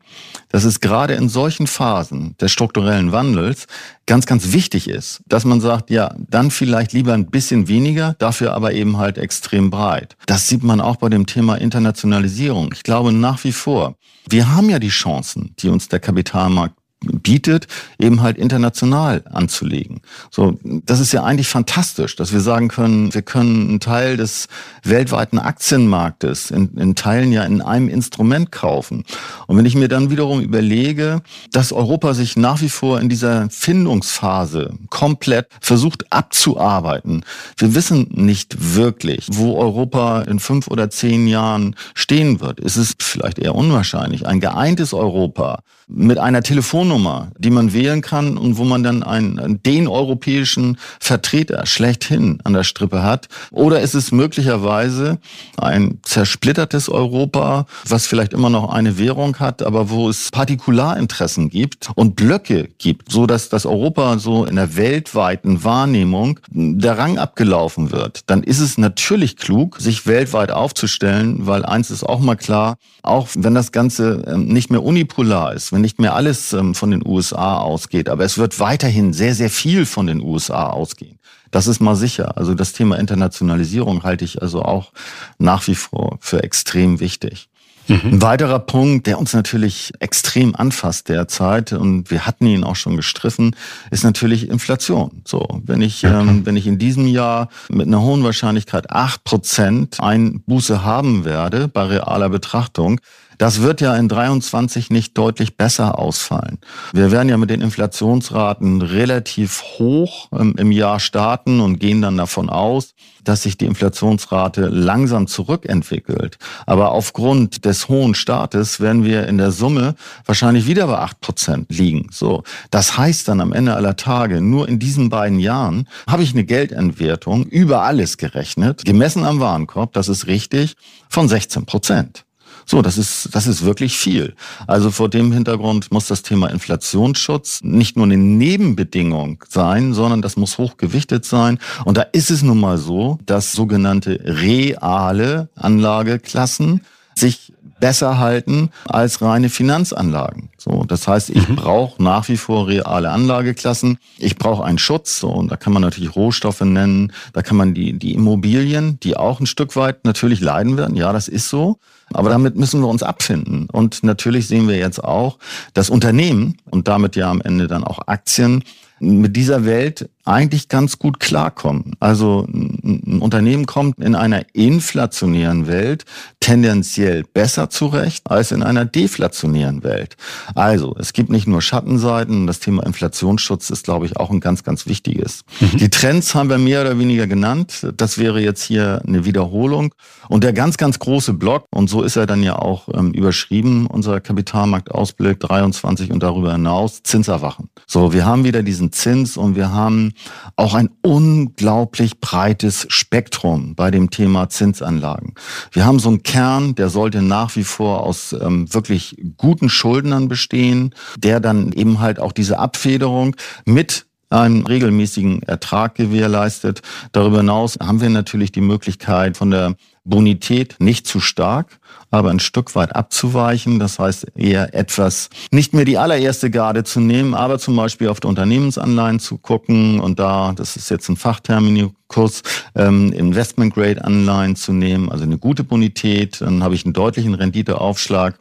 dass 0.49 0.63
es 0.63 0.79
gerade 0.79 1.13
in 1.15 1.29
solchen 1.29 1.67
Phasen 1.67 2.35
des 2.37 2.51
strukturellen 2.51 3.11
Wandels 3.11 3.67
ganz, 4.05 4.25
ganz 4.25 4.51
wichtig 4.51 4.87
ist, 4.87 5.21
dass 5.25 5.45
man 5.45 5.61
sagt, 5.61 5.89
ja, 5.89 6.13
dann 6.17 6.51
vielleicht 6.51 6.93
lieber 6.93 7.13
ein 7.13 7.27
bisschen 7.27 7.67
weniger, 7.67 8.15
dafür 8.19 8.53
aber 8.53 8.73
eben 8.73 8.97
halt 8.97 9.17
extrem 9.17 9.69
breit. 9.69 10.15
Das 10.25 10.47
sieht 10.47 10.63
man 10.63 10.81
auch 10.81 10.97
bei 10.97 11.09
dem 11.09 11.25
Thema 11.25 11.55
Internationalisierung. 11.55 12.71
Ich 12.73 12.83
glaube 12.83 13.11
nach 13.11 13.43
wie 13.43 13.51
vor, 13.51 13.95
wir 14.29 14.53
haben 14.53 14.69
ja 14.69 14.79
die 14.79 14.89
Chancen, 14.89 15.55
die 15.59 15.69
uns 15.69 15.87
der 15.87 15.99
Kapitalmarkt 15.99 16.75
bietet, 17.03 17.67
eben 17.99 18.21
halt 18.21 18.37
international 18.37 19.23
anzulegen. 19.31 20.01
So, 20.31 20.59
das 20.63 20.99
ist 20.99 21.11
ja 21.13 21.23
eigentlich 21.23 21.47
fantastisch, 21.47 22.15
dass 22.15 22.33
wir 22.33 22.39
sagen 22.39 22.67
können, 22.67 23.13
wir 23.13 23.21
können 23.21 23.69
einen 23.69 23.79
Teil 23.79 24.17
des 24.17 24.47
weltweiten 24.83 25.39
Aktienmarktes 25.39 26.51
in, 26.51 26.75
in 26.77 26.95
Teilen 26.95 27.31
ja 27.31 27.43
in 27.43 27.61
einem 27.61 27.89
Instrument 27.89 28.51
kaufen. 28.51 29.03
Und 29.47 29.57
wenn 29.57 29.65
ich 29.65 29.75
mir 29.75 29.87
dann 29.87 30.09
wiederum 30.09 30.41
überlege, 30.41 31.21
dass 31.51 31.71
Europa 31.71 32.13
sich 32.13 32.35
nach 32.35 32.61
wie 32.61 32.69
vor 32.69 32.99
in 32.99 33.09
dieser 33.09 33.49
Findungsphase 33.49 34.73
komplett 34.89 35.47
versucht 35.59 36.11
abzuarbeiten, 36.11 37.23
wir 37.57 37.75
wissen 37.75 38.07
nicht 38.11 38.75
wirklich, 38.75 39.27
wo 39.31 39.57
Europa 39.57 40.21
in 40.21 40.39
fünf 40.39 40.67
oder 40.67 40.89
zehn 40.89 41.27
Jahren 41.27 41.75
stehen 41.93 42.39
wird. 42.39 42.59
Es 42.59 42.77
ist 42.77 43.01
vielleicht 43.03 43.39
eher 43.39 43.55
unwahrscheinlich. 43.55 44.25
Ein 44.25 44.39
geeintes 44.39 44.93
Europa 44.93 45.63
mit 45.93 46.17
einer 46.17 46.41
Telefonnummer, 46.41 47.31
die 47.37 47.51
man 47.51 47.71
wählen 47.71 48.01
kann 48.01 48.37
und 48.37 48.57
wo 48.57 48.63
man 48.63 48.83
dann 48.83 49.03
einen, 49.03 49.61
den 49.63 49.87
europäischen 49.87 50.77
Vertreter 50.99 51.65
schlechthin 51.65 52.39
an 52.43 52.53
der 52.53 52.63
Strippe 52.63 53.03
hat. 53.03 53.29
Oder 53.51 53.81
ist 53.81 53.93
es 53.93 54.11
möglicherweise 54.11 55.19
ein 55.57 55.99
zersplittertes 56.01 56.89
Europa, 56.89 57.67
was 57.87 58.07
vielleicht 58.07 58.33
immer 58.33 58.49
noch 58.49 58.73
eine 58.73 58.97
Währung 58.97 59.39
hat, 59.39 59.61
aber 59.61 59.89
wo 59.89 60.09
es 60.09 60.29
Partikularinteressen 60.31 61.49
gibt 61.49 61.89
und 61.95 62.15
Blöcke 62.15 62.69
gibt, 62.79 63.11
so 63.11 63.27
dass 63.27 63.49
das 63.49 63.65
Europa 63.65 64.17
so 64.17 64.45
in 64.45 64.55
der 64.55 64.75
weltweiten 64.75 65.63
Wahrnehmung 65.63 66.39
der 66.49 66.97
Rang 66.97 67.17
abgelaufen 67.19 67.91
wird. 67.91 68.21
Dann 68.27 68.41
ist 68.43 68.59
es 68.59 68.77
natürlich 68.77 69.37
klug, 69.37 69.79
sich 69.79 70.07
weltweit 70.07 70.51
aufzustellen, 70.51 71.45
weil 71.45 71.65
eins 71.65 71.91
ist 71.91 72.03
auch 72.03 72.19
mal 72.19 72.35
klar, 72.35 72.77
auch 73.03 73.27
wenn 73.35 73.53
das 73.53 73.71
Ganze 73.71 74.23
ähm, 74.27 74.47
nicht 74.47 74.71
mehr 74.71 74.83
unipolar 74.83 75.53
ist, 75.53 75.71
wenn 75.71 75.82
nicht 75.83 75.99
mehr 75.99 76.15
alles 76.15 76.53
ähm, 76.53 76.73
von 76.73 76.89
den 76.89 77.05
USA 77.05 77.57
ausgeht, 77.57 78.09
aber 78.09 78.23
es 78.23 78.39
wird 78.39 78.59
weiterhin 78.59 79.13
sehr, 79.13 79.35
sehr 79.35 79.51
viel 79.51 79.85
von 79.85 80.07
den 80.07 80.21
USA 80.21 80.69
ausgehen. 80.69 81.19
Das 81.51 81.67
ist 81.67 81.79
mal 81.79 81.95
sicher. 81.95 82.35
Also 82.35 82.55
das 82.55 82.73
Thema 82.73 82.97
Internationalisierung 82.97 84.01
halte 84.01 84.25
ich 84.25 84.41
also 84.41 84.63
auch 84.63 84.91
nach 85.37 85.67
wie 85.67 85.75
vor 85.75 86.17
für 86.19 86.41
extrem 86.41 86.99
wichtig. 86.99 87.49
Mhm. 87.87 88.01
Ein 88.03 88.21
weiterer 88.21 88.59
Punkt, 88.59 89.07
der 89.07 89.19
uns 89.19 89.33
natürlich 89.33 89.91
extrem 89.99 90.55
anfasst 90.55 91.09
derzeit, 91.09 91.73
und 91.73 92.09
wir 92.11 92.25
hatten 92.25 92.45
ihn 92.45 92.63
auch 92.63 92.75
schon 92.75 92.95
gestriffen, 92.95 93.55
ist 93.91 94.03
natürlich 94.03 94.49
Inflation. 94.49 95.21
So, 95.25 95.61
wenn 95.65 95.81
ich, 95.81 96.05
okay. 96.05 96.19
ähm, 96.19 96.45
wenn 96.45 96.55
ich 96.55 96.65
in 96.65 96.79
diesem 96.79 97.07
Jahr 97.07 97.49
mit 97.69 97.87
einer 97.87 98.01
hohen 98.01 98.23
Wahrscheinlichkeit 98.23 98.89
acht 98.89 99.23
Prozent 99.23 99.99
Einbuße 99.99 100.83
haben 100.83 101.25
werde 101.25 101.67
bei 101.67 101.83
realer 101.83 102.29
Betrachtung, 102.29 102.99
das 103.43 103.61
wird 103.61 103.81
ja 103.81 103.93
in 103.97 104.07
23 104.07 104.89
nicht 104.89 105.17
deutlich 105.17 105.57
besser 105.57 105.99
ausfallen. 105.99 106.59
Wir 106.93 107.11
werden 107.11 107.27
ja 107.27 107.35
mit 107.35 107.49
den 107.49 107.59
Inflationsraten 107.59 108.81
relativ 108.81 109.63
hoch 109.79 110.29
ähm, 110.31 110.55
im 110.57 110.71
Jahr 110.71 111.01
starten 111.01 111.59
und 111.59 111.77
gehen 111.77 112.01
dann 112.01 112.15
davon 112.15 112.49
aus, 112.49 112.93
dass 113.25 113.43
sich 113.43 113.57
die 113.57 113.65
Inflationsrate 113.65 114.67
langsam 114.67 115.27
zurückentwickelt. 115.27 116.37
Aber 116.65 116.91
aufgrund 116.91 117.65
des 117.65 117.89
hohen 117.89 118.15
Startes 118.15 118.79
werden 118.79 119.03
wir 119.03 119.27
in 119.27 119.37
der 119.37 119.51
Summe 119.51 119.95
wahrscheinlich 120.25 120.65
wieder 120.65 120.87
bei 120.87 120.99
acht 120.99 121.19
Prozent 121.19 121.65
liegen. 121.69 122.07
So. 122.13 122.43
Das 122.71 122.97
heißt 122.97 123.27
dann 123.27 123.41
am 123.41 123.51
Ende 123.51 123.75
aller 123.75 123.97
Tage, 123.97 124.39
nur 124.39 124.69
in 124.69 124.79
diesen 124.79 125.09
beiden 125.09 125.39
Jahren 125.39 125.89
habe 126.09 126.23
ich 126.23 126.31
eine 126.31 126.45
Geldentwertung 126.45 127.43
über 127.47 127.81
alles 127.81 128.15
gerechnet, 128.15 128.85
gemessen 128.85 129.25
am 129.25 129.41
Warenkorb, 129.41 129.91
das 129.91 130.07
ist 130.07 130.27
richtig, 130.27 130.77
von 131.09 131.27
16 131.27 131.65
Prozent. 131.65 132.23
So, 132.65 132.81
das 132.81 132.97
ist, 132.97 133.29
das 133.33 133.47
ist 133.47 133.65
wirklich 133.65 133.97
viel. 133.97 134.35
Also 134.67 134.91
vor 134.91 135.09
dem 135.09 135.31
Hintergrund 135.31 135.91
muss 135.91 136.07
das 136.07 136.23
Thema 136.23 136.47
Inflationsschutz 136.47 137.61
nicht 137.63 137.95
nur 137.95 138.05
eine 138.05 138.17
Nebenbedingung 138.17 139.43
sein, 139.49 139.93
sondern 139.93 140.21
das 140.21 140.37
muss 140.37 140.57
hochgewichtet 140.57 141.25
sein. 141.25 141.59
Und 141.85 141.97
da 141.97 142.01
ist 142.01 142.31
es 142.31 142.41
nun 142.41 142.59
mal 142.59 142.77
so, 142.77 143.19
dass 143.25 143.51
sogenannte 143.51 144.19
reale 144.23 145.49
Anlageklassen 145.55 146.81
sich 147.15 147.53
besser 147.83 148.17
halten 148.17 148.69
als 148.85 149.21
reine 149.21 149.49
Finanzanlagen. 149.49 150.49
So, 150.57 150.85
das 150.85 151.05
heißt, 151.05 151.29
ich 151.29 151.49
mhm. 151.49 151.57
brauche 151.57 152.01
nach 152.01 152.29
wie 152.29 152.37
vor 152.37 152.69
reale 152.69 153.09
Anlageklassen. 153.09 153.97
Ich 154.17 154.37
brauche 154.37 154.63
einen 154.63 154.77
Schutz. 154.77 155.19
So, 155.19 155.29
und 155.29 155.51
da 155.51 155.57
kann 155.57 155.73
man 155.73 155.81
natürlich 155.81 156.15
Rohstoffe 156.15 156.61
nennen. 156.61 157.11
Da 157.33 157.41
kann 157.41 157.57
man 157.57 157.73
die, 157.73 157.91
die 157.91 158.13
Immobilien, 158.13 159.01
die 159.01 159.17
auch 159.17 159.41
ein 159.41 159.47
Stück 159.47 159.75
weit 159.75 160.05
natürlich 160.05 160.39
leiden 160.39 160.77
werden. 160.77 160.95
Ja, 160.95 161.11
das 161.11 161.27
ist 161.27 161.49
so. 161.49 161.77
Aber 162.11 162.29
damit 162.29 162.55
müssen 162.55 162.81
wir 162.81 162.87
uns 162.87 163.03
abfinden. 163.03 163.67
Und 163.71 164.03
natürlich 164.03 164.47
sehen 164.47 164.67
wir 164.67 164.77
jetzt 164.77 165.03
auch, 165.03 165.37
dass 165.73 165.89
Unternehmen 165.89 166.57
und 166.69 166.87
damit 166.87 167.15
ja 167.15 167.29
am 167.29 167.41
Ende 167.41 167.67
dann 167.67 167.83
auch 167.83 168.07
Aktien 168.07 168.63
mit 168.99 169.35
dieser 169.35 169.65
Welt 169.65 170.09
eigentlich 170.25 170.69
ganz 170.69 170.99
gut 170.99 171.19
klarkommen. 171.19 171.95
Also 171.99 172.47
ein 172.49 173.19
Unternehmen 173.21 173.65
kommt 173.65 173.99
in 173.99 174.15
einer 174.15 174.45
inflationären 174.53 175.67
Welt 175.67 176.05
tendenziell 176.39 177.23
besser 177.23 177.69
zurecht 177.69 178.29
als 178.29 178.51
in 178.51 178.63
einer 178.63 178.85
deflationären 178.85 179.83
Welt. 179.83 180.15
Also 180.55 180.95
es 180.97 181.13
gibt 181.13 181.29
nicht 181.29 181.47
nur 181.47 181.61
Schattenseiten, 181.61 182.47
das 182.47 182.59
Thema 182.59 182.85
Inflationsschutz 182.85 183.69
ist, 183.69 183.85
glaube 183.85 184.05
ich, 184.05 184.17
auch 184.17 184.29
ein 184.29 184.39
ganz, 184.39 184.63
ganz 184.63 184.85
wichtiges. 184.85 185.43
Mhm. 185.59 185.77
Die 185.77 185.89
Trends 185.89 186.35
haben 186.35 186.49
wir 186.49 186.57
mehr 186.57 186.81
oder 186.81 186.97
weniger 186.99 187.27
genannt. 187.27 187.87
Das 187.97 188.17
wäre 188.17 188.41
jetzt 188.41 188.63
hier 188.63 189.01
eine 189.05 189.25
Wiederholung. 189.25 189.93
Und 190.29 190.43
der 190.43 190.53
ganz, 190.53 190.77
ganz 190.77 190.99
große 190.99 191.33
Block, 191.33 191.65
und 191.69 191.89
so 191.89 192.01
ist 192.01 192.15
er 192.15 192.25
dann 192.25 192.43
ja 192.43 192.57
auch 192.57 192.87
ähm, 192.93 193.11
überschrieben, 193.11 193.87
unser 193.87 194.21
Kapitalmarktausblick 194.21 195.39
23 195.39 196.11
und 196.11 196.23
darüber 196.23 196.53
hinaus, 196.53 197.03
Zinserwachen. 197.03 197.69
So, 197.87 198.13
wir 198.13 198.25
haben 198.25 198.43
wieder 198.43 198.63
diesen 198.63 198.91
Zins 198.91 199.37
und 199.37 199.55
wir 199.55 199.71
haben 199.71 200.12
auch 200.55 200.73
ein 200.73 200.89
unglaublich 201.01 202.19
breites 202.19 202.85
Spektrum 202.89 203.75
bei 203.75 203.91
dem 203.91 204.09
Thema 204.09 204.49
Zinsanlagen. 204.49 205.33
Wir 205.71 205.85
haben 205.85 205.99
so 205.99 206.09
einen 206.09 206.23
Kern, 206.23 206.75
der 206.75 206.89
sollte 206.89 207.21
nach 207.21 207.55
wie 207.55 207.63
vor 207.63 208.03
aus 208.03 208.33
ähm, 208.33 208.73
wirklich 208.73 209.17
guten 209.37 209.69
Schuldnern 209.69 210.27
bestehen, 210.27 210.93
der 211.17 211.39
dann 211.39 211.71
eben 211.71 211.99
halt 211.99 212.19
auch 212.19 212.31
diese 212.31 212.59
Abfederung 212.59 213.35
mit 213.65 214.05
einen 214.33 214.65
regelmäßigen 214.65 215.43
Ertrag 215.43 215.95
gewährleistet. 215.95 216.81
Darüber 217.11 217.37
hinaus 217.37 217.77
haben 217.81 218.01
wir 218.01 218.09
natürlich 218.09 218.51
die 218.51 218.61
Möglichkeit 218.61 219.37
von 219.37 219.51
der 219.51 219.75
Bonität 220.05 220.75
nicht 220.79 221.07
zu 221.07 221.19
stark, 221.19 221.79
aber 222.11 222.29
ein 222.29 222.39
Stück 222.39 222.75
weit 222.75 222.95
abzuweichen. 222.95 223.79
Das 223.79 223.99
heißt 223.99 224.27
eher 224.35 224.73
etwas, 224.75 225.29
nicht 225.51 225.73
mehr 225.73 225.85
die 225.85 225.97
allererste 225.97 226.51
Garde 226.51 226.83
zu 226.83 226.99
nehmen, 226.99 227.33
aber 227.33 227.57
zum 227.57 227.75
Beispiel 227.75 228.09
auf 228.09 228.19
die 228.19 228.27
Unternehmensanleihen 228.27 229.19
zu 229.19 229.37
gucken 229.37 229.99
und 229.99 230.19
da, 230.19 230.53
das 230.53 230.75
ist 230.75 230.89
jetzt 230.89 231.09
ein 231.09 231.15
Fachterminikus, 231.15 232.43
ähm, 232.75 233.13
Investment-Grade-Anleihen 233.13 234.55
zu 234.55 234.73
nehmen, 234.73 235.09
also 235.09 235.23
eine 235.23 235.37
gute 235.37 235.63
Bonität, 235.63 236.41
dann 236.41 236.63
habe 236.63 236.75
ich 236.75 236.85
einen 236.85 236.93
deutlichen 236.93 237.33
Renditeaufschlag. 237.33 238.39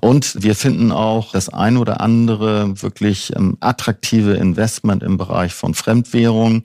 Und 0.00 0.40
wir 0.40 0.54
finden 0.54 0.92
auch 0.92 1.32
das 1.32 1.48
ein 1.48 1.76
oder 1.76 2.00
andere 2.00 2.80
wirklich 2.80 3.34
ähm, 3.34 3.56
attraktive 3.58 4.34
Investment 4.34 5.02
im 5.02 5.16
Bereich 5.16 5.52
von 5.52 5.74
Fremdwährung. 5.74 6.62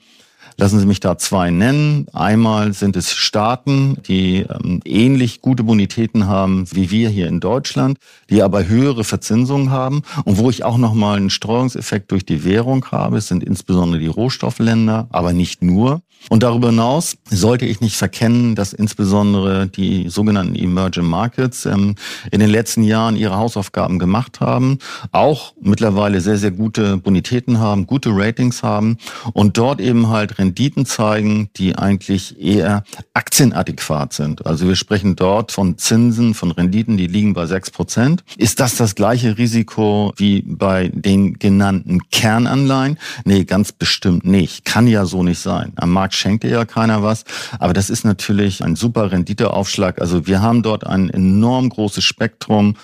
Lassen 0.58 0.80
Sie 0.80 0.86
mich 0.86 1.00
da 1.00 1.18
zwei 1.18 1.50
nennen. 1.50 2.06
Einmal 2.14 2.72
sind 2.72 2.96
es 2.96 3.12
Staaten, 3.12 3.98
die 4.08 4.46
ähm, 4.48 4.80
ähnlich 4.84 5.42
gute 5.42 5.62
Bonitäten 5.62 6.26
haben 6.26 6.66
wie 6.72 6.90
wir 6.90 7.10
hier 7.10 7.28
in 7.28 7.40
Deutschland, 7.40 7.98
die 8.30 8.42
aber 8.42 8.66
höhere 8.66 9.04
Verzinsungen 9.04 9.70
haben 9.70 10.02
und 10.24 10.38
wo 10.38 10.48
ich 10.48 10.64
auch 10.64 10.78
nochmal 10.78 11.18
einen 11.18 11.30
Streuungseffekt 11.30 12.10
durch 12.10 12.24
die 12.24 12.44
Währung 12.44 12.86
habe. 12.90 13.18
Es 13.18 13.28
sind 13.28 13.44
insbesondere 13.44 14.00
die 14.00 14.06
Rohstoffländer, 14.06 15.08
aber 15.10 15.34
nicht 15.34 15.62
nur. 15.62 16.00
Und 16.28 16.42
darüber 16.42 16.70
hinaus 16.70 17.16
sollte 17.30 17.66
ich 17.66 17.80
nicht 17.80 17.96
verkennen, 17.96 18.56
dass 18.56 18.72
insbesondere 18.72 19.68
die 19.68 20.08
sogenannten 20.08 20.56
Emerging 20.56 21.04
Markets 21.04 21.66
ähm, 21.66 21.94
in 22.32 22.40
den 22.40 22.50
letzten 22.50 22.82
Jahren 22.82 23.16
ihre 23.16 23.36
Hausaufgaben 23.36 23.98
gemacht 23.98 24.40
haben, 24.40 24.78
auch 25.12 25.54
mittlerweile 25.60 26.20
sehr, 26.20 26.36
sehr 26.36 26.50
gute 26.50 26.96
Bonitäten 26.96 27.60
haben, 27.60 27.86
gute 27.86 28.10
Ratings 28.12 28.64
haben 28.64 28.98
und 29.34 29.56
dort 29.56 29.80
eben 29.80 30.08
halt 30.08 30.38
Renditen 30.38 30.84
zeigen, 30.84 31.48
die 31.56 31.76
eigentlich 31.76 32.40
eher 32.40 32.82
aktienadäquat 33.14 34.12
sind. 34.12 34.46
Also 34.46 34.66
wir 34.66 34.76
sprechen 34.76 35.14
dort 35.14 35.52
von 35.52 35.78
Zinsen, 35.78 36.34
von 36.34 36.50
Renditen, 36.50 36.96
die 36.96 37.06
liegen 37.06 37.34
bei 37.34 37.46
sechs 37.46 37.70
Prozent. 37.70 38.24
Ist 38.36 38.58
das 38.58 38.76
das 38.76 38.96
gleiche 38.96 39.38
Risiko 39.38 40.12
wie 40.16 40.42
bei 40.42 40.90
den 40.92 41.38
genannten 41.38 42.00
Kernanleihen? 42.10 42.98
Nee, 43.24 43.44
ganz 43.44 43.70
bestimmt 43.70 44.24
nicht. 44.24 44.64
Kann 44.64 44.88
ja 44.88 45.04
so 45.04 45.22
nicht 45.22 45.38
sein. 45.38 45.72
Am 45.76 45.92
Markt 45.92 46.15
schenkt 46.16 46.44
ja 46.44 46.64
keiner 46.64 47.02
was. 47.02 47.24
Aber 47.58 47.72
das 47.72 47.90
ist 47.90 48.04
natürlich 48.04 48.64
ein 48.64 48.76
super 48.76 49.12
Renditeaufschlag. 49.12 50.00
Also 50.00 50.26
wir 50.26 50.42
haben 50.42 50.62
dort 50.62 50.86
ein 50.86 51.10
enorm 51.10 51.68
großes 51.68 52.04
Spektrum 52.04 52.76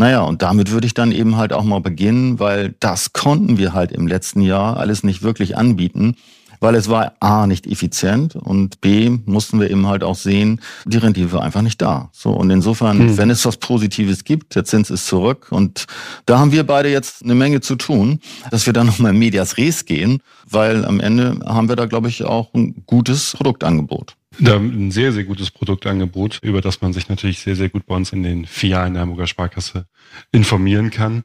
naja, 0.00 0.22
und 0.22 0.40
damit 0.40 0.70
würde 0.70 0.86
ich 0.86 0.94
dann 0.94 1.12
eben 1.12 1.36
halt 1.36 1.52
auch 1.52 1.62
mal 1.62 1.82
beginnen, 1.82 2.38
weil 2.38 2.74
das 2.80 3.12
konnten 3.12 3.58
wir 3.58 3.74
halt 3.74 3.92
im 3.92 4.06
letzten 4.06 4.40
Jahr 4.40 4.78
alles 4.78 5.02
nicht 5.02 5.22
wirklich 5.22 5.58
anbieten, 5.58 6.16
weil 6.60 6.74
es 6.74 6.88
war 6.88 7.14
A 7.20 7.46
nicht 7.46 7.66
effizient 7.66 8.36
und 8.36 8.80
B 8.80 9.10
mussten 9.24 9.60
wir 9.60 9.70
eben 9.70 9.86
halt 9.86 10.04
auch 10.04 10.16
sehen, 10.16 10.60
die 10.84 10.98
Rendite 10.98 11.32
war 11.32 11.42
einfach 11.42 11.62
nicht 11.62 11.82
da. 11.82 12.10
So 12.12 12.30
und 12.30 12.50
insofern, 12.50 12.98
hm. 12.98 13.18
wenn 13.18 13.30
es 13.30 13.44
was 13.44 13.56
Positives 13.56 14.24
gibt, 14.24 14.54
der 14.54 14.64
Zins 14.64 14.90
ist 14.90 15.06
zurück 15.06 15.48
und 15.50 15.86
da 16.26 16.38
haben 16.38 16.52
wir 16.52 16.64
beide 16.64 16.90
jetzt 16.90 17.24
eine 17.24 17.34
Menge 17.34 17.60
zu 17.60 17.76
tun, 17.76 18.20
dass 18.50 18.66
wir 18.66 18.72
dann 18.72 18.86
nochmal 18.90 19.12
Medias 19.12 19.56
Res 19.56 19.84
gehen, 19.84 20.22
weil 20.48 20.84
am 20.84 21.00
Ende 21.00 21.40
haben 21.44 21.68
wir 21.68 21.76
da 21.76 21.86
glaube 21.86 22.08
ich 22.08 22.24
auch 22.24 22.52
ein 22.54 22.84
gutes 22.86 23.32
Produktangebot. 23.32 24.16
Da 24.38 24.56
ein 24.56 24.92
sehr, 24.92 25.12
sehr 25.12 25.24
gutes 25.24 25.50
Produktangebot, 25.50 26.38
über 26.42 26.60
das 26.60 26.80
man 26.80 26.92
sich 26.92 27.08
natürlich 27.08 27.40
sehr, 27.40 27.56
sehr 27.56 27.68
gut 27.68 27.84
bei 27.86 27.96
uns 27.96 28.12
in 28.12 28.22
den 28.22 28.46
Filialen 28.46 28.94
der 28.94 29.02
Hamburger 29.02 29.26
Sparkasse 29.26 29.86
informieren 30.30 30.90
kann. 30.90 31.24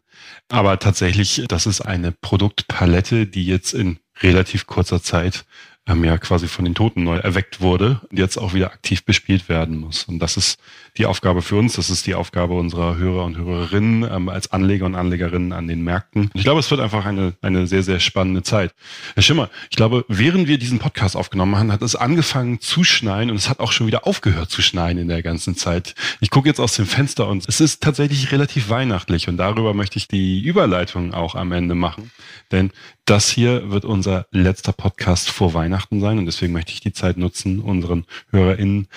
Aber 0.49 0.79
tatsächlich, 0.79 1.45
das 1.47 1.67
ist 1.67 1.81
eine 1.81 2.11
Produktpalette, 2.11 3.27
die 3.27 3.45
jetzt 3.45 3.73
in 3.73 3.99
relativ 4.21 4.67
kurzer 4.67 5.01
Zeit 5.01 5.45
ähm, 5.87 6.03
ja 6.03 6.17
quasi 6.17 6.47
von 6.47 6.65
den 6.65 6.75
Toten 6.75 7.03
neu 7.03 7.17
erweckt 7.17 7.61
wurde 7.61 8.01
und 8.09 8.17
jetzt 8.17 8.37
auch 8.37 8.53
wieder 8.53 8.71
aktiv 8.71 9.03
bespielt 9.03 9.49
werden 9.49 9.77
muss. 9.77 10.03
Und 10.05 10.19
das 10.19 10.37
ist 10.37 10.59
die 10.97 11.05
Aufgabe 11.05 11.41
für 11.41 11.57
uns, 11.57 11.75
das 11.75 11.89
ist 11.89 12.07
die 12.07 12.15
Aufgabe 12.15 12.53
unserer 12.53 12.97
Hörer 12.97 13.25
und 13.25 13.37
Hörerinnen 13.37 14.09
ähm, 14.09 14.29
als 14.29 14.51
Anleger 14.51 14.85
und 14.85 14.95
Anlegerinnen 14.95 15.51
an 15.51 15.67
den 15.67 15.83
Märkten. 15.83 16.29
Ich 16.33 16.43
glaube, 16.43 16.59
es 16.59 16.71
wird 16.71 16.79
einfach 16.79 17.05
eine, 17.05 17.33
eine 17.41 17.67
sehr, 17.67 17.83
sehr 17.83 17.99
spannende 17.99 18.43
Zeit. 18.43 18.73
Herr 19.13 19.23
Schimmer, 19.23 19.49
ich 19.69 19.75
glaube, 19.75 20.05
während 20.07 20.47
wir 20.47 20.57
diesen 20.57 20.79
Podcast 20.79 21.15
aufgenommen 21.15 21.57
haben, 21.57 21.71
hat 21.71 21.81
es 21.81 21.95
angefangen 21.95 22.61
zu 22.61 22.83
schneien 22.83 23.29
und 23.29 23.35
es 23.35 23.49
hat 23.49 23.59
auch 23.59 23.71
schon 23.71 23.87
wieder 23.87 24.07
aufgehört 24.07 24.49
zu 24.49 24.61
schneien 24.61 24.97
in 24.97 25.07
der 25.07 25.21
ganzen 25.21 25.55
Zeit. 25.55 25.95
Ich 26.21 26.29
gucke 26.29 26.47
jetzt 26.47 26.59
aus 26.59 26.75
dem 26.75 26.85
Fenster 26.85 27.27
und 27.27 27.47
es 27.47 27.59
ist 27.59 27.83
tatsächlich 27.83 28.31
relativ 28.31 28.69
weihnachtlich 28.69 29.27
und 29.27 29.37
darüber 29.37 29.73
möchte 29.73 29.97
ich 29.97 30.07
die 30.07 30.41
Überleitung 30.41 31.13
auch 31.13 31.35
am 31.35 31.51
Ende 31.51 31.75
machen. 31.75 32.11
Denn 32.51 32.71
das 33.05 33.29
hier 33.29 33.69
wird 33.69 33.85
unser 33.85 34.25
letzter 34.31 34.71
Podcast 34.71 35.29
vor 35.29 35.53
Weihnachten 35.53 35.99
sein 35.99 36.17
und 36.17 36.25
deswegen 36.25 36.53
möchte 36.53 36.71
ich 36.71 36.79
die 36.79 36.93
Zeit 36.93 37.17
nutzen, 37.17 37.59
unseren 37.59 38.05
HörerInnen 38.31 38.87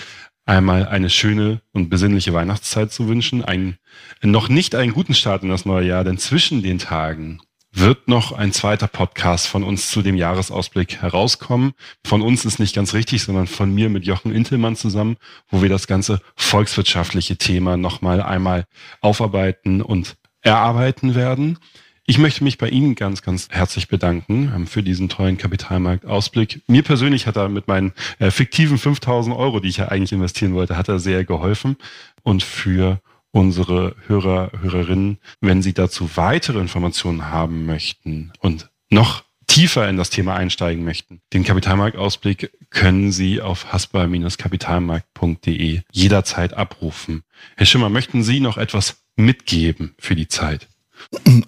einmal 0.48 0.88
eine 0.88 1.10
schöne 1.10 1.60
und 1.72 1.90
besinnliche 1.90 2.32
Weihnachtszeit 2.32 2.90
zu 2.90 3.06
wünschen, 3.06 3.44
ein, 3.44 3.76
noch 4.22 4.48
nicht 4.48 4.74
einen 4.74 4.92
guten 4.92 5.14
Start 5.14 5.42
in 5.42 5.50
das 5.50 5.66
neue 5.66 5.86
Jahr, 5.86 6.04
denn 6.04 6.18
zwischen 6.18 6.62
den 6.62 6.78
Tagen 6.78 7.40
wird 7.70 8.08
noch 8.08 8.32
ein 8.32 8.52
zweiter 8.52 8.88
Podcast 8.88 9.46
von 9.46 9.62
uns 9.62 9.90
zu 9.90 10.00
dem 10.00 10.16
Jahresausblick 10.16 11.02
herauskommen. 11.02 11.74
Von 12.04 12.22
uns 12.22 12.46
ist 12.46 12.58
nicht 12.58 12.74
ganz 12.74 12.94
richtig, 12.94 13.22
sondern 13.22 13.46
von 13.46 13.72
mir 13.74 13.90
mit 13.90 14.06
Jochen 14.06 14.32
Intelmann 14.32 14.74
zusammen, 14.74 15.16
wo 15.48 15.60
wir 15.60 15.68
das 15.68 15.86
ganze 15.86 16.20
volkswirtschaftliche 16.34 17.36
Thema 17.36 17.76
nochmal 17.76 18.22
einmal 18.22 18.64
aufarbeiten 19.02 19.82
und 19.82 20.16
erarbeiten 20.40 21.14
werden. 21.14 21.58
Ich 22.10 22.16
möchte 22.16 22.42
mich 22.42 22.56
bei 22.56 22.70
Ihnen 22.70 22.94
ganz, 22.94 23.20
ganz 23.20 23.50
herzlich 23.50 23.88
bedanken 23.88 24.50
ähm, 24.56 24.66
für 24.66 24.82
diesen 24.82 25.10
tollen 25.10 25.36
Kapitalmarktausblick. 25.36 26.62
Mir 26.66 26.82
persönlich 26.82 27.26
hat 27.26 27.36
er 27.36 27.50
mit 27.50 27.68
meinen 27.68 27.92
äh, 28.18 28.30
fiktiven 28.30 28.78
5000 28.78 29.36
Euro, 29.36 29.60
die 29.60 29.68
ich 29.68 29.76
ja 29.76 29.88
eigentlich 29.88 30.12
investieren 30.12 30.54
wollte, 30.54 30.78
hat 30.78 30.88
er 30.88 31.00
sehr 31.00 31.26
geholfen. 31.26 31.76
Und 32.22 32.42
für 32.42 33.02
unsere 33.30 33.94
Hörer, 34.06 34.52
Hörerinnen, 34.58 35.18
wenn 35.42 35.60
Sie 35.60 35.74
dazu 35.74 36.16
weitere 36.16 36.60
Informationen 36.60 37.30
haben 37.30 37.66
möchten 37.66 38.32
und 38.38 38.70
noch 38.88 39.22
tiefer 39.46 39.86
in 39.86 39.98
das 39.98 40.08
Thema 40.08 40.34
einsteigen 40.34 40.84
möchten, 40.84 41.20
den 41.34 41.44
Kapitalmarktausblick 41.44 42.52
können 42.70 43.12
Sie 43.12 43.42
auf 43.42 43.70
hasper-kapitalmarkt.de 43.70 45.82
jederzeit 45.92 46.54
abrufen. 46.54 47.22
Herr 47.58 47.66
Schimmer, 47.66 47.90
möchten 47.90 48.22
Sie 48.22 48.40
noch 48.40 48.56
etwas 48.56 49.02
mitgeben 49.14 49.94
für 49.98 50.16
die 50.16 50.28
Zeit? 50.28 50.68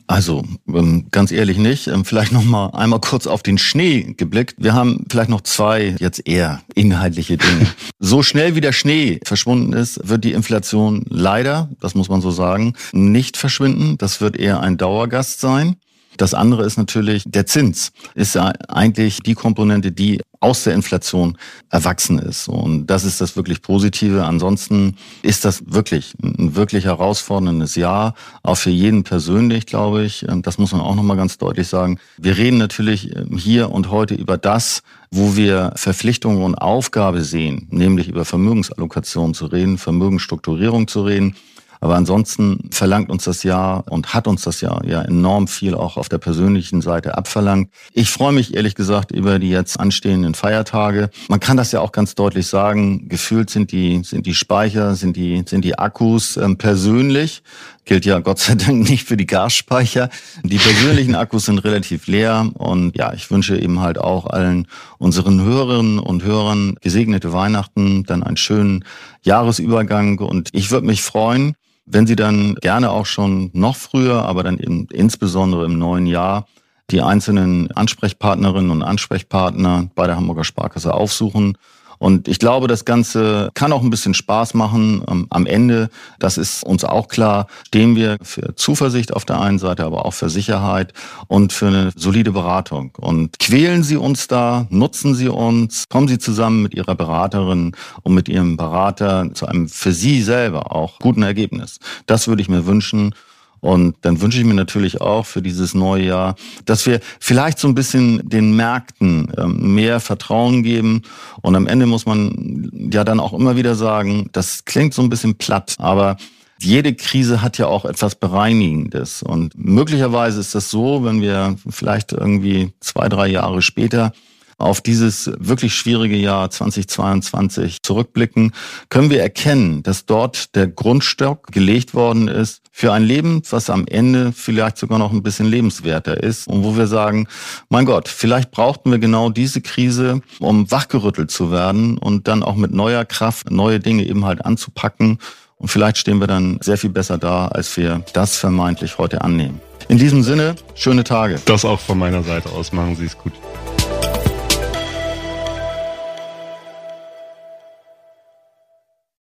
Also 0.07 0.45
ähm, 0.69 1.07
ganz 1.11 1.33
ehrlich 1.33 1.59
nicht. 1.59 1.87
Ähm, 1.87 2.05
vielleicht 2.05 2.33
noch 2.33 2.45
mal 2.45 2.71
einmal 2.71 3.01
kurz 3.01 3.27
auf 3.27 3.43
den 3.43 3.59
Schnee 3.59 4.15
geblickt. 4.17 4.57
Wir 4.59 4.75
haben 4.75 5.05
vielleicht 5.11 5.31
noch 5.31 5.43
zwei 5.43 5.95
jetzt 5.99 6.27
eher 6.27 6.63
inhaltliche 6.75 7.37
Dinge. 7.37 7.67
So 8.03 8.23
schnell 8.23 8.55
wie 8.55 8.63
der 8.63 8.73
Schnee 8.73 9.21
verschwunden 9.25 9.75
ist, 9.75 10.01
wird 10.09 10.25
die 10.25 10.33
Inflation 10.33 11.05
leider, 11.11 11.69
das 11.81 11.95
muss 11.95 12.09
man 12.09 12.23
so 12.23 12.31
sagen, 12.31 12.73
nicht 12.93 13.37
verschwinden. 13.37 13.99
Das 13.99 14.23
wird 14.23 14.39
eher 14.39 14.61
ein 14.61 14.79
Dauergast 14.79 15.39
sein. 15.39 15.77
Das 16.17 16.33
andere 16.33 16.65
ist 16.65 16.79
natürlich 16.79 17.25
der 17.27 17.45
Zins. 17.45 17.93
Ist 18.15 18.37
ja 18.37 18.53
eigentlich 18.69 19.21
die 19.21 19.35
Komponente, 19.35 19.93
die 19.93 20.21
aus 20.41 20.65
der 20.65 20.75
Inflation 20.75 21.37
erwachsen 21.69 22.19
ist. 22.19 22.49
Und 22.49 22.87
das 22.87 23.05
ist 23.05 23.21
das 23.21 23.37
wirklich 23.37 23.63
Positive. 23.63 24.25
Ansonsten 24.25 24.97
ist 25.23 25.45
das 25.45 25.63
wirklich 25.67 26.15
ein 26.23 26.57
wirklich 26.57 26.87
herausforderndes 26.87 27.77
Jahr, 27.77 28.15
auch 28.43 28.57
für 28.57 28.71
jeden 28.71 29.05
persönlich, 29.05 29.67
glaube 29.67 30.03
ich. 30.05 30.27
Das 30.43 30.59
muss 30.59 30.73
man 30.73 30.81
auch 30.81 30.95
nochmal 30.95 31.19
ganz 31.19 31.37
deutlich 31.39 31.69
sagen. 31.69 32.01
Wir 32.17 32.39
reden 32.39 32.59
natürlich 32.59 33.13
hier 33.37 33.71
und 33.71 33.91
heute 33.91 34.15
über 34.15 34.39
das, 34.39 34.83
wo 35.11 35.37
wir 35.37 35.73
Verpflichtungen 35.77 36.43
und 36.43 36.55
Aufgabe 36.55 37.23
sehen, 37.23 37.67
nämlich 37.71 38.09
über 38.09 38.25
Vermögensallokation 38.25 39.35
zu 39.35 39.47
reden, 39.47 39.77
Vermögensstrukturierung 39.77 40.89
zu 40.89 41.03
reden. 41.03 41.37
Aber 41.81 41.97
ansonsten 41.97 42.69
verlangt 42.71 43.11
uns 43.11 43.25
das 43.25 43.43
Jahr 43.43 43.85
und 43.91 44.13
hat 44.13 44.29
uns 44.29 44.43
das 44.43 44.61
Jahr 44.61 44.85
ja 44.85 45.01
enorm 45.01 45.49
viel 45.49 45.75
auch 45.75 45.97
auf 45.97 46.11
der 46.11 46.19
persönlichen 46.19 46.83
Seite 46.83 47.17
abverlangt. 47.17 47.71
Ich 47.95 48.11
freue 48.11 48.33
mich 48.33 48.55
ehrlich 48.55 48.75
gesagt 48.75 49.13
über 49.13 49.39
die 49.39 49.49
jetzt 49.49 49.81
anstehenden 49.81 50.35
Feiertage. 50.35 51.09
Man 51.29 51.41
kann 51.41 51.57
das 51.57 51.73
ja 51.73 51.81
auch 51.81 51.93
ganz 51.93 52.15
deutlich 52.15 52.47
sagen. 52.47 53.09
Gefühlt 53.09 53.49
sind 53.49 53.73
die, 53.73 54.03
sind 54.05 54.27
die 54.27 54.35
Speicher, 54.35 54.95
sind 54.95 55.17
die, 55.17 55.43
sind 55.47 55.65
die 55.65 55.79
Akkus 55.79 56.37
ähm, 56.37 56.59
persönlich. 56.59 57.43
Gilt 57.87 58.05
ja 58.05 58.19
Gott 58.19 58.39
sei 58.39 58.57
Dank 58.57 58.89
nicht 58.89 59.09
für 59.09 59.17
die 59.17 59.27
Gasspeicher. 59.27 60.11
Die 60.45 60.59
persönlichen 60.59 61.15
Akkus 61.15 61.47
sind 61.47 61.61
relativ 61.61 62.07
leer 62.07 62.51
und 62.55 62.95
ja, 62.97 63.15
ich 63.15 63.31
wünsche 63.31 63.59
eben 63.59 63.81
halt 63.81 63.99
auch 63.99 64.27
allen 64.27 64.67
unseren 64.99 65.41
Hörerinnen 65.43 65.99
und 65.99 66.23
Hörern 66.23 66.77
gesegnete 66.83 67.33
Weihnachten, 67.33 68.05
dann 68.05 68.23
einen 68.23 68.37
schönen 68.37 68.85
Jahresübergang 69.23 70.19
und 70.19 70.51
ich 70.53 70.71
würde 70.71 70.87
mich 70.87 71.03
freuen, 71.03 71.55
wenn 71.87 72.07
Sie 72.07 72.17
dann 72.17 72.55
gerne 72.57 72.91
auch 72.91 73.07
schon 73.07 73.51
noch 73.53 73.77
früher, 73.77 74.25
aber 74.25 74.43
dann 74.43 74.59
eben 74.59 74.87
insbesondere 74.93 75.65
im 75.65 75.79
neuen 75.79 76.07
Jahr 76.07 76.47
die 76.91 77.03
einzelnen 77.03 77.71
Ansprechpartnerinnen 77.71 78.71
und 78.71 78.83
Ansprechpartner 78.83 79.91
bei 79.95 80.07
der 80.07 80.17
Hamburger 80.17 80.45
Sparkasse 80.45 80.93
aufsuchen 80.93 81.57
und 82.01 82.29
ich 82.29 82.39
glaube, 82.39 82.67
das 82.67 82.87
Ganze 82.87 83.51
kann 83.53 83.73
auch 83.73 83.83
ein 83.83 83.91
bisschen 83.91 84.15
Spaß 84.15 84.55
machen. 84.55 85.05
Ähm, 85.07 85.27
am 85.29 85.45
Ende, 85.45 85.91
das 86.19 86.39
ist 86.39 86.65
uns 86.65 86.83
auch 86.83 87.09
klar, 87.09 87.47
stehen 87.67 87.95
wir 87.95 88.17
für 88.23 88.57
Zuversicht 88.57 89.13
auf 89.13 89.27
der 89.27 89.39
einen 89.39 89.59
Seite, 89.59 89.85
aber 89.85 90.07
auch 90.07 90.15
für 90.15 90.31
Sicherheit 90.31 90.95
und 91.29 91.53
für 91.53 91.67
eine 91.67 91.93
solide 91.95 92.33
Beratung. 92.33 92.93
Und 92.99 93.39
quälen 93.39 93.83
Sie 93.83 93.99
uns 93.99 94.29
da, 94.29 94.67
nutzen 94.71 95.15
Sie 95.15 95.29
uns, 95.29 95.85
kommen 95.91 96.09
Sie 96.09 96.19
zusammen 96.19 96.63
mit 96.63 96.73
Ihrer 96.73 96.95
Beraterin 96.95 97.73
und 98.03 98.15
mit 98.15 98.31
Ihrem 98.31 98.57
Berater 98.57 99.29
zu 99.35 99.47
einem 99.47 99.69
für 99.69 99.93
Sie 99.93 100.23
selber 100.23 100.75
auch 100.75 100.99
guten 101.01 101.23
Ergebnis. 101.23 101.81
Das 102.07 102.29
würde 102.29 102.41
ich 102.41 102.49
mir 102.49 102.65
wünschen. 102.65 103.15
Und 103.61 103.97
dann 104.03 104.21
wünsche 104.21 104.39
ich 104.39 104.45
mir 104.45 104.55
natürlich 104.55 105.01
auch 105.01 105.27
für 105.27 105.43
dieses 105.43 105.75
neue 105.75 106.05
Jahr, 106.05 106.37
dass 106.65 106.87
wir 106.87 107.01
vielleicht 107.19 107.59
so 107.59 107.69
ein 107.69 107.75
bisschen 107.75 108.29
den 108.29 108.57
Märkten 108.57 109.33
ähm, 109.37 109.75
mehr 109.75 110.01
Vertrauen 110.01 110.63
geben. 110.63 111.03
Und 111.43 111.57
am 111.57 111.67
Ende 111.67 111.87
muss 111.87 112.07
man 112.07 112.71
ja 112.93 113.05
dann 113.05 113.21
auch 113.21 113.33
immer 113.33 113.57
wieder 113.57 113.75
sagen, 113.75 114.29
das 114.33 114.65
klingt 114.65 114.95
so 114.95 115.03
ein 115.03 115.11
bisschen 115.11 115.37
platt, 115.37 115.77
aber 115.79 116.17
jede 116.63 116.95
Krise 116.95 117.43
hat 117.43 117.59
ja 117.59 117.67
auch 117.67 117.85
etwas 117.85 118.15
Bereinigendes. 118.15 119.23
Und 119.23 119.53
möglicherweise 119.57 120.41
ist 120.41 120.55
das 120.55 120.71
so, 120.71 121.05
wenn 121.05 121.23
wir 121.23 121.57
vielleicht 121.69 122.13
irgendwie 122.13 122.73
zwei, 122.81 123.09
drei 123.09 123.29
Jahre 123.29 123.63
später 123.63 124.13
auf 124.61 124.81
dieses 124.81 125.31
wirklich 125.39 125.75
schwierige 125.75 126.17
Jahr 126.17 126.51
2022 126.51 127.83
zurückblicken, 127.83 128.53
können 128.89 129.11
wir 129.11 129.23
erkennen, 129.23 129.83
dass 129.83 130.07
dort 130.07 130.55
der 130.55 130.67
Grundstock 130.67 131.49
gelegt 131.49 131.95
worden 131.95 132.29
ist 132.29 132.63
für 132.71 132.93
ein 132.93 133.03
Leben, 133.03 133.43
was 133.51 133.71
am 133.71 133.87
Ende 133.87 134.33
vielleicht 134.33 134.79
sogar 134.79 134.99
noch 134.99 135.13
ein 135.13 135.23
bisschen 135.23 135.47
lebenswerter 135.47 136.23
ist 136.23 136.47
und 136.47 136.65
wo 136.65 136.77
wir 136.77 136.87
sagen, 136.87 137.27
mein 137.69 137.87
Gott, 137.87 138.09
vielleicht 138.09 138.51
brauchten 138.51 138.91
wir 138.91 138.99
genau 138.99 139.31
diese 139.31 139.61
Krise, 139.61 140.21
um 140.39 140.71
wachgerüttelt 140.71 141.31
zu 141.31 141.51
werden 141.51 141.99
und 141.99 142.29
dann 142.29 142.43
auch 142.43 142.57
mit 142.57 142.73
neuer 142.73 143.05
Kraft 143.05 143.51
neue 143.51 143.81
Dinge 143.81 144.05
eben 144.05 144.25
halt 144.25 144.45
anzupacken. 144.45 145.19
Und 145.57 145.69
vielleicht 145.69 145.99
stehen 145.99 146.21
wir 146.21 146.27
dann 146.27 146.59
sehr 146.63 146.79
viel 146.79 146.91
besser 146.91 147.19
da, 147.19 147.49
als 147.49 147.77
wir 147.77 148.03
das 148.15 148.39
vermeintlich 148.39 148.97
heute 148.97 149.21
annehmen. 149.21 149.61
In 149.89 149.99
diesem 149.99 150.23
Sinne, 150.23 150.55
schöne 150.75 151.05
Tage. 151.05 151.41
Das 151.45 151.65
auch 151.65 151.81
von 151.81 151.99
meiner 151.99 152.23
Seite 152.23 152.49
aus. 152.51 152.73
Machen 152.73 152.97
Sie 152.97 153.07
es 153.07 153.19
gut. 153.19 153.33